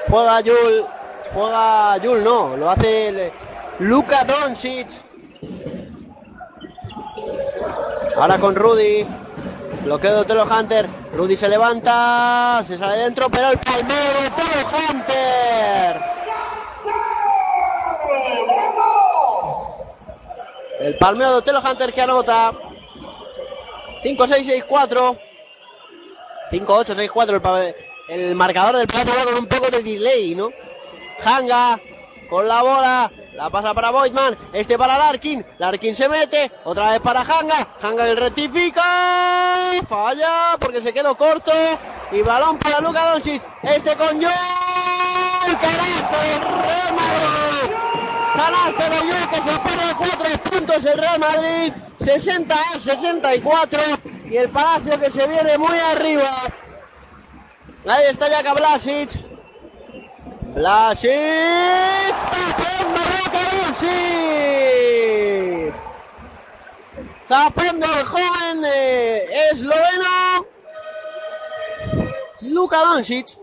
Juega 0.08 0.42
Yul. 0.42 0.86
Juega 1.34 1.98
Yul, 1.98 2.24
no. 2.24 2.56
Lo 2.56 2.70
hace 2.70 3.08
el- 3.08 3.32
Luka 3.80 4.24
Doncic. 4.26 4.88
Ahora 8.16 8.38
con 8.38 8.56
Rudy. 8.56 9.08
Bloqueo 9.84 10.14
de 10.14 10.22
Otelo 10.22 10.44
Hunter. 10.46 10.88
Rudy 11.14 11.36
se 11.36 11.50
levanta. 11.50 12.62
Se 12.64 12.78
sale 12.78 12.98
dentro, 12.98 13.28
pero 13.30 13.50
el 13.50 13.58
palmero 13.58 14.04
de 14.20 14.28
Otelo 14.28 14.68
Hunter. 14.90 16.02
El 20.80 20.98
palmeo 21.00 21.32
de 21.32 21.36
Otelo 21.38 21.60
Hunter 21.60 21.92
que 21.92 22.02
anota. 22.02 22.54
5-6-6-4. 24.04 25.20
5-8-6-4. 26.52 27.76
El, 28.10 28.20
el 28.20 28.36
marcador 28.36 28.78
del 28.78 28.88
plato 28.88 29.12
va 29.18 29.24
con 29.26 29.36
un 29.36 29.48
poco 29.48 29.70
de 29.70 29.82
delay, 29.82 30.36
¿no? 30.36 30.50
Hanga 31.24 31.80
con 32.30 32.48
la 32.48 32.62
bola. 32.62 33.12
La 33.34 33.50
pasa 33.50 33.74
para 33.74 33.92
Boitman. 33.92 34.38
Este 34.54 34.78
para 34.78 34.98
Larkin. 34.98 35.46
Larkin 35.58 35.96
se 35.96 36.10
mete. 36.10 36.52
Otra 36.64 36.92
vez 36.92 37.00
para 37.00 37.22
Hanga. 37.22 37.68
Hanga 37.82 38.08
el 38.08 38.18
rectifica. 38.18 38.84
Falla 39.88 40.58
porque 40.60 40.82
se 40.82 40.94
quedó 40.94 41.16
corto. 41.16 41.52
Y 42.12 42.22
balón 42.22 42.58
para 42.58 42.82
Luka 42.82 43.12
Doncic. 43.12 43.46
Este 43.64 43.96
con 43.96 44.22
Joel. 44.22 45.58
Canasto 45.62 46.18
del 46.22 46.42
Real 46.64 46.94
Madrid. 46.96 47.76
Canasto 48.34 48.84
de 48.84 48.98
Joel 48.98 49.30
que 49.30 49.42
se 49.42 49.60
pone 49.60 49.96
cuatro 49.98 50.52
puntos 50.52 50.86
el 50.86 50.98
Real 50.98 51.20
Madrid. 51.20 51.74
60 52.02 52.56
a 52.56 52.80
64. 52.80 53.80
Y 54.30 54.38
el 54.38 54.50
Palacio 54.50 55.00
que 55.00 55.12
se 55.12 55.28
viene 55.28 55.58
muy 55.58 55.78
arriba. 55.78 56.32
Ahí 57.86 58.06
está 58.10 58.30
Jaka 58.30 58.54
Blasic. 58.54 59.20
Blasic. 60.54 61.12
Tapando 62.32 63.00
Luka 63.18 63.42
Doncic. 63.64 63.92
Tapando 67.28 67.86
el 67.86 68.06
joven 68.06 68.64
eh, 68.66 69.50
esloveno. 69.52 70.46
Luka 72.42 72.78
Doncic. 72.78 73.42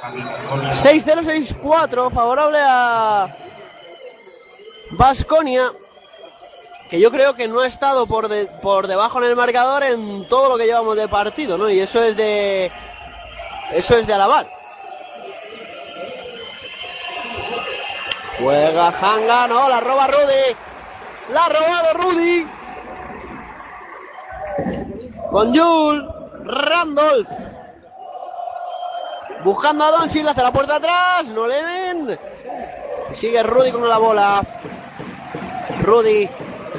6-0-6-4, 0.00 2.10
favorable 2.10 2.58
a 2.62 3.36
Vasconia, 4.92 5.72
que 6.88 7.00
yo 7.00 7.10
creo 7.10 7.34
que 7.34 7.48
no 7.48 7.60
ha 7.60 7.66
estado 7.66 8.06
por, 8.06 8.28
de- 8.28 8.46
por 8.46 8.86
debajo 8.86 9.18
en 9.18 9.24
el 9.24 9.36
marcador 9.36 9.82
en 9.84 10.26
todo 10.28 10.48
lo 10.48 10.56
que 10.56 10.66
llevamos 10.66 10.96
de 10.96 11.08
partido, 11.08 11.58
¿no? 11.58 11.68
Y 11.70 11.80
eso 11.80 12.02
es 12.02 12.16
de. 12.16 12.70
Eso 13.72 13.96
es 13.96 14.06
de 14.06 14.14
alabar. 14.14 14.48
Juega 18.40 18.88
Hanga, 18.88 19.48
no, 19.48 19.68
la 19.68 19.80
roba 19.80 20.06
Rudy. 20.06 20.56
La 21.32 21.44
ha 21.44 21.48
robado 21.48 21.94
Rudy. 21.94 22.46
Con 25.30 25.54
Jul. 25.56 26.08
Randolph. 26.44 27.28
Buscando 29.44 29.84
a 29.84 29.90
Doncic, 29.90 30.26
hace 30.26 30.42
la 30.42 30.52
puerta 30.52 30.76
atrás, 30.76 31.26
no 31.26 31.46
le 31.46 31.62
ven. 31.62 32.18
Sigue 33.12 33.42
Rudy 33.42 33.70
con 33.72 33.86
la 33.88 33.98
bola. 33.98 34.42
Rudy, 35.82 36.28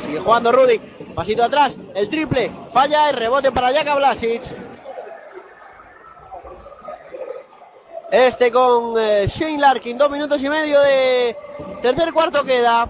sigue 0.05 0.19
jugando 0.19 0.51
Rudy. 0.51 0.79
Pasito 1.15 1.43
atrás, 1.43 1.77
el 1.95 2.09
triple, 2.09 2.51
falla 2.71 3.09
el 3.09 3.15
rebote 3.15 3.51
para 3.51 3.73
Jaka 3.73 3.95
Blasic. 3.95 4.43
Este 8.11 8.51
con 8.51 8.93
eh, 8.99 9.27
Shane 9.27 9.59
Larkin, 9.59 9.97
dos 9.97 10.09
minutos 10.09 10.41
y 10.41 10.49
medio 10.49 10.81
de 10.81 11.37
tercer 11.81 12.11
cuarto 12.11 12.43
queda. 12.43 12.89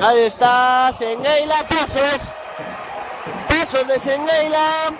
Ahí 0.00 0.20
está, 0.20 0.92
Sengeila, 0.96 1.66
pasos. 1.68 2.34
Pasos 3.48 3.86
de 3.88 3.98
Sengeila. 3.98 4.92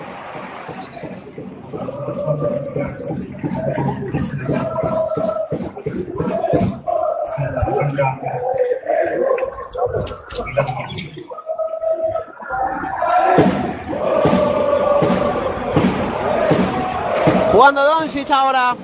Jugando 17.53 17.85
Doncic 17.85 18.31
ahora. 18.31 18.75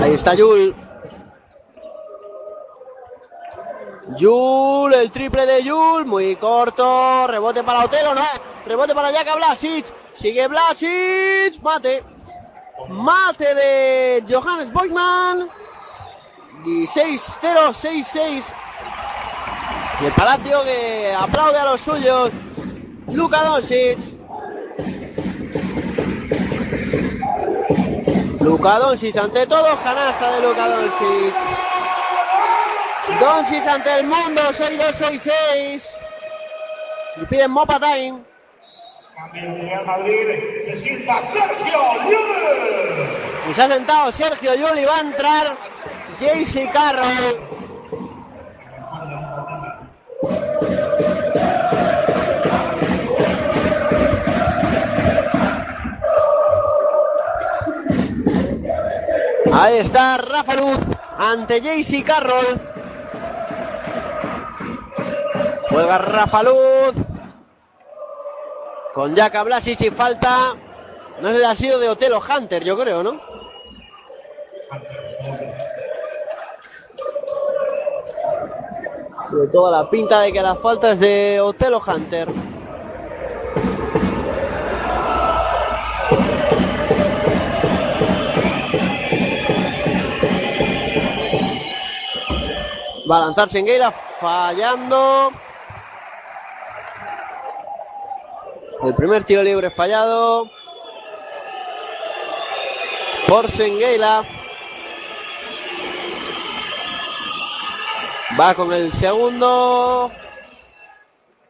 Ahí 0.00 0.14
está 0.14 0.34
Yul. 0.34 0.74
Yul, 4.18 4.94
el 4.94 5.10
triple 5.10 5.46
de 5.46 5.64
Yul, 5.64 6.04
muy 6.04 6.36
corto. 6.36 7.26
Rebote 7.26 7.62
para 7.62 7.84
Otelo, 7.84 8.14
no. 8.14 8.22
Rebote 8.66 8.94
para 8.94 9.12
Jaka 9.12 9.34
Blasic. 9.34 10.05
Sigue 10.16 10.48
Blasic. 10.48 11.62
Mate. 11.62 12.02
Mate 12.88 13.54
de 13.54 14.24
Johannes 14.28 14.72
Boykman. 14.72 15.48
Y 16.64 16.86
6-0, 16.86 17.72
6-6. 17.72 18.54
Y 20.00 20.06
el 20.06 20.12
Palacio 20.12 20.64
que 20.64 21.14
aplaude 21.16 21.58
a 21.58 21.64
los 21.66 21.80
suyos. 21.80 22.30
Luka 23.08 23.44
Doncic. 23.44 23.98
Luka 28.40 28.78
Doncic 28.78 29.16
ante 29.16 29.46
todos, 29.46 29.76
canasta 29.80 30.32
de 30.32 30.40
Luka 30.42 30.68
Doncic. 30.68 31.34
Doncic 33.20 33.66
ante 33.66 34.00
el 34.00 34.06
mundo, 34.06 34.42
6-2-6-6. 34.50 35.86
Y 37.22 37.26
piden 37.26 37.50
Mopa 37.50 37.78
Time. 37.78 38.25
Cambio 39.16 39.54
Real 39.62 39.86
Madrid. 39.86 40.60
Se 40.62 40.76
sienta 40.76 41.22
Sergio 41.22 41.78
Llull. 42.04 43.50
Y 43.50 43.54
se 43.54 43.62
ha 43.62 43.68
sentado 43.68 44.12
Sergio 44.12 44.54
Llull 44.54 44.78
y 44.78 44.84
va 44.84 44.96
a 44.96 45.00
entrar 45.00 45.56
JC 46.20 46.70
Carroll. 46.70 47.40
Ahí 59.50 59.78
está 59.78 60.18
Rafa 60.18 60.56
Luz 60.56 60.78
ante 61.16 61.62
JC 61.62 62.04
Carroll. 62.04 62.60
Juega 65.70 65.96
Rafa 65.96 66.42
Luz. 66.42 67.15
Con 68.96 69.14
Jaka 69.14 69.42
Blasic 69.42 69.78
y 69.82 69.90
falta. 69.90 70.56
No 71.20 71.28
sé 71.28 71.38
si 71.40 71.44
ha 71.44 71.54
sido 71.54 71.78
de 71.78 71.90
Otelo 71.90 72.18
Hunter, 72.18 72.64
yo 72.64 72.78
creo, 72.78 73.02
¿no? 73.02 73.20
Tiene 79.28 79.46
toda 79.52 79.70
la 79.70 79.90
pinta 79.90 80.22
de 80.22 80.32
que 80.32 80.40
la 80.40 80.54
falta 80.54 80.92
es 80.92 81.00
de 81.00 81.38
Otelo 81.42 81.78
Hunter. 81.86 82.28
Va 93.10 93.16
a 93.18 93.20
lanzar 93.20 93.50
Senguela 93.50 93.90
fallando. 93.90 95.32
El 98.86 98.94
primer 98.94 99.24
tiro 99.24 99.42
libre 99.42 99.68
fallado. 99.68 100.48
Por 103.26 103.50
Senguela. 103.50 104.22
Va 108.38 108.54
con 108.54 108.72
el 108.72 108.92
segundo. 108.92 110.12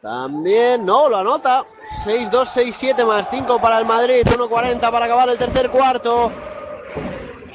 También, 0.01 0.83
no, 0.83 1.09
lo 1.09 1.17
anota. 1.17 1.63
6-2, 2.05 2.31
6-7 2.31 3.05
más 3.05 3.29
5 3.29 3.61
para 3.61 3.77
el 3.77 3.85
Madrid. 3.85 4.23
1-40 4.25 4.79
para 4.91 5.05
acabar 5.05 5.29
el 5.29 5.37
tercer 5.37 5.69
cuarto. 5.69 6.31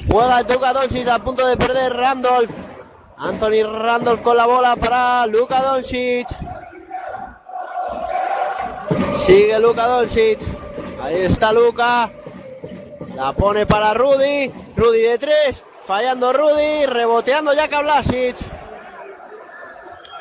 Juega 0.09 0.39
el 0.39 0.47
Luka 0.47 0.71
Doncic 0.71 1.07
a 1.09 1.19
punto 1.19 1.45
de 1.45 1.57
perder 1.57 1.93
Randolph. 1.93 2.51
Anthony 3.17 3.63
Randolph 3.63 4.21
con 4.21 4.37
la 4.37 4.45
bola 4.45 4.77
para 4.77 5.27
Luka 5.27 5.61
Doncic. 5.61 6.52
Sigue 9.25 9.57
Luka 9.57 9.87
Doncic. 9.87 10.39
Ahí 11.01 11.21
está 11.21 11.53
Luka. 11.53 12.11
La 13.15 13.31
pone 13.31 13.65
para 13.65 13.93
Rudy. 13.93 14.51
Rudy 14.75 14.99
de 14.99 15.17
tres. 15.17 15.63
Fallando 15.87 16.33
Rudy. 16.33 16.85
Reboteando 16.87 17.53
Jaka 17.55 17.81
Blasic. 17.81 18.35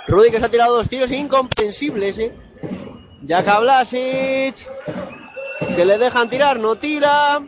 Rudy 0.06 0.30
que 0.30 0.38
se 0.38 0.44
ha 0.44 0.48
tirado 0.48 0.76
dos 0.76 0.88
tiros 0.88 1.10
incomprensibles, 1.10 2.18
¿eh? 2.18 2.32
Jaka 3.26 3.58
Blasic. 3.58 4.68
Que 5.74 5.84
le 5.84 5.98
dejan 5.98 6.28
tirar, 6.28 6.60
no 6.60 6.76
tira. 6.76 7.42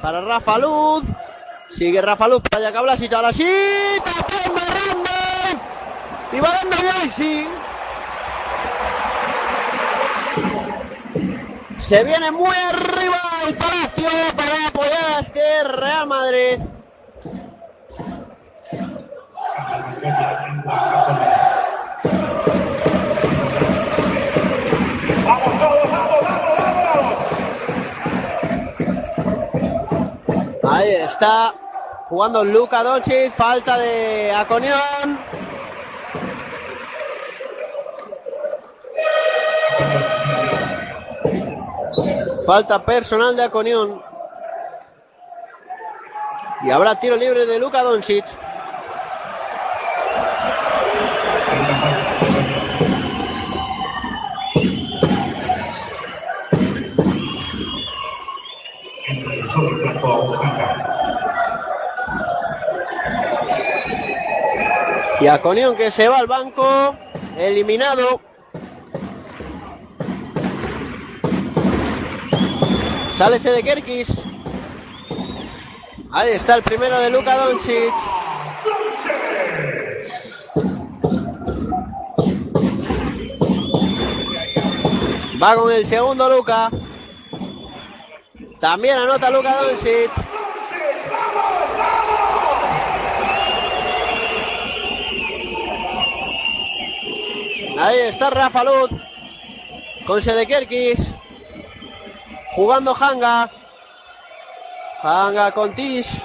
Para 0.00 0.20
Rafa 0.20 0.56
Luz. 0.58 1.04
Sigue 1.68 2.00
Rafa 2.00 2.28
Luz 2.28 2.42
para 2.48 2.66
Jaka 2.66 2.80
Blasic. 2.80 3.12
Ahora 3.12 3.32
sí. 3.32 3.44
Tapón 4.04 4.54
de 4.54 4.60
Randolph. 4.60 5.62
Y 6.32 6.38
balón 6.38 6.70
de 6.70 6.76
Jaycee. 6.76 7.71
Se 11.82 12.04
viene 12.04 12.30
muy 12.30 12.46
arriba 12.46 13.18
el 13.48 13.56
Palacio 13.56 14.08
para 14.36 14.68
apoyar 14.68 15.16
a 15.16 15.20
este 15.20 15.64
Real 15.64 16.06
Madrid. 16.06 16.60
¡Vamos 25.24 25.58
todos, 25.58 25.90
vamos, 25.90 26.20
vamos, 26.22 26.54
vamos! 30.62 30.72
Ahí 30.72 30.92
está 30.92 31.52
jugando 32.06 32.44
Luka 32.44 32.84
Doncic, 32.84 33.32
falta 33.32 33.76
de 33.76 34.32
Aconión. 34.32 35.18
Falta 42.46 42.84
personal 42.84 43.36
de 43.36 43.44
Aconión. 43.44 44.02
Y 46.64 46.70
habrá 46.70 46.98
tiro 46.98 47.16
libre 47.16 47.46
de 47.46 47.58
Luka 47.58 47.82
Doncic. 47.82 48.24
Y 65.20 65.28
Aconión 65.28 65.76
que 65.76 65.92
se 65.92 66.08
va 66.08 66.18
al 66.18 66.26
banco, 66.26 66.96
eliminado. 67.38 68.31
Sale 73.22 73.36
ese 73.36 73.52
de 73.52 73.62
Kerkis. 73.62 74.20
Ahí 76.10 76.30
está 76.32 76.56
el 76.56 76.64
primero 76.64 76.98
de 76.98 77.08
Luka 77.08 77.36
Doncic. 77.36 77.94
Va 85.40 85.54
con 85.54 85.70
el 85.70 85.86
segundo 85.86 86.28
Luka. 86.28 86.68
También 88.58 88.98
anota 88.98 89.30
Luka 89.30 89.54
Doncic. 89.62 90.10
Ahí 97.78 97.98
está 98.00 98.30
Rafa 98.30 98.64
Luz. 98.64 98.90
Con 100.06 100.20
Sedekerkis. 100.20 101.14
Jugando 102.54 102.94
Hanga. 102.94 103.50
Hanga 105.02 105.50
con 105.52 105.74
Tish. 105.74 106.20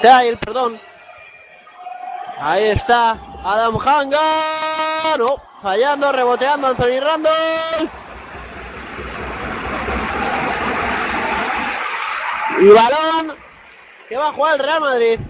Tail, 0.00 0.38
perdón. 0.38 0.80
Ahí 2.38 2.64
está 2.70 3.18
Adam 3.44 3.76
Hanga. 3.84 5.16
No, 5.18 5.42
fallando, 5.60 6.12
reboteando 6.12 6.68
Anthony 6.68 7.00
Randolph. 7.00 7.92
Y 12.60 12.68
balón 12.68 13.36
que 14.08 14.16
va 14.16 14.28
a 14.28 14.32
jugar 14.32 14.54
el 14.54 14.64
Real 14.64 14.80
Madrid. 14.80 15.20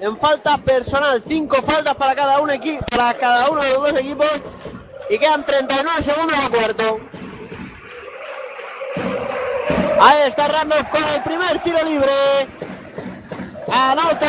En 0.00 0.18
falta 0.18 0.58
personal, 0.58 1.22
cinco 1.26 1.62
faltas 1.62 1.94
para 1.94 2.14
cada 2.14 2.40
uno, 2.40 2.52
para 2.90 3.14
cada 3.14 3.48
uno 3.48 3.62
de 3.62 3.70
los 3.70 3.78
dos 3.78 4.00
equipos. 4.00 4.30
Y 5.08 5.18
quedan 5.18 5.46
39 5.46 6.02
segundos 6.02 6.38
al 6.38 6.50
cuarto. 6.50 7.00
Ahí 10.00 10.22
está 10.26 10.48
Randolph 10.48 10.88
con 10.90 11.04
el 11.04 11.22
primer 11.22 11.58
tiro 11.60 11.82
libre. 11.84 12.12
Anota. 13.72 14.28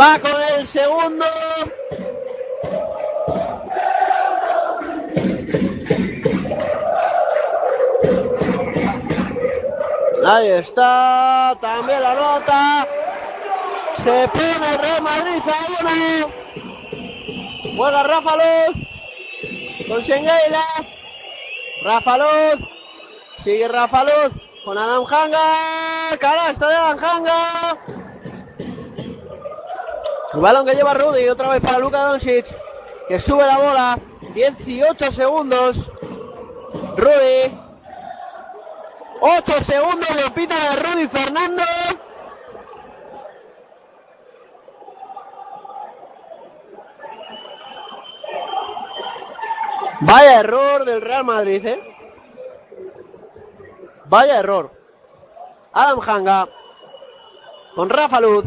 Va 0.00 0.18
con 0.18 0.42
el 0.56 0.66
segundo. 0.66 1.24
Ahí 10.24 10.48
está, 10.48 11.56
también 11.60 12.02
la 12.02 12.14
nota. 12.14 12.86
Se 13.96 14.28
pone 14.28 14.76
Real 14.78 15.02
Madrid 15.02 15.42
a 15.46 15.56
uno. 15.80 16.30
Juega 17.76 18.02
Rafa 18.02 18.36
Luz. 18.36 18.87
Con 19.88 20.04
Sengueila. 20.04 20.64
Rafa 21.82 22.18
Luz. 22.18 22.68
Sigue 23.42 23.68
Rafa 23.68 24.04
Luz. 24.04 24.32
Con 24.64 24.76
Adam 24.76 25.04
Hanga. 25.06 26.18
Canasta 26.18 26.68
de 26.68 26.74
Adam 26.74 26.98
Hanga. 27.02 27.78
El 30.34 30.40
balón 30.40 30.66
que 30.66 30.74
lleva 30.74 30.92
Rudy. 30.94 31.28
Otra 31.28 31.48
vez 31.48 31.60
para 31.62 31.78
Luka 31.78 32.04
Doncic. 32.04 32.46
Que 33.08 33.18
sube 33.18 33.46
la 33.46 33.56
bola. 33.56 33.98
18 34.34 35.10
segundos. 35.10 35.90
Rudy. 36.96 37.58
8 39.20 39.60
segundos 39.62 40.08
le 40.14 40.30
pita 40.32 40.54
de 40.54 40.76
Rudy 40.76 41.08
Fernández. 41.08 41.97
Vaya 50.00 50.40
error 50.40 50.84
del 50.84 51.00
Real 51.00 51.24
Madrid, 51.24 51.66
¿eh? 51.66 51.96
Vaya 54.04 54.38
error. 54.38 54.70
Adam 55.72 56.00
Hanga 56.00 56.48
con 57.74 57.90
Rafa 57.90 58.20
Luz. 58.20 58.44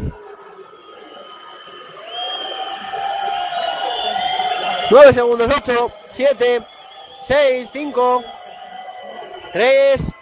Nueve 4.90 5.14
segundos, 5.14 5.48
ocho, 5.56 5.92
siete, 6.10 6.66
seis, 7.22 7.70
cinco, 7.72 8.22
tres, 9.52 10.12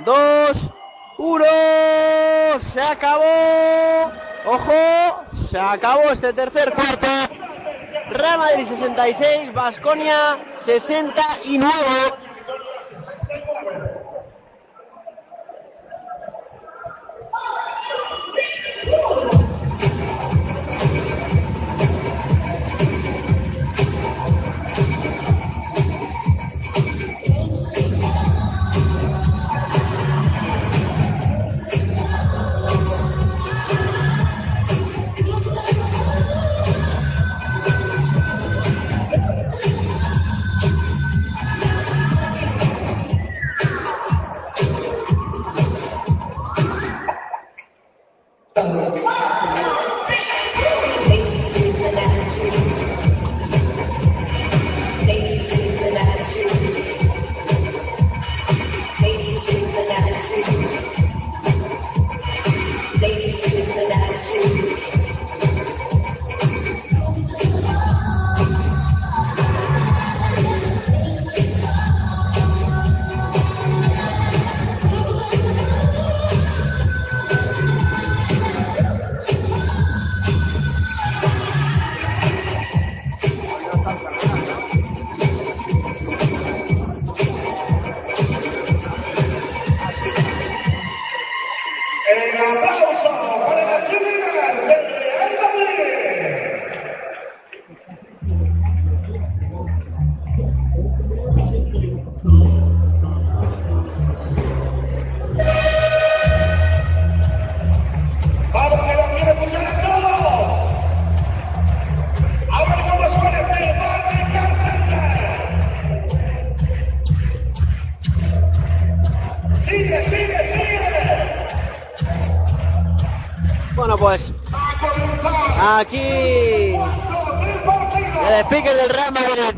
dos, 0.00 0.70
1. 1.18 1.44
Se 2.60 2.80
acabó. 2.80 4.10
Ojo, 4.46 5.24
se 5.48 5.58
acabó 5.58 6.10
este 6.10 6.32
tercer 6.32 6.72
cuarto. 6.72 7.06
Real 8.10 8.38
Madrid 8.38 8.66
66, 8.66 9.50
Basconia 9.54 10.38
69. 10.58 12.30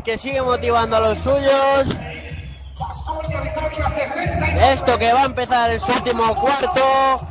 Que 0.03 0.17
sigue 0.17 0.41
motivando 0.41 0.97
a 0.97 0.99
los 0.99 1.19
suyos. 1.19 1.87
Esto 4.59 4.97
que 4.97 5.13
va 5.13 5.21
a 5.21 5.25
empezar 5.25 5.79
su 5.79 5.91
último 5.91 6.35
cuarto. 6.35 7.21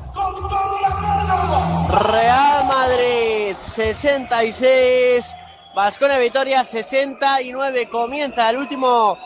Real 2.11 2.65
Madrid 2.65 3.55
66, 3.62 5.35
Vasconia 5.74 6.19
Vitoria 6.19 6.65
69. 6.65 7.89
Comienza 7.90 8.49
el 8.51 8.57
último 8.57 9.19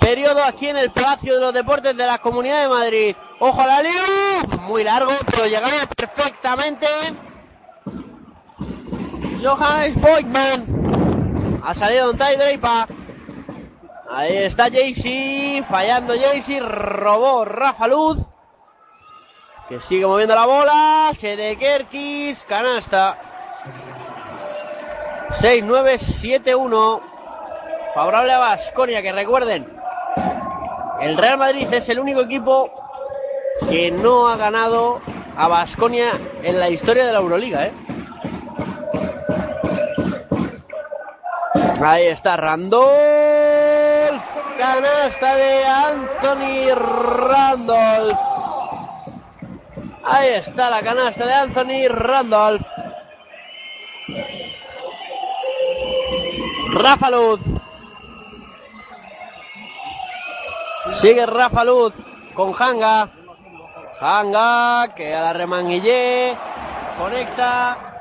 periodo 0.00 0.42
aquí 0.42 0.68
en 0.68 0.78
el 0.78 0.90
Palacio 0.90 1.34
de 1.34 1.40
los 1.40 1.52
Deportes 1.52 1.96
de 1.96 2.06
la 2.06 2.18
Comunidad 2.18 2.62
de 2.62 2.68
Madrid. 2.68 3.16
Ojo 3.38 3.66
la 3.66 3.82
lío, 3.82 4.58
muy 4.62 4.84
largo, 4.84 5.12
pero 5.30 5.46
llegamos 5.46 5.86
perfectamente. 5.96 6.86
Johannes 9.42 10.00
Boykman 10.00 10.95
ha 11.66 11.74
salido 11.74 12.12
un 12.12 12.16
Ty 12.16 12.36
Draper. 12.36 12.96
Ahí 14.08 14.36
está 14.36 14.70
Jaycee, 14.70 15.64
fallando 15.68 16.14
Jaycee, 16.14 16.60
robó 16.60 17.44
Rafa 17.44 17.88
Luz. 17.88 18.18
Que 19.68 19.80
sigue 19.80 20.06
moviendo 20.06 20.36
la 20.36 20.46
bola. 20.46 21.10
Kerkis, 21.18 22.44
canasta. 22.44 23.18
6-9-7-1. 25.30 27.00
Favorable 27.96 28.32
a 28.32 28.38
Basconia, 28.38 29.02
que 29.02 29.10
recuerden, 29.10 29.66
el 31.00 31.16
Real 31.16 31.38
Madrid 31.38 31.66
es 31.72 31.88
el 31.88 31.98
único 31.98 32.20
equipo 32.20 32.70
que 33.68 33.90
no 33.90 34.28
ha 34.28 34.36
ganado 34.36 35.00
a 35.36 35.48
Basconia 35.48 36.12
en 36.44 36.60
la 36.60 36.70
historia 36.70 37.06
de 37.06 37.12
la 37.12 37.18
Euroliga, 37.18 37.66
¿eh? 37.66 37.72
Ahí 41.82 42.06
está 42.06 42.36
Randolph. 42.36 42.86
Canasta 44.58 45.34
de 45.34 45.64
Anthony 45.64 46.74
Randolph. 46.74 48.18
Ahí 50.02 50.28
está 50.28 50.70
la 50.70 50.82
canasta 50.82 51.26
de 51.26 51.34
Anthony 51.34 51.88
Randolph. 51.88 52.66
Rafa 56.72 57.10
Luz. 57.10 57.40
Sigue 60.92 61.26
Rafa 61.26 61.64
Luz 61.64 61.94
con 62.34 62.54
Hanga. 62.58 63.10
Hanga 64.00 64.94
que 64.94 65.14
a 65.14 65.20
la 65.20 65.32
remanguillé. 65.34 66.36
Conecta. 66.98 67.95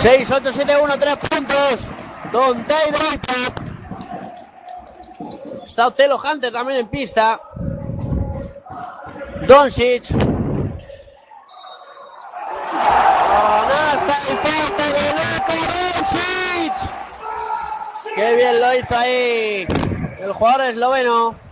Seis, 0.00 0.30
ocho, 0.30 0.52
siete, 0.52 0.74
uno, 0.80 0.98
tres 0.98 1.16
puntos. 1.16 1.88
Don 2.32 2.62
Taylor. 2.64 3.00
Está 5.64 5.88
Otelo 5.88 6.18
Hunter 6.18 6.52
también 6.52 6.80
en 6.80 6.88
pista. 6.88 7.40
Doncic. 9.46 10.04
Canasta 12.70 14.16
y 14.22 14.36
falta 14.36 14.84
de 14.92 15.04
Luka 15.12 15.54
Doncic. 15.94 16.76
Qué 18.14 18.34
bien 18.34 18.60
lo 18.60 18.74
hizo 18.74 18.96
ahí 18.96 19.66
el 20.20 20.32
jugador 20.32 20.66
esloveno. 20.66 21.46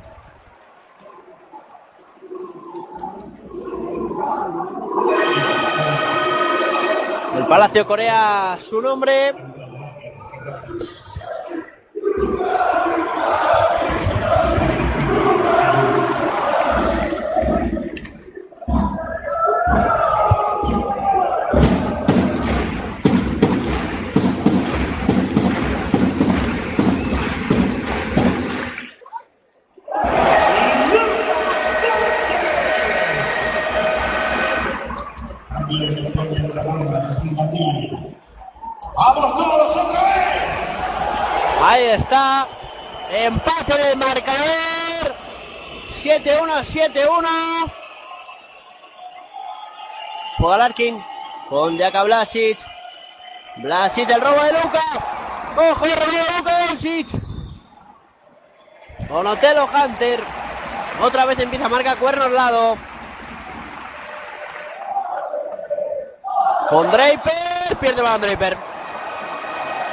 Palacio 7.48 7.86
Corea 7.86 8.58
su 8.60 8.80
nombre. 8.80 9.34
¡Vamos 38.94 39.36
todos 39.36 39.76
otra 39.76 40.02
vez! 40.02 40.54
Ahí 41.60 41.84
está. 41.84 42.46
Empate 43.10 43.74
en 43.74 43.86
el 43.88 43.96
marcador. 43.96 45.14
7-1, 45.90 46.62
7-1. 46.62 47.72
Juega 50.38 50.58
Larkin 50.58 51.04
con 51.48 51.76
Jaka 51.78 52.04
Blasic. 52.04 52.58
Blasic, 53.56 54.08
el 54.10 54.20
robo 54.20 54.42
de 54.42 54.52
Luca. 54.52 54.82
¡Ojo, 55.56 55.84
el 55.86 55.96
robo 55.96 56.12
de 56.12 56.38
Luka 56.38 56.66
Doncic! 56.66 57.08
Con 59.08 59.26
Otelo 59.26 59.66
Hunter. 59.66 60.22
Otra 61.02 61.24
vez 61.24 61.38
empieza 61.40 61.66
a 61.66 61.68
marcar 61.68 61.96
cuernos 61.98 62.30
lado. 62.30 62.76
Con 66.68 66.90
Draper. 66.92 67.76
Pierde 67.80 68.02
balón 68.02 68.20
Draper. 68.20 68.73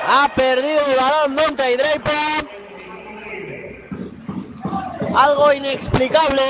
Ha 0.07 0.29
perdido 0.35 0.79
el 0.87 0.95
balón 0.95 1.35
Donta 1.35 1.69
y 1.69 1.77
Draper. 1.77 2.47
Algo 5.15 5.53
inexplicable. 5.53 6.41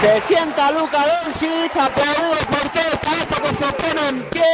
Se 0.00 0.20
sienta 0.20 0.70
Luka 0.72 1.04
Doncic, 1.24 1.76
aplaudido 1.76 2.36
porque 2.50 2.80
parece 3.02 3.42
que 3.42 3.54
se 3.54 3.72
pone 3.72 4.08
en 4.08 4.22
pie. 4.30 4.46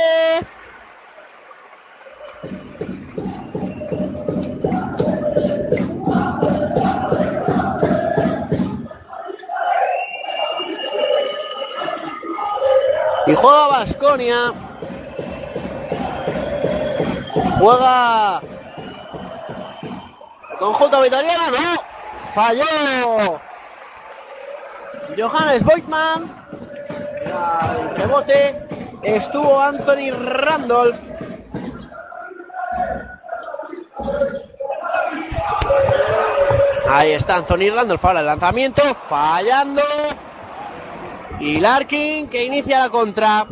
Y 13.27 13.35
juega 13.35 13.67
Vasconia. 13.69 14.53
Juega 17.63 18.41
conjunto 20.59 21.01
vitoriano, 21.01 21.51
no. 21.53 21.83
Falló. 22.35 23.41
Johannes 25.17 25.63
Voigtman. 25.63 26.29
El 27.25 27.97
rebote 27.97 28.67
estuvo 29.05 29.63
Anthony 29.63 30.11
Randolph. 30.11 30.99
Ahí 36.91 37.13
está 37.13 37.37
Anthony 37.37 37.71
Randolph 37.73 38.05
ahora 38.05 38.21
el 38.21 38.27
lanzamiento, 38.27 38.83
fallando. 39.09 39.83
Y 41.39 41.61
Larkin 41.61 42.27
que 42.27 42.45
inicia 42.45 42.81
la 42.81 42.91
contra. 42.91 43.47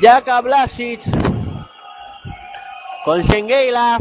Jaka 0.00 0.40
Blasic 0.40 1.02
con 3.04 3.22
Shengeila. 3.22 3.98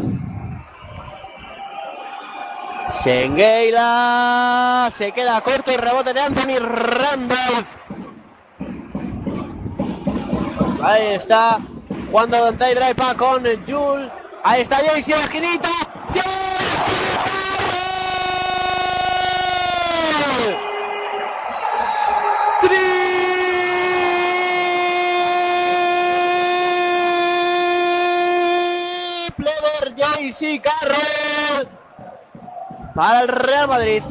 Shengeila 3.04 4.90
se 4.92 5.12
queda 5.12 5.42
corto 5.42 5.72
y 5.72 5.78
rebote 5.78 6.14
de 6.14 6.22
Anthony 6.22 6.60
Randolph. 6.60 7.68
Ahí 10.84 11.16
está 11.16 11.60
jugando 12.10 12.44
Dante 12.44 12.76
Draipa 12.76 13.16
con 13.16 13.44
Jules. 13.66 14.12
Ahí 14.44 14.62
está 14.62 14.78
Jaycee, 14.78 15.16
la 15.16 15.24
esquinita. 15.24 15.70
Jaycee 30.34 30.62
Carroll 30.62 31.68
para 32.96 33.22
el 33.22 33.28
Real 33.28 33.68
Madrid. 33.68 34.04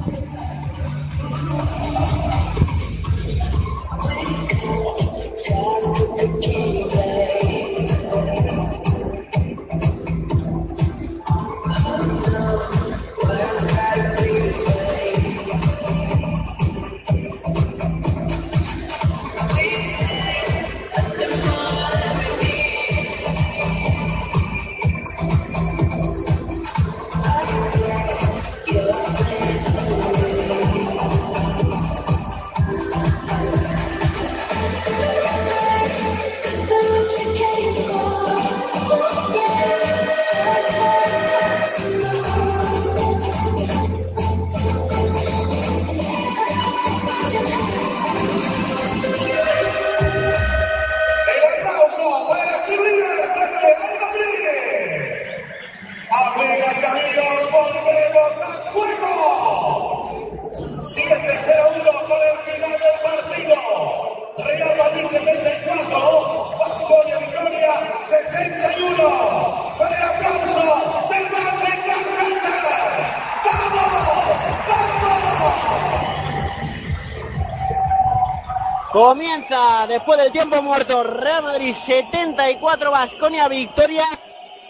Comienza 78.93 79.87
después 79.87 80.19
del 80.19 80.31
tiempo 80.31 80.61
muerto 80.61 81.03
Real 81.03 81.43
Madrid 81.43 81.75
74, 81.75 82.91
Vasconia 82.91 83.49
Victoria, 83.49 84.05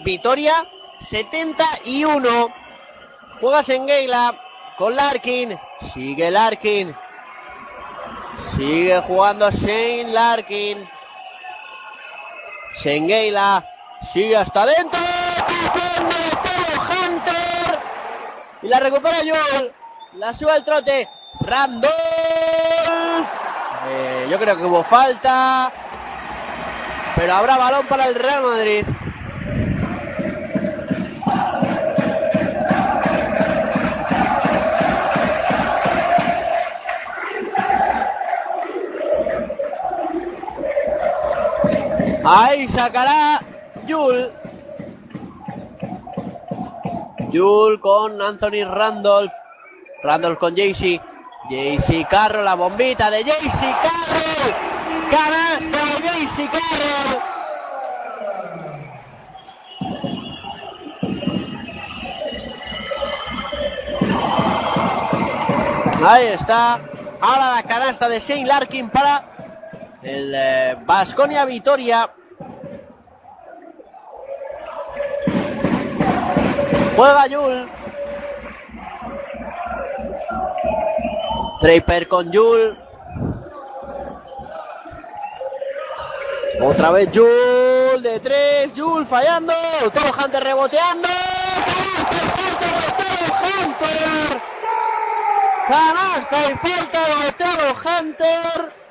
Victoria 0.04 0.64
71. 1.00 2.54
Juega 3.40 3.64
Sengueila 3.64 4.40
con 4.78 4.94
Larkin, 4.94 5.58
sigue 5.92 6.30
Larkin, 6.30 6.94
sigue 8.54 9.00
jugando 9.00 9.50
Shane 9.50 10.12
Larkin. 10.12 10.88
Sengueila 12.74 13.68
sigue 14.12 14.36
hasta 14.36 14.62
adentro, 14.62 15.00
Hunter 16.88 17.80
y 18.62 18.68
la 18.68 18.78
recupera 18.78 19.16
Joel, 19.16 19.72
la 20.12 20.32
sube 20.32 20.52
al 20.52 20.62
trote, 20.62 21.08
Randolph. 21.40 22.11
Eh, 23.84 24.28
yo 24.30 24.38
creo 24.38 24.56
que 24.56 24.64
hubo 24.64 24.82
falta. 24.84 25.72
Pero 27.16 27.34
habrá 27.34 27.56
balón 27.58 27.86
para 27.86 28.06
el 28.06 28.14
Real 28.14 28.42
Madrid. 28.42 28.84
Ahí 42.24 42.68
sacará 42.68 43.40
Yul. 43.86 44.30
Yul 47.30 47.80
con 47.80 48.22
Anthony 48.22 48.64
Randolph. 48.64 49.32
Randolph 50.02 50.38
con 50.38 50.56
Jaycee. 50.56 51.00
Jaycee 51.48 52.06
Carroll, 52.06 52.44
la 52.44 52.54
bombita 52.54 53.10
de 53.10 53.24
Jaycee 53.24 53.74
Carroll. 53.82 54.54
Canasta 55.10 55.78
de 55.84 56.08
Jaycee 56.08 56.48
Carroll. 56.48 57.32
Ahí 66.04 66.26
está. 66.26 66.80
Ahora 67.20 67.54
la 67.54 67.62
canasta 67.62 68.08
de 68.08 68.18
Shane 68.18 68.46
Larkin 68.46 68.88
para 68.90 69.24
el 70.02 70.76
Vasconia 70.84 71.44
Vitoria. 71.44 72.10
Juega 76.96 77.26
Yul. 77.26 77.81
Draper 81.62 82.08
con 82.08 82.32
Yul. 82.32 82.76
Otra 86.60 86.90
vez 86.90 87.10
Yul 87.12 88.02
de 88.02 88.18
tres. 88.18 88.74
Yul 88.74 89.06
fallando. 89.06 89.52
Todo 89.94 90.12
Hunter 90.24 90.42
reboteando. 90.42 91.08
Canasta 95.68 96.50
y 96.50 96.54
falta 96.56 97.24
de 97.24 97.32
Teo 97.32 97.76
Hunter. 97.84 98.81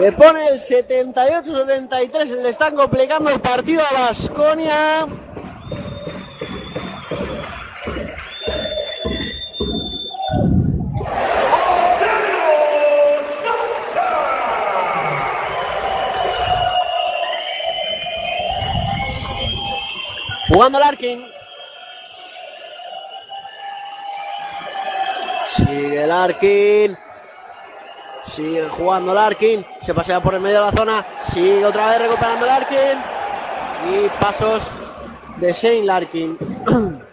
Que 0.00 0.12
pone 0.12 0.48
el 0.48 0.58
78-73, 0.58 2.24
le 2.40 2.48
están 2.48 2.74
complicando 2.74 3.28
el 3.28 3.38
partido 3.38 3.82
a 3.82 4.06
Basconia. 4.06 5.06
Jugando 20.48 20.78
Larkin. 20.78 21.26
Sigue 25.44 26.06
Larkin. 26.06 27.09
Sigue 28.30 28.68
jugando 28.68 29.12
Larkin. 29.12 29.66
Se 29.82 29.92
pasea 29.92 30.22
por 30.22 30.34
el 30.34 30.40
medio 30.40 30.60
de 30.60 30.66
la 30.66 30.72
zona. 30.72 31.04
Sigue 31.20 31.64
otra 31.64 31.90
vez 31.90 32.02
recuperando 32.02 32.46
Larkin. 32.46 33.02
Y 33.92 34.08
pasos 34.20 34.70
de 35.38 35.52
Shane 35.52 35.84
Larkin. 35.84 36.38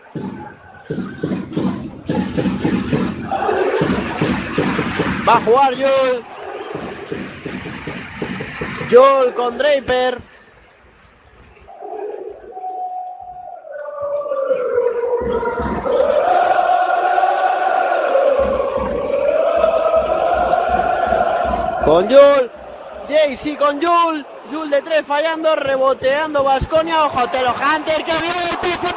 Va 5.28 5.34
a 5.34 5.42
jugar 5.42 5.74
Joel. 5.74 6.24
Joel 8.92 9.34
con 9.34 9.58
Draper. 9.58 10.20
Con 21.88 22.06
Jul. 22.10 22.52
Jaycee 23.08 23.56
con 23.56 23.82
Jul. 23.82 24.26
Jul 24.52 24.70
de 24.70 24.82
tres 24.82 25.06
fallando, 25.08 25.56
reboteando 25.56 26.44
Vasconia. 26.44 27.06
Ojo, 27.06 27.30
Telo 27.30 27.54
Hunter 27.54 28.04
que 28.04 28.12
viene 28.12 28.50
el 28.52 28.58
piso 28.58 28.88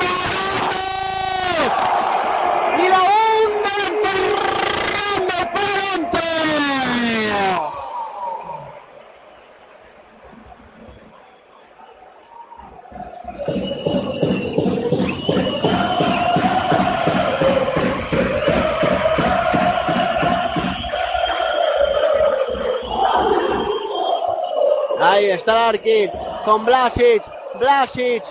Ahí 25.10 25.28
está 25.28 25.54
Larkin 25.54 26.08
con 26.44 26.64
Blasic. 26.64 27.22
Blasic. 27.54 28.22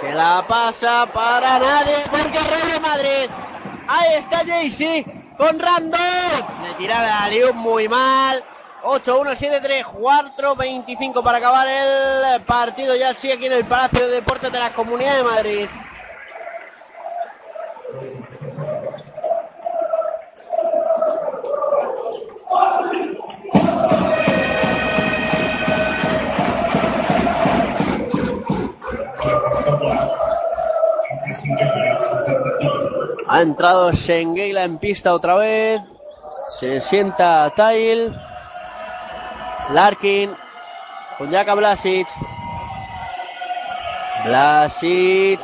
Que 0.00 0.12
la 0.12 0.44
pasa 0.48 1.06
para 1.06 1.60
nadie 1.60 1.94
porque 2.10 2.38
Real 2.38 2.80
Madrid. 2.80 3.30
Ahí 3.86 4.14
está 4.14 4.38
Jaycee 4.44 5.04
con 5.38 5.56
Randolph. 5.56 6.62
Le 6.66 6.74
tira 6.78 7.00
la 7.00 7.28
Liu 7.28 7.54
muy 7.54 7.88
mal. 7.88 8.42
8-1-7-3, 8.82 9.84
4-25 9.84 11.22
para 11.22 11.38
acabar 11.38 11.68
el 11.68 12.42
partido. 12.42 12.96
Ya 12.96 13.14
sí 13.14 13.30
aquí 13.30 13.46
en 13.46 13.52
el 13.52 13.64
Palacio 13.64 14.08
de 14.08 14.16
Deportes 14.16 14.50
de 14.50 14.58
la 14.58 14.72
Comunidad 14.72 15.16
de 15.16 15.22
Madrid. 15.22 15.68
Ha 33.28 33.40
entrado 33.40 33.92
Shengeila 33.92 34.64
en 34.64 34.78
pista 34.78 35.14
otra 35.14 35.36
vez. 35.36 35.80
Se 36.58 36.80
sienta 36.80 37.52
Tail. 37.54 38.12
Larkin 39.70 40.34
con 41.18 41.30
Jaka 41.30 41.54
Blasic. 41.54 42.08
Blasic 44.24 45.40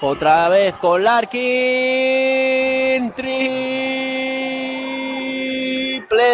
otra 0.00 0.48
vez 0.48 0.76
con 0.76 1.02
Larkin. 1.02 1.42
Triple 3.12 3.98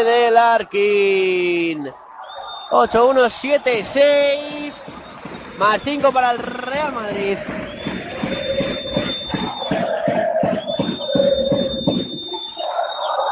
de 0.05 0.31
Larkin. 0.31 1.91
8-1-7-6. 2.71 5.02
Más 5.59 5.83
5 5.83 6.13
para 6.13 6.33
el 6.33 6.39
Real 6.39 6.93
Madrid. 6.93 7.39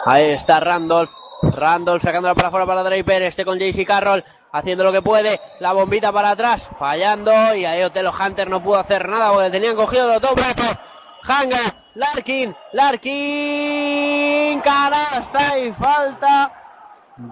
Ahí 0.05 0.31
está 0.31 0.61
Randolph. 0.61 1.11
Randolph 1.43 2.03
sacándola 2.03 2.35
para 2.35 2.49
afuera 2.49 2.67
para 2.67 2.83
Draper. 2.83 3.23
Este 3.23 3.45
con 3.45 3.59
JC 3.59 3.87
Carroll 3.87 4.25
haciendo 4.53 4.85
lo 4.85 4.93
que 4.93 5.03
puede. 5.03 5.41
La 5.61 5.73
bombita 5.73 6.13
para 6.13 6.31
atrás. 6.31 6.69
Fallando. 6.79 7.55
Y 7.55 7.65
ahí 7.65 7.83
Otelo 7.83 8.13
Hunter 8.13 8.49
no 8.49 8.63
pudo 8.63 8.79
hacer 8.79 9.09
nada 9.09 9.33
porque 9.33 9.51
tenían 9.51 9.77
cogido 9.77 10.07
los 10.09 10.21
dos 10.21 10.35
brazos. 10.35 10.79
Hanga. 11.23 11.61
Larkin. 11.95 12.55
Larkin. 12.73 14.61
Canasta 14.61 15.59
y 15.59 15.73
falta 15.73 16.60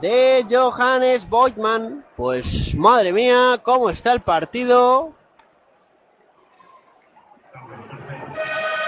de 0.00 0.46
Johannes 0.48 1.28
Boitman. 1.28 2.04
Pues 2.16 2.74
madre 2.74 3.12
mía, 3.12 3.60
cómo 3.62 3.90
está 3.90 4.12
el 4.12 4.20
partido. 4.20 5.12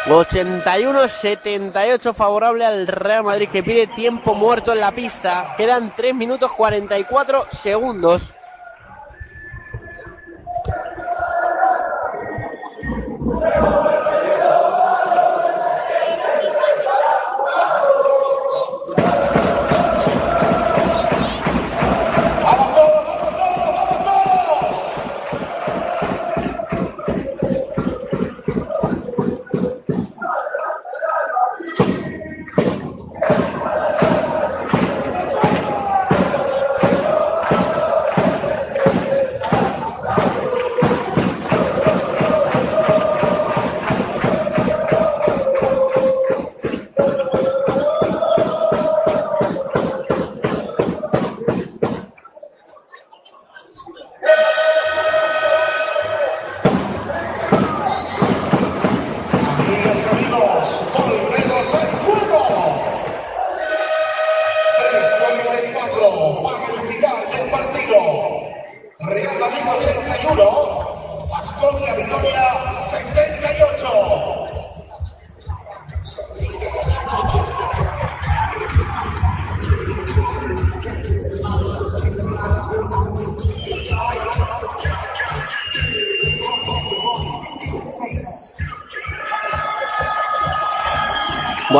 81-78 0.06 2.14
favorable 2.14 2.64
al 2.64 2.86
Real 2.86 3.24
Madrid 3.24 3.50
que 3.50 3.62
pide 3.62 3.86
tiempo 3.86 4.34
muerto 4.34 4.72
en 4.72 4.80
la 4.80 4.92
pista. 4.92 5.52
Quedan 5.56 5.92
3 5.94 6.14
minutos 6.14 6.50
44 6.52 7.48
segundos. 7.50 8.34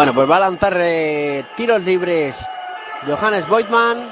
Bueno, 0.01 0.14
pues 0.14 0.31
va 0.31 0.36
a 0.39 0.40
lanzar 0.40 0.74
eh, 0.78 1.44
tiros 1.56 1.82
libres 1.82 2.43
Johannes 3.06 3.47
Voigtman. 3.47 4.10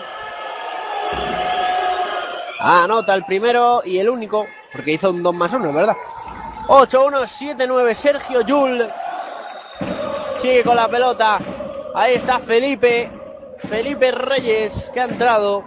Anota 2.61 3.15
el 3.15 3.25
primero 3.25 3.81
y 3.83 3.99
el 3.99 4.11
único, 4.11 4.45
porque 4.71 4.93
hizo 4.93 5.09
un 5.09 5.23
2 5.23 5.35
más 5.35 5.51
1, 5.55 5.73
¿verdad? 5.73 5.97
8-1-7-9, 6.67 7.95
Sergio 7.95 8.43
Yul. 8.43 8.87
Sigue 10.37 10.63
con 10.63 10.77
la 10.77 10.89
pelota. 10.89 11.39
Ahí 11.95 12.17
está 12.17 12.39
Felipe. 12.39 13.11
Felipe 13.71 14.11
Reyes, 14.11 14.91
que 14.93 15.01
ha 15.01 15.05
entrado. 15.05 15.65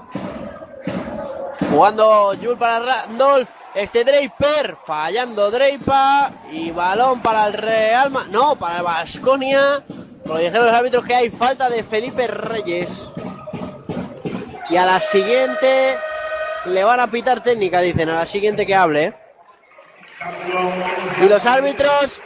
Jugando 1.71 2.35
Yul 2.35 2.59
para 2.59 2.79
Randolph. 2.79 3.49
Este 3.73 4.03
Draper, 4.03 4.77
fallando 4.85 5.49
Draper. 5.49 6.31
Y 6.51 6.69
balón 6.69 7.23
para 7.23 7.47
el 7.47 7.53
Real 7.53 8.11
Ma- 8.11 8.27
No, 8.29 8.55
para 8.55 8.77
el 8.77 8.83
Vasconia. 8.83 9.81
Como 10.25 10.37
dijeron 10.37 10.65
los 10.65 10.75
árbitros 10.75 11.05
que 11.05 11.15
hay 11.15 11.29
falta 11.29 11.69
de 11.69 11.83
Felipe 11.83 12.27
Reyes. 12.27 13.07
Y 14.69 14.77
a 14.77 14.85
la 14.85 14.99
siguiente 14.99 15.97
le 16.65 16.83
van 16.83 16.99
a 16.99 17.11
pitar 17.11 17.43
técnica, 17.43 17.81
dicen. 17.81 18.09
A 18.09 18.15
la 18.15 18.25
siguiente 18.25 18.65
que 18.65 18.75
hable. 18.75 19.13
Y 21.21 21.27
los 21.27 21.45
árbitros 21.45 22.21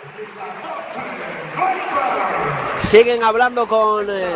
siguen 2.80 3.24
hablando 3.24 3.68
con 3.68 4.08
eh, 4.10 4.36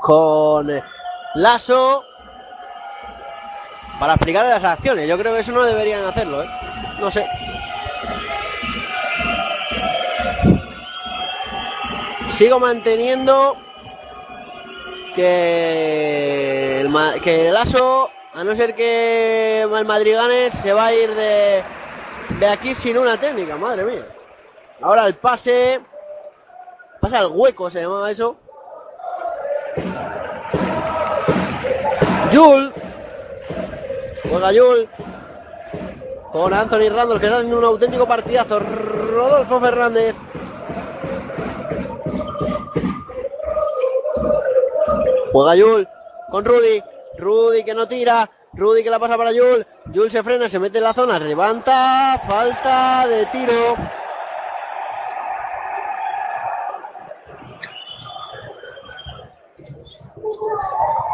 con 0.00 0.70
eh, 0.70 0.82
Lasso 1.36 2.04
para 3.98 4.14
explicarle 4.14 4.50
las 4.50 4.64
acciones. 4.64 5.08
Yo 5.08 5.16
creo 5.16 5.32
que 5.32 5.40
eso 5.40 5.52
no 5.52 5.64
deberían 5.64 6.04
hacerlo, 6.04 6.42
¿eh? 6.42 6.50
No 7.00 7.10
sé. 7.10 7.26
Sigo 12.34 12.58
manteniendo 12.58 13.56
que 15.14 16.80
el, 16.80 17.20
que 17.22 17.52
Lasso, 17.52 18.10
a 18.34 18.42
no 18.42 18.56
ser 18.56 18.74
que 18.74 19.62
el 19.62 19.84
Madrid 19.84 20.16
gane, 20.16 20.50
se 20.50 20.72
va 20.72 20.86
a 20.86 20.92
ir 20.92 21.14
de, 21.14 21.62
de 22.40 22.48
aquí 22.48 22.74
sin 22.74 22.98
una 22.98 23.20
técnica, 23.20 23.56
madre 23.56 23.84
mía. 23.84 24.06
Ahora 24.80 25.06
el 25.06 25.14
pase. 25.14 25.80
Pasa 27.00 27.20
al 27.20 27.28
hueco, 27.30 27.70
se 27.70 27.82
llamaba 27.82 28.10
eso. 28.10 28.36
Yul. 32.32 32.72
Juega 34.28 34.52
Yul. 34.52 34.88
Con 36.32 36.52
Anthony 36.52 36.88
Randall 36.90 37.20
que 37.20 37.26
está 37.26 37.36
haciendo 37.36 37.58
un 37.60 37.64
auténtico 37.64 38.08
partidazo. 38.08 38.58
Rodolfo 38.58 39.60
Fernández. 39.60 40.16
Juega 45.32 45.56
Yul 45.56 45.88
con 46.30 46.44
Rudy. 46.44 46.82
Rudy 47.18 47.64
que 47.64 47.74
no 47.74 47.86
tira. 47.86 48.30
Rudy 48.52 48.82
que 48.82 48.90
la 48.90 48.98
pasa 48.98 49.16
para 49.16 49.32
Yul. 49.32 49.66
Yul 49.92 50.10
se 50.10 50.22
frena, 50.22 50.48
se 50.48 50.58
mete 50.58 50.78
en 50.78 50.84
la 50.84 50.92
zona, 50.92 51.18
levanta. 51.18 52.20
Falta 52.26 53.06
de 53.06 53.26
tiro. 53.26 53.76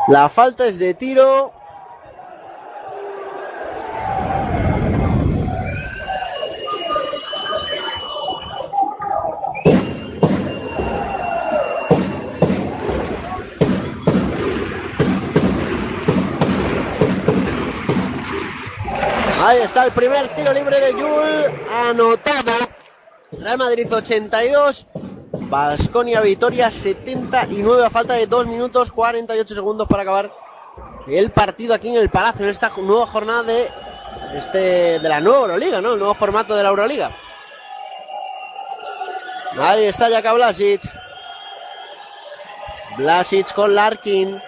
La 0.08 0.28
falta 0.28 0.66
es 0.66 0.78
de 0.78 0.94
tiro. 0.94 1.59
Ahí 19.42 19.58
está 19.62 19.86
el 19.86 19.92
primer 19.92 20.28
tiro 20.34 20.52
libre 20.52 20.78
de 20.78 20.92
Yul, 20.92 21.60
anotado. 21.86 22.52
Real 23.32 23.56
Madrid 23.56 23.90
82, 23.90 24.86
Basconia 25.32 26.20
Vitoria 26.20 26.70
79 26.70 27.86
a 27.86 27.88
falta 27.88 28.14
de 28.14 28.26
2 28.26 28.46
minutos 28.46 28.92
48 28.92 29.54
segundos 29.54 29.88
para 29.88 30.02
acabar 30.02 30.30
el 31.06 31.30
partido 31.30 31.72
aquí 31.72 31.88
en 31.88 31.94
el 31.94 32.10
Palacio, 32.10 32.44
en 32.44 32.50
esta 32.50 32.70
nueva 32.76 33.06
jornada 33.06 33.42
de, 33.44 33.70
este, 34.34 34.98
de 34.98 35.08
la 35.08 35.20
nueva 35.20 35.40
Euroliga, 35.40 35.80
¿no? 35.80 35.94
El 35.94 35.98
nuevo 35.98 36.14
formato 36.14 36.54
de 36.54 36.62
la 36.62 36.68
Euroliga. 36.68 37.16
Ahí 39.58 39.84
está 39.84 40.10
Jaka 40.10 40.34
Blasic. 40.34 40.82
Blasic 42.98 43.54
con 43.54 43.74
Larkin. 43.74 44.42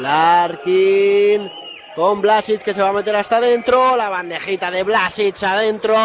Larkin 0.00 1.55
con 1.96 2.20
Blasic 2.20 2.62
que 2.62 2.74
se 2.74 2.82
va 2.82 2.90
a 2.90 2.92
meter 2.92 3.16
hasta 3.16 3.38
adentro. 3.38 3.96
La 3.96 4.10
bandejita 4.10 4.70
de 4.70 4.84
Blasic 4.84 5.42
adentro. 5.42 5.96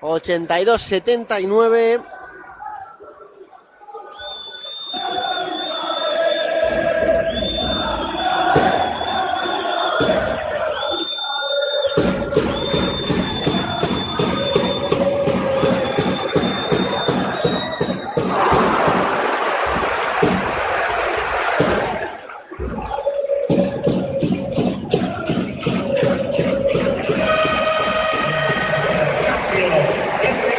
82-79. 0.00 2.17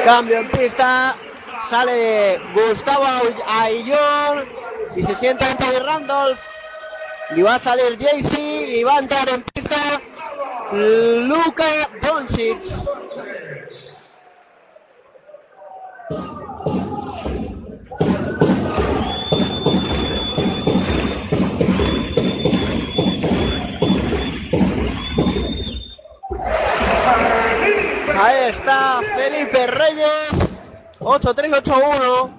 Cambio 0.10 0.40
en 0.40 0.49
pista. 0.49 1.14
Sale 1.69 2.41
Gustavo 2.56 3.06
Aillón. 3.48 4.49
Y 4.95 5.03
se 5.03 5.15
sienta 5.15 5.52
Anthony 5.52 5.86
Randolph. 5.86 6.40
Y 7.36 7.44
va 7.44 7.56
a 7.56 7.60
salir 7.60 7.95
Jaycee. 8.02 8.80
Y 8.80 8.84
va 8.84 8.95
a 8.95 8.99
entrar 8.99 9.30
en 9.30 9.44
pista 9.44 9.76
Luka 10.72 11.91
Doncic. 12.02 12.57
Ahí 28.22 28.50
está 28.50 29.00
Felipe 29.16 29.66
Reyes. 29.68 30.54
8-3-8-1. 31.00 32.32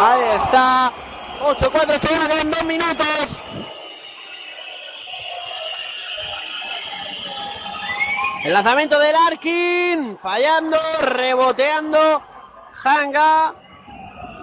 Ahí 0.00 0.22
está. 0.40 0.92
8-4-8-1 1.40 2.28
quedan 2.28 2.50
dos 2.52 2.64
minutos. 2.64 3.42
El 8.44 8.52
lanzamiento 8.52 9.00
del 9.00 9.16
Arkin. 9.16 10.16
Fallando, 10.16 10.78
reboteando. 11.00 12.27
Hanga. 12.84 13.54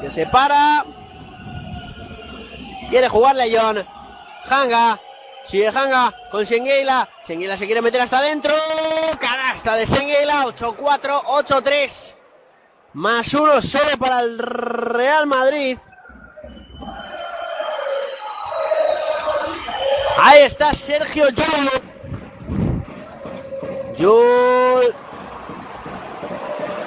Que 0.02 0.10
se 0.12 0.26
para. 0.28 0.86
Quiere 2.90 3.10
jugarle 3.10 3.56
John. 3.56 3.86
Hanga. 4.49 4.99
Sigue 5.45 5.68
Hanga 5.68 6.14
con 6.32 6.45
Senguela. 6.45 7.07
Senguela 7.22 7.56
se 7.57 7.66
quiere 7.66 7.82
meter 7.82 8.02
hasta 8.02 8.20
adentro. 8.20 8.53
Canasta 9.20 9.76
de 9.76 9.88
Senguela. 9.88 10.45
8-4, 10.45 11.22
8-3. 11.24 12.16
Más 12.94 13.34
uno 13.34 13.62
solo 13.62 13.98
para 13.99 14.22
el 14.22 14.38
Real 14.40 15.28
Madrid. 15.28 15.78
Ahí 20.18 20.44
está 20.44 20.74
Sergio 20.74 21.30
Yul. 21.30 21.70
Yul. 23.98 24.95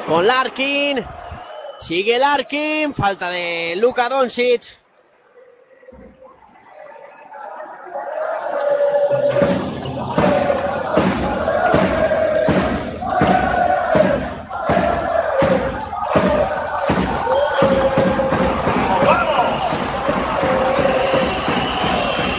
Con 0.07 0.27
Larkin. 0.27 1.18
Sigue 1.81 2.19
Larkin. 2.19 2.93
Falta 2.95 3.31
de 3.31 3.75
Luka 3.77 4.09
Doncic. 4.09 4.79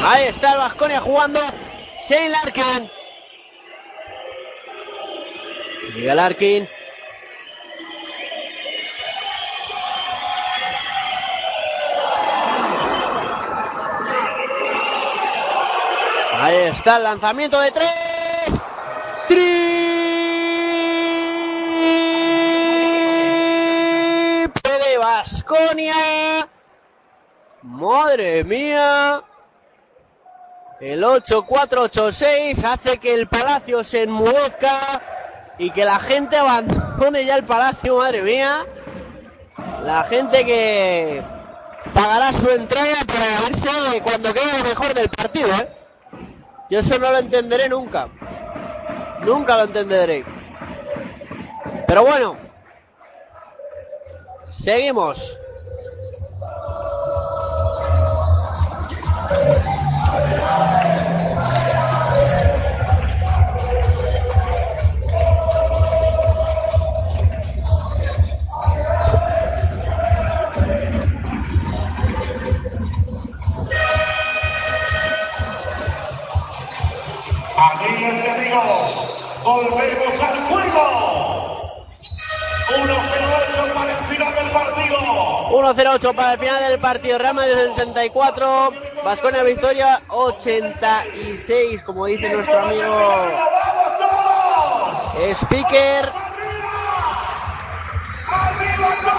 Ahí 0.03 0.28
está. 0.28 0.52
el 0.52 0.57
Vasconia 0.57 0.99
jugando. 0.99 1.40
Shane 2.07 2.30
Larkin. 2.30 2.91
Llega 5.95 6.16
Larkin. 6.16 6.78
Ahí 16.41 16.56
está 16.56 16.95
el 16.95 17.03
lanzamiento 17.03 17.60
de 17.60 17.70
tres. 17.70 17.91
Triple 19.28 19.41
de 24.88 24.98
Vasconia. 24.98 25.94
Madre 27.61 28.45
mía. 28.45 29.22
El 30.80 31.03
8-4-8-6 31.03 32.64
hace 32.64 32.99
que 32.99 33.14
el 33.16 33.28
Palacio 33.28 33.84
se 33.84 34.03
enmudezca 34.03 35.02
y 35.57 35.72
que 35.72 35.84
la 35.84 35.99
gente 35.99 36.38
abandone 36.38 37.26
ya 37.26 37.36
el 37.36 37.44
Palacio, 37.44 37.98
madre 37.98 38.22
mía. 38.22 38.66
La 39.84 40.06
gente 40.06 40.45
que 40.45 41.22
pagará 41.94 42.32
su 42.32 42.49
entrada 42.49 42.95
para 43.06 43.41
verse 43.49 44.02
cuando 44.02 44.34
quede 44.34 44.57
lo 44.57 44.64
mejor 44.64 44.94
del 44.94 45.10
partido, 45.10 45.49
¿eh? 45.49 45.78
Yo 46.70 46.80
eso 46.80 47.00
no 47.00 47.12
lo 47.12 47.18
entenderé 47.18 47.68
nunca. 47.68 48.08
Nunca 49.26 49.58
lo 49.58 49.64
entenderé. 49.64 50.24
Pero 51.88 52.04
bueno. 52.04 52.36
Seguimos. 54.50 55.40
Volvemos 79.49 80.21
al 80.21 80.39
juego. 80.47 80.85
1-0-8 82.69 83.73
para 83.73 83.91
el 83.91 84.05
final 84.05 84.35
del 84.35 84.49
partido. 84.51 84.97
1-0-8 85.49 86.15
para 86.15 86.34
el 86.34 86.39
final 86.39 86.69
del 86.69 86.80
partido. 86.80 87.17
Real 87.17 87.34
Madrid 87.34 87.53
74, 87.76 88.73
Vasconia 89.03 89.43
Victoria 89.43 90.01
86, 90.09 91.81
como 91.84 92.05
dice 92.05 92.30
nuestro 92.31 92.59
amigo 92.59 93.23
Speaker. 95.34 96.09
¡Arriba! 98.31 99.09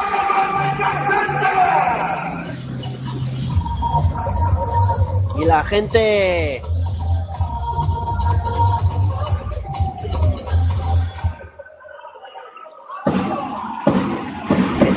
Y 5.40 5.44
la 5.46 5.64
gente 5.64 6.62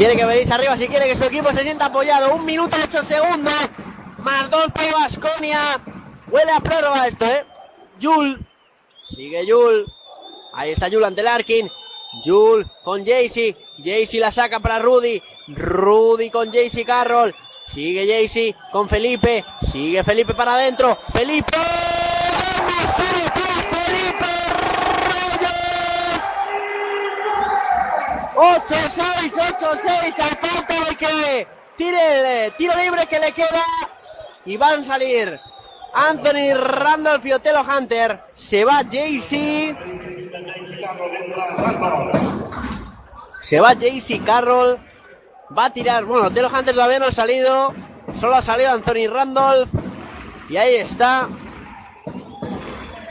tiene 0.03 0.17
que 0.17 0.25
venirse 0.25 0.53
arriba 0.53 0.77
si 0.77 0.85
quiere 0.89 1.07
que 1.07 1.15
su 1.15 1.23
equipo 1.23 1.49
se 1.51 1.63
sienta 1.63 1.85
apoyado. 1.85 2.35
Un 2.35 2.43
minuto 2.43 2.75
ocho 2.83 3.05
segundos. 3.05 3.53
Más 4.17 4.49
dos 4.49 4.69
para 4.73 4.91
Vasconia. 4.91 5.79
Huele 6.27 6.51
a 6.51 6.59
prórroga 6.59 7.07
esto, 7.07 7.23
¿eh? 7.25 7.45
Jul. 8.01 8.45
Sigue 9.01 9.45
Jul. 9.47 9.85
Ahí 10.51 10.71
está 10.71 10.89
Jul 10.89 11.05
ante 11.05 11.23
Larkin. 11.23 11.71
Jul 12.21 12.69
con 12.83 13.05
Jaycee. 13.05 13.55
Jaycee 13.77 14.19
la 14.19 14.33
saca 14.33 14.59
para 14.59 14.79
Rudy. 14.79 15.23
Rudy 15.47 16.29
con 16.29 16.51
Jaycee 16.51 16.83
Carroll. 16.83 17.33
Sigue 17.73 18.05
Jaycee 18.05 18.53
con 18.73 18.89
Felipe. 18.89 19.45
Sigue 19.71 20.03
Felipe 20.03 20.33
para 20.33 20.55
adentro. 20.55 20.99
Felipe 21.13 21.57
8-6, 28.35 29.31
8-6. 29.31 30.19
A 30.19 30.47
falta 30.47 30.89
de 30.89 30.95
que 30.95 31.47
tire 31.77 32.19
el 32.19 32.25
eh, 32.25 32.53
tiro 32.57 32.73
libre 32.75 33.05
que 33.07 33.19
le 33.19 33.31
queda. 33.31 33.63
Y 34.45 34.57
van 34.57 34.81
a 34.81 34.83
salir 34.83 35.39
Anthony 35.93 36.53
Randolph 36.55 37.25
y 37.25 37.33
Otelo 37.33 37.61
Hunter. 37.61 38.21
Se 38.33 38.65
va 38.65 38.83
Jaycee. 38.83 39.75
Se 43.41 43.59
va 43.59 43.75
Jaycee 43.75 44.19
Carroll. 44.19 44.79
Va 45.55 45.65
a 45.65 45.69
tirar. 45.73 46.05
Bueno, 46.05 46.27
Otelo 46.27 46.49
Hunter 46.49 46.73
todavía 46.73 46.99
no 46.99 47.05
ha 47.05 47.11
salido. 47.11 47.73
Solo 48.19 48.35
ha 48.35 48.41
salido 48.41 48.71
Anthony 48.71 49.07
Randolph. 49.07 49.69
Y 50.49 50.57
ahí 50.57 50.75
está. 50.75 51.27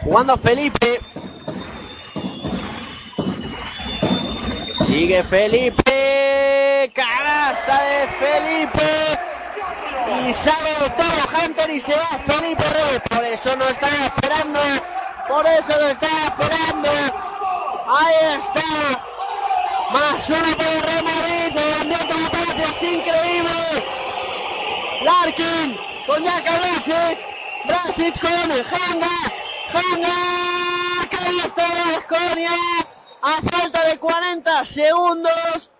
Jugando 0.03 0.37
Felipe. 0.37 1.01
Sigue 4.93 5.23
Felipe. 5.23 6.93
Canasta 6.95 7.83
de 7.83 8.09
Felipe. 8.21 8.91
Y 10.29 10.35
sale 10.35 10.71
Otelo 10.85 11.25
Hunter 11.33 11.71
y 11.71 11.81
se 11.81 11.95
va 11.95 12.19
Felipe 12.27 12.63
Reyes. 12.63 13.01
Por 13.09 13.25
eso 13.25 13.57
no 13.57 13.65
está 13.69 13.89
esperando. 14.05 14.61
Por 15.27 15.47
eso 15.47 15.81
lo 15.81 15.89
está 15.89 16.09
esperando. 16.27 16.91
Ahí 17.89 18.39
está. 18.39 19.01
Más 19.93 20.29
uno 20.29 20.57
para 20.59 20.73
el 20.73 20.83
Real 20.83 21.05
Madrid. 21.05 21.59
Ambiente 21.81 22.15
de 22.15 22.29
Palacio 22.29 22.67
es 22.67 22.83
increíble. 22.83 23.85
Larkin 25.05 25.79
con 26.07 26.23
Jaka 26.23 26.59
Brasic. 26.59 27.19
Brasic 27.65 28.21
con 28.21 28.31
Hanga. 28.31 29.17
Hanga. 29.73 30.17
Canasta 31.09 31.63
de 31.63 31.97
Vasconia. 31.97 32.92
A 33.23 33.41
falta 33.41 33.85
de 33.85 33.99
40 33.99 34.65
segundos. 34.65 35.71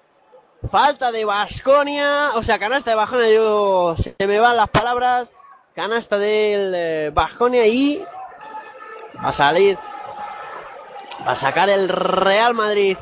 Falta 0.71 1.11
de 1.11 1.25
Vasconia. 1.25 2.31
O 2.37 2.43
sea, 2.43 2.59
canasta 2.59 2.91
de 2.91 2.97
Vasconia. 2.97 3.35
Yo, 3.35 3.97
se 3.97 4.15
me 4.27 4.39
van 4.39 4.57
las 4.57 4.69
palabras. 4.69 5.29
Canasta 5.75 6.19
del 6.19 7.11
Vasconia 7.11 7.67
y 7.67 8.05
va 9.17 9.29
a 9.29 9.33
salir. 9.33 9.77
Va 11.27 11.33
a 11.33 11.37
sacar 11.37 11.69
el 11.69 11.89
Real 11.89 12.55
Madrid. 12.55 12.97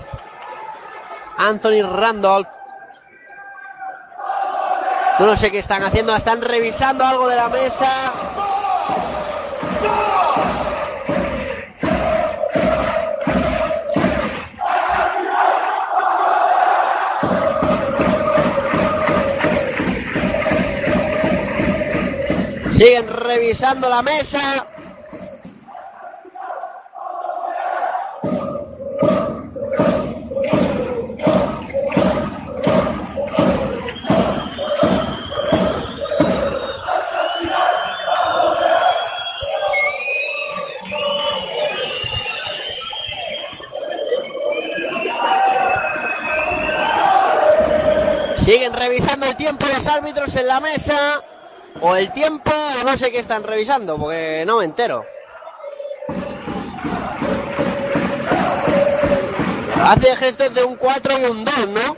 Anthony 1.37 1.83
Randolph. 1.83 2.49
No 5.19 5.37
sé 5.37 5.51
qué 5.51 5.59
están 5.59 5.83
haciendo, 5.83 6.17
están 6.17 6.41
revisando 6.41 7.05
algo 7.05 7.29
de 7.29 7.37
la 7.37 7.51
mesa. 7.51 8.30
Siguen 22.81 23.09
revisando 23.09 23.91
la 23.91 24.01
mesa. 24.01 24.67
Siguen 48.37 48.73
revisando 48.73 49.27
el 49.27 49.37
tiempo 49.37 49.67
los 49.67 49.87
árbitros 49.87 50.35
en 50.35 50.47
la 50.47 50.61
mesa. 50.61 51.23
O 51.83 51.97
el 51.97 52.13
tiempo, 52.13 52.51
o 52.81 52.85
no 52.85 52.97
sé 52.97 53.11
qué 53.11 53.19
están 53.19 53.43
revisando, 53.43 53.97
porque 53.97 54.45
no 54.47 54.59
me 54.59 54.65
entero. 54.65 55.05
Hace 59.87 60.17
gestos 60.17 60.55
de 60.55 60.63
un 60.63 60.77
4 60.77 61.19
y 61.19 61.25
un 61.25 61.45
2, 61.45 61.69
¿no? 61.69 61.97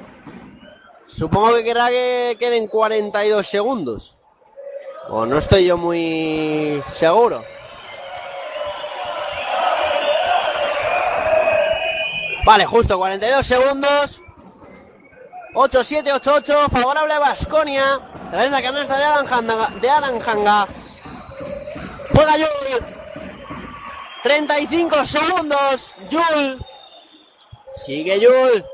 Supongo 1.07 1.57
que 1.57 1.65
querrá 1.65 1.89
que 1.89 2.37
queden 2.39 2.69
42 2.69 3.47
segundos. 3.47 4.17
O 5.09 5.27
no 5.27 5.39
estoy 5.39 5.67
yo 5.67 5.77
muy 5.77 6.83
seguro. 6.95 7.45
Vale, 12.45 12.67
justo 12.67 12.99
42 12.99 13.47
segundos. 13.47 14.23
8-7, 15.55 16.21
8-8, 16.21 16.71
favorable 16.71 17.15
a 17.15 17.19
Basconia. 17.19 18.01
Tras 18.33 18.51
la 18.51 18.63
canasta 18.63 18.97
de 18.97 19.05
Adam 19.05 19.27
Hanga. 19.31 19.69
De 19.79 19.91
Adam. 19.91 20.19
Juega 22.15 22.37
Yul. 22.39 22.87
35 24.23 25.05
segundos. 25.05 25.95
Yul. 26.09 26.65
Sigue 27.77 28.19
Yul. 28.19 28.65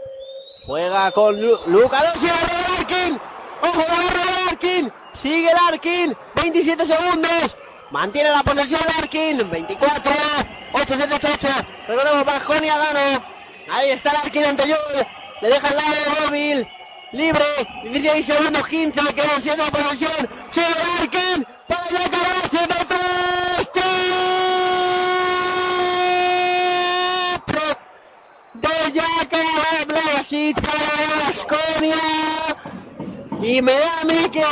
Juega 0.64 1.10
con 1.10 1.40
Lu 1.40 1.58
Luca 1.66 2.04
Doncic. 2.04 2.30
Larkin. 2.78 3.20
Ojo, 3.60 3.80
agarra 3.80 4.44
Larkin. 4.46 4.92
Sigue 5.12 5.50
Larkin. 5.52 6.16
27 6.36 6.86
segundos. 6.86 7.56
Mantiene 7.90 8.30
la 8.30 8.44
posesión 8.44 8.80
Larkin. 8.96 9.50
24. 9.50 10.12
8, 10.72 10.84
7, 10.86 11.14
8, 11.16 11.28
8. 11.34 11.48
Recordemos 11.88 12.24
Gano. 12.24 13.24
Ahí 13.72 13.90
está 13.90 14.12
Larkin 14.12 14.44
ante 14.44 14.68
Yul. 14.68 15.06
Le 15.40 15.48
deja 15.48 15.66
el 15.66 15.76
lado 15.76 16.26
móvil. 16.28 16.68
Libre. 17.12 17.44
16 17.84 18.26
segundos 18.26 18.68
15. 18.68 19.14
Quedan 19.14 19.42
7 19.42 19.62
de 19.62 19.70
posesión. 19.70 20.28
Sigue 20.50 20.66
Larkin. 20.68 21.46
Para 21.66 21.88
llegar 21.88 22.48
7 22.48 22.74
3. 22.88 23.18
De 28.54 29.00
Jacob 29.00 29.86
Blasic 29.86 30.60
para 30.60 31.24
Baskonia. 31.24 31.96
Y 33.40 33.62
me 33.62 33.72
da 33.72 34.00
a 34.00 34.04
mí 34.04 34.28
que 34.30 34.44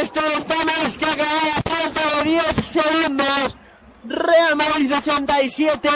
esto 0.00 0.20
está 0.38 0.64
más 0.64 0.96
que 0.96 1.04
acabado. 1.04 1.62
Falta 1.68 2.22
de 2.22 2.30
10 2.30 2.44
segundos. 2.64 3.58
Real 4.04 4.56
Madrid 4.56 4.92
87. 4.94 5.88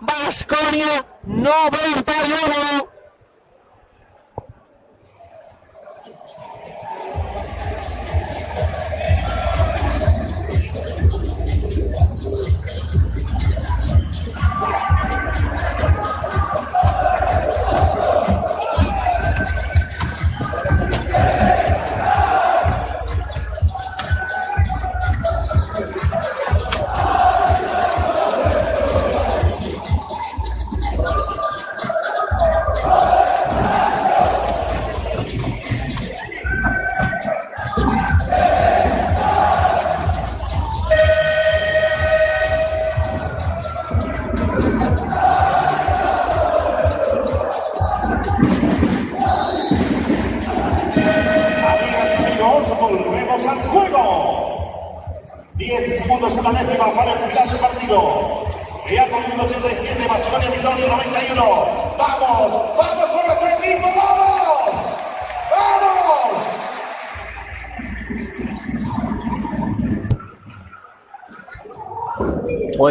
Baskonia 0.00 1.04
91. 1.24 2.91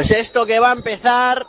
Pues 0.02 0.10
esto 0.10 0.48
que 0.48 0.60
va 0.60 0.70
a 0.70 0.74
empezar. 0.74 1.46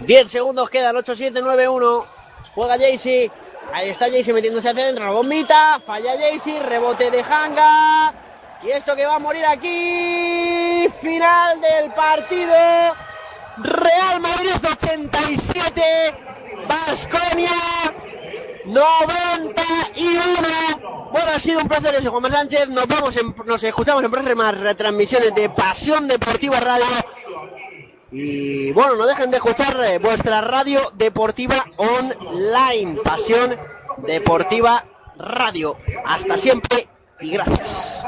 10 0.00 0.30
segundos 0.30 0.70
quedan, 0.70 0.96
8, 0.96 1.14
7, 1.14 1.40
9, 1.42 1.68
1. 1.68 2.06
Juega 2.54 2.78
Jaycee. 2.78 3.30
Ahí 3.74 3.90
está 3.90 4.06
Jaycee 4.06 4.32
metiéndose 4.32 4.70
hacia 4.70 4.84
adentro. 4.84 5.04
La 5.04 5.10
bombita. 5.10 5.78
Falla 5.84 6.18
Jaycee. 6.18 6.60
Rebote 6.60 7.10
de 7.10 7.20
Hanga. 7.20 8.14
Y 8.62 8.70
esto 8.70 8.96
que 8.96 9.04
va 9.04 9.16
a 9.16 9.18
morir 9.18 9.44
aquí. 9.44 10.88
Final 10.98 11.60
del 11.60 11.92
partido. 11.92 12.54
Real 13.58 14.20
Madrid 14.22 14.52
87. 14.72 15.82
Basconia 16.66 17.50
91. 18.66 21.10
Bueno, 21.12 21.30
ha 21.34 21.40
sido 21.40 21.60
un 21.60 21.68
placer 21.68 21.94
ese 21.94 22.08
Juan 22.08 22.22
Manuel 22.22 22.40
Sánchez. 22.40 22.68
Nos 22.68 22.86
vamos 22.86 23.16
en- 23.16 23.34
nos 23.44 23.62
escuchamos 23.62 24.02
en 24.04 24.10
próximas 24.10 24.58
retransmisiones 24.60 25.34
de 25.34 25.48
Pasión 25.50 26.06
Deportiva 26.08 26.60
Radio. 26.60 26.84
Y 28.12 28.72
bueno, 28.72 28.96
no 28.96 29.06
dejen 29.06 29.30
de 29.30 29.38
escuchar 29.38 29.76
eh, 29.84 29.98
vuestra 29.98 30.40
radio 30.40 30.80
deportiva 30.94 31.64
online. 31.76 32.98
Pasión 33.02 33.58
Deportiva 33.98 34.84
Radio. 35.18 35.76
Hasta 36.04 36.38
siempre 36.38 36.88
y 37.20 37.30
gracias. 37.30 38.04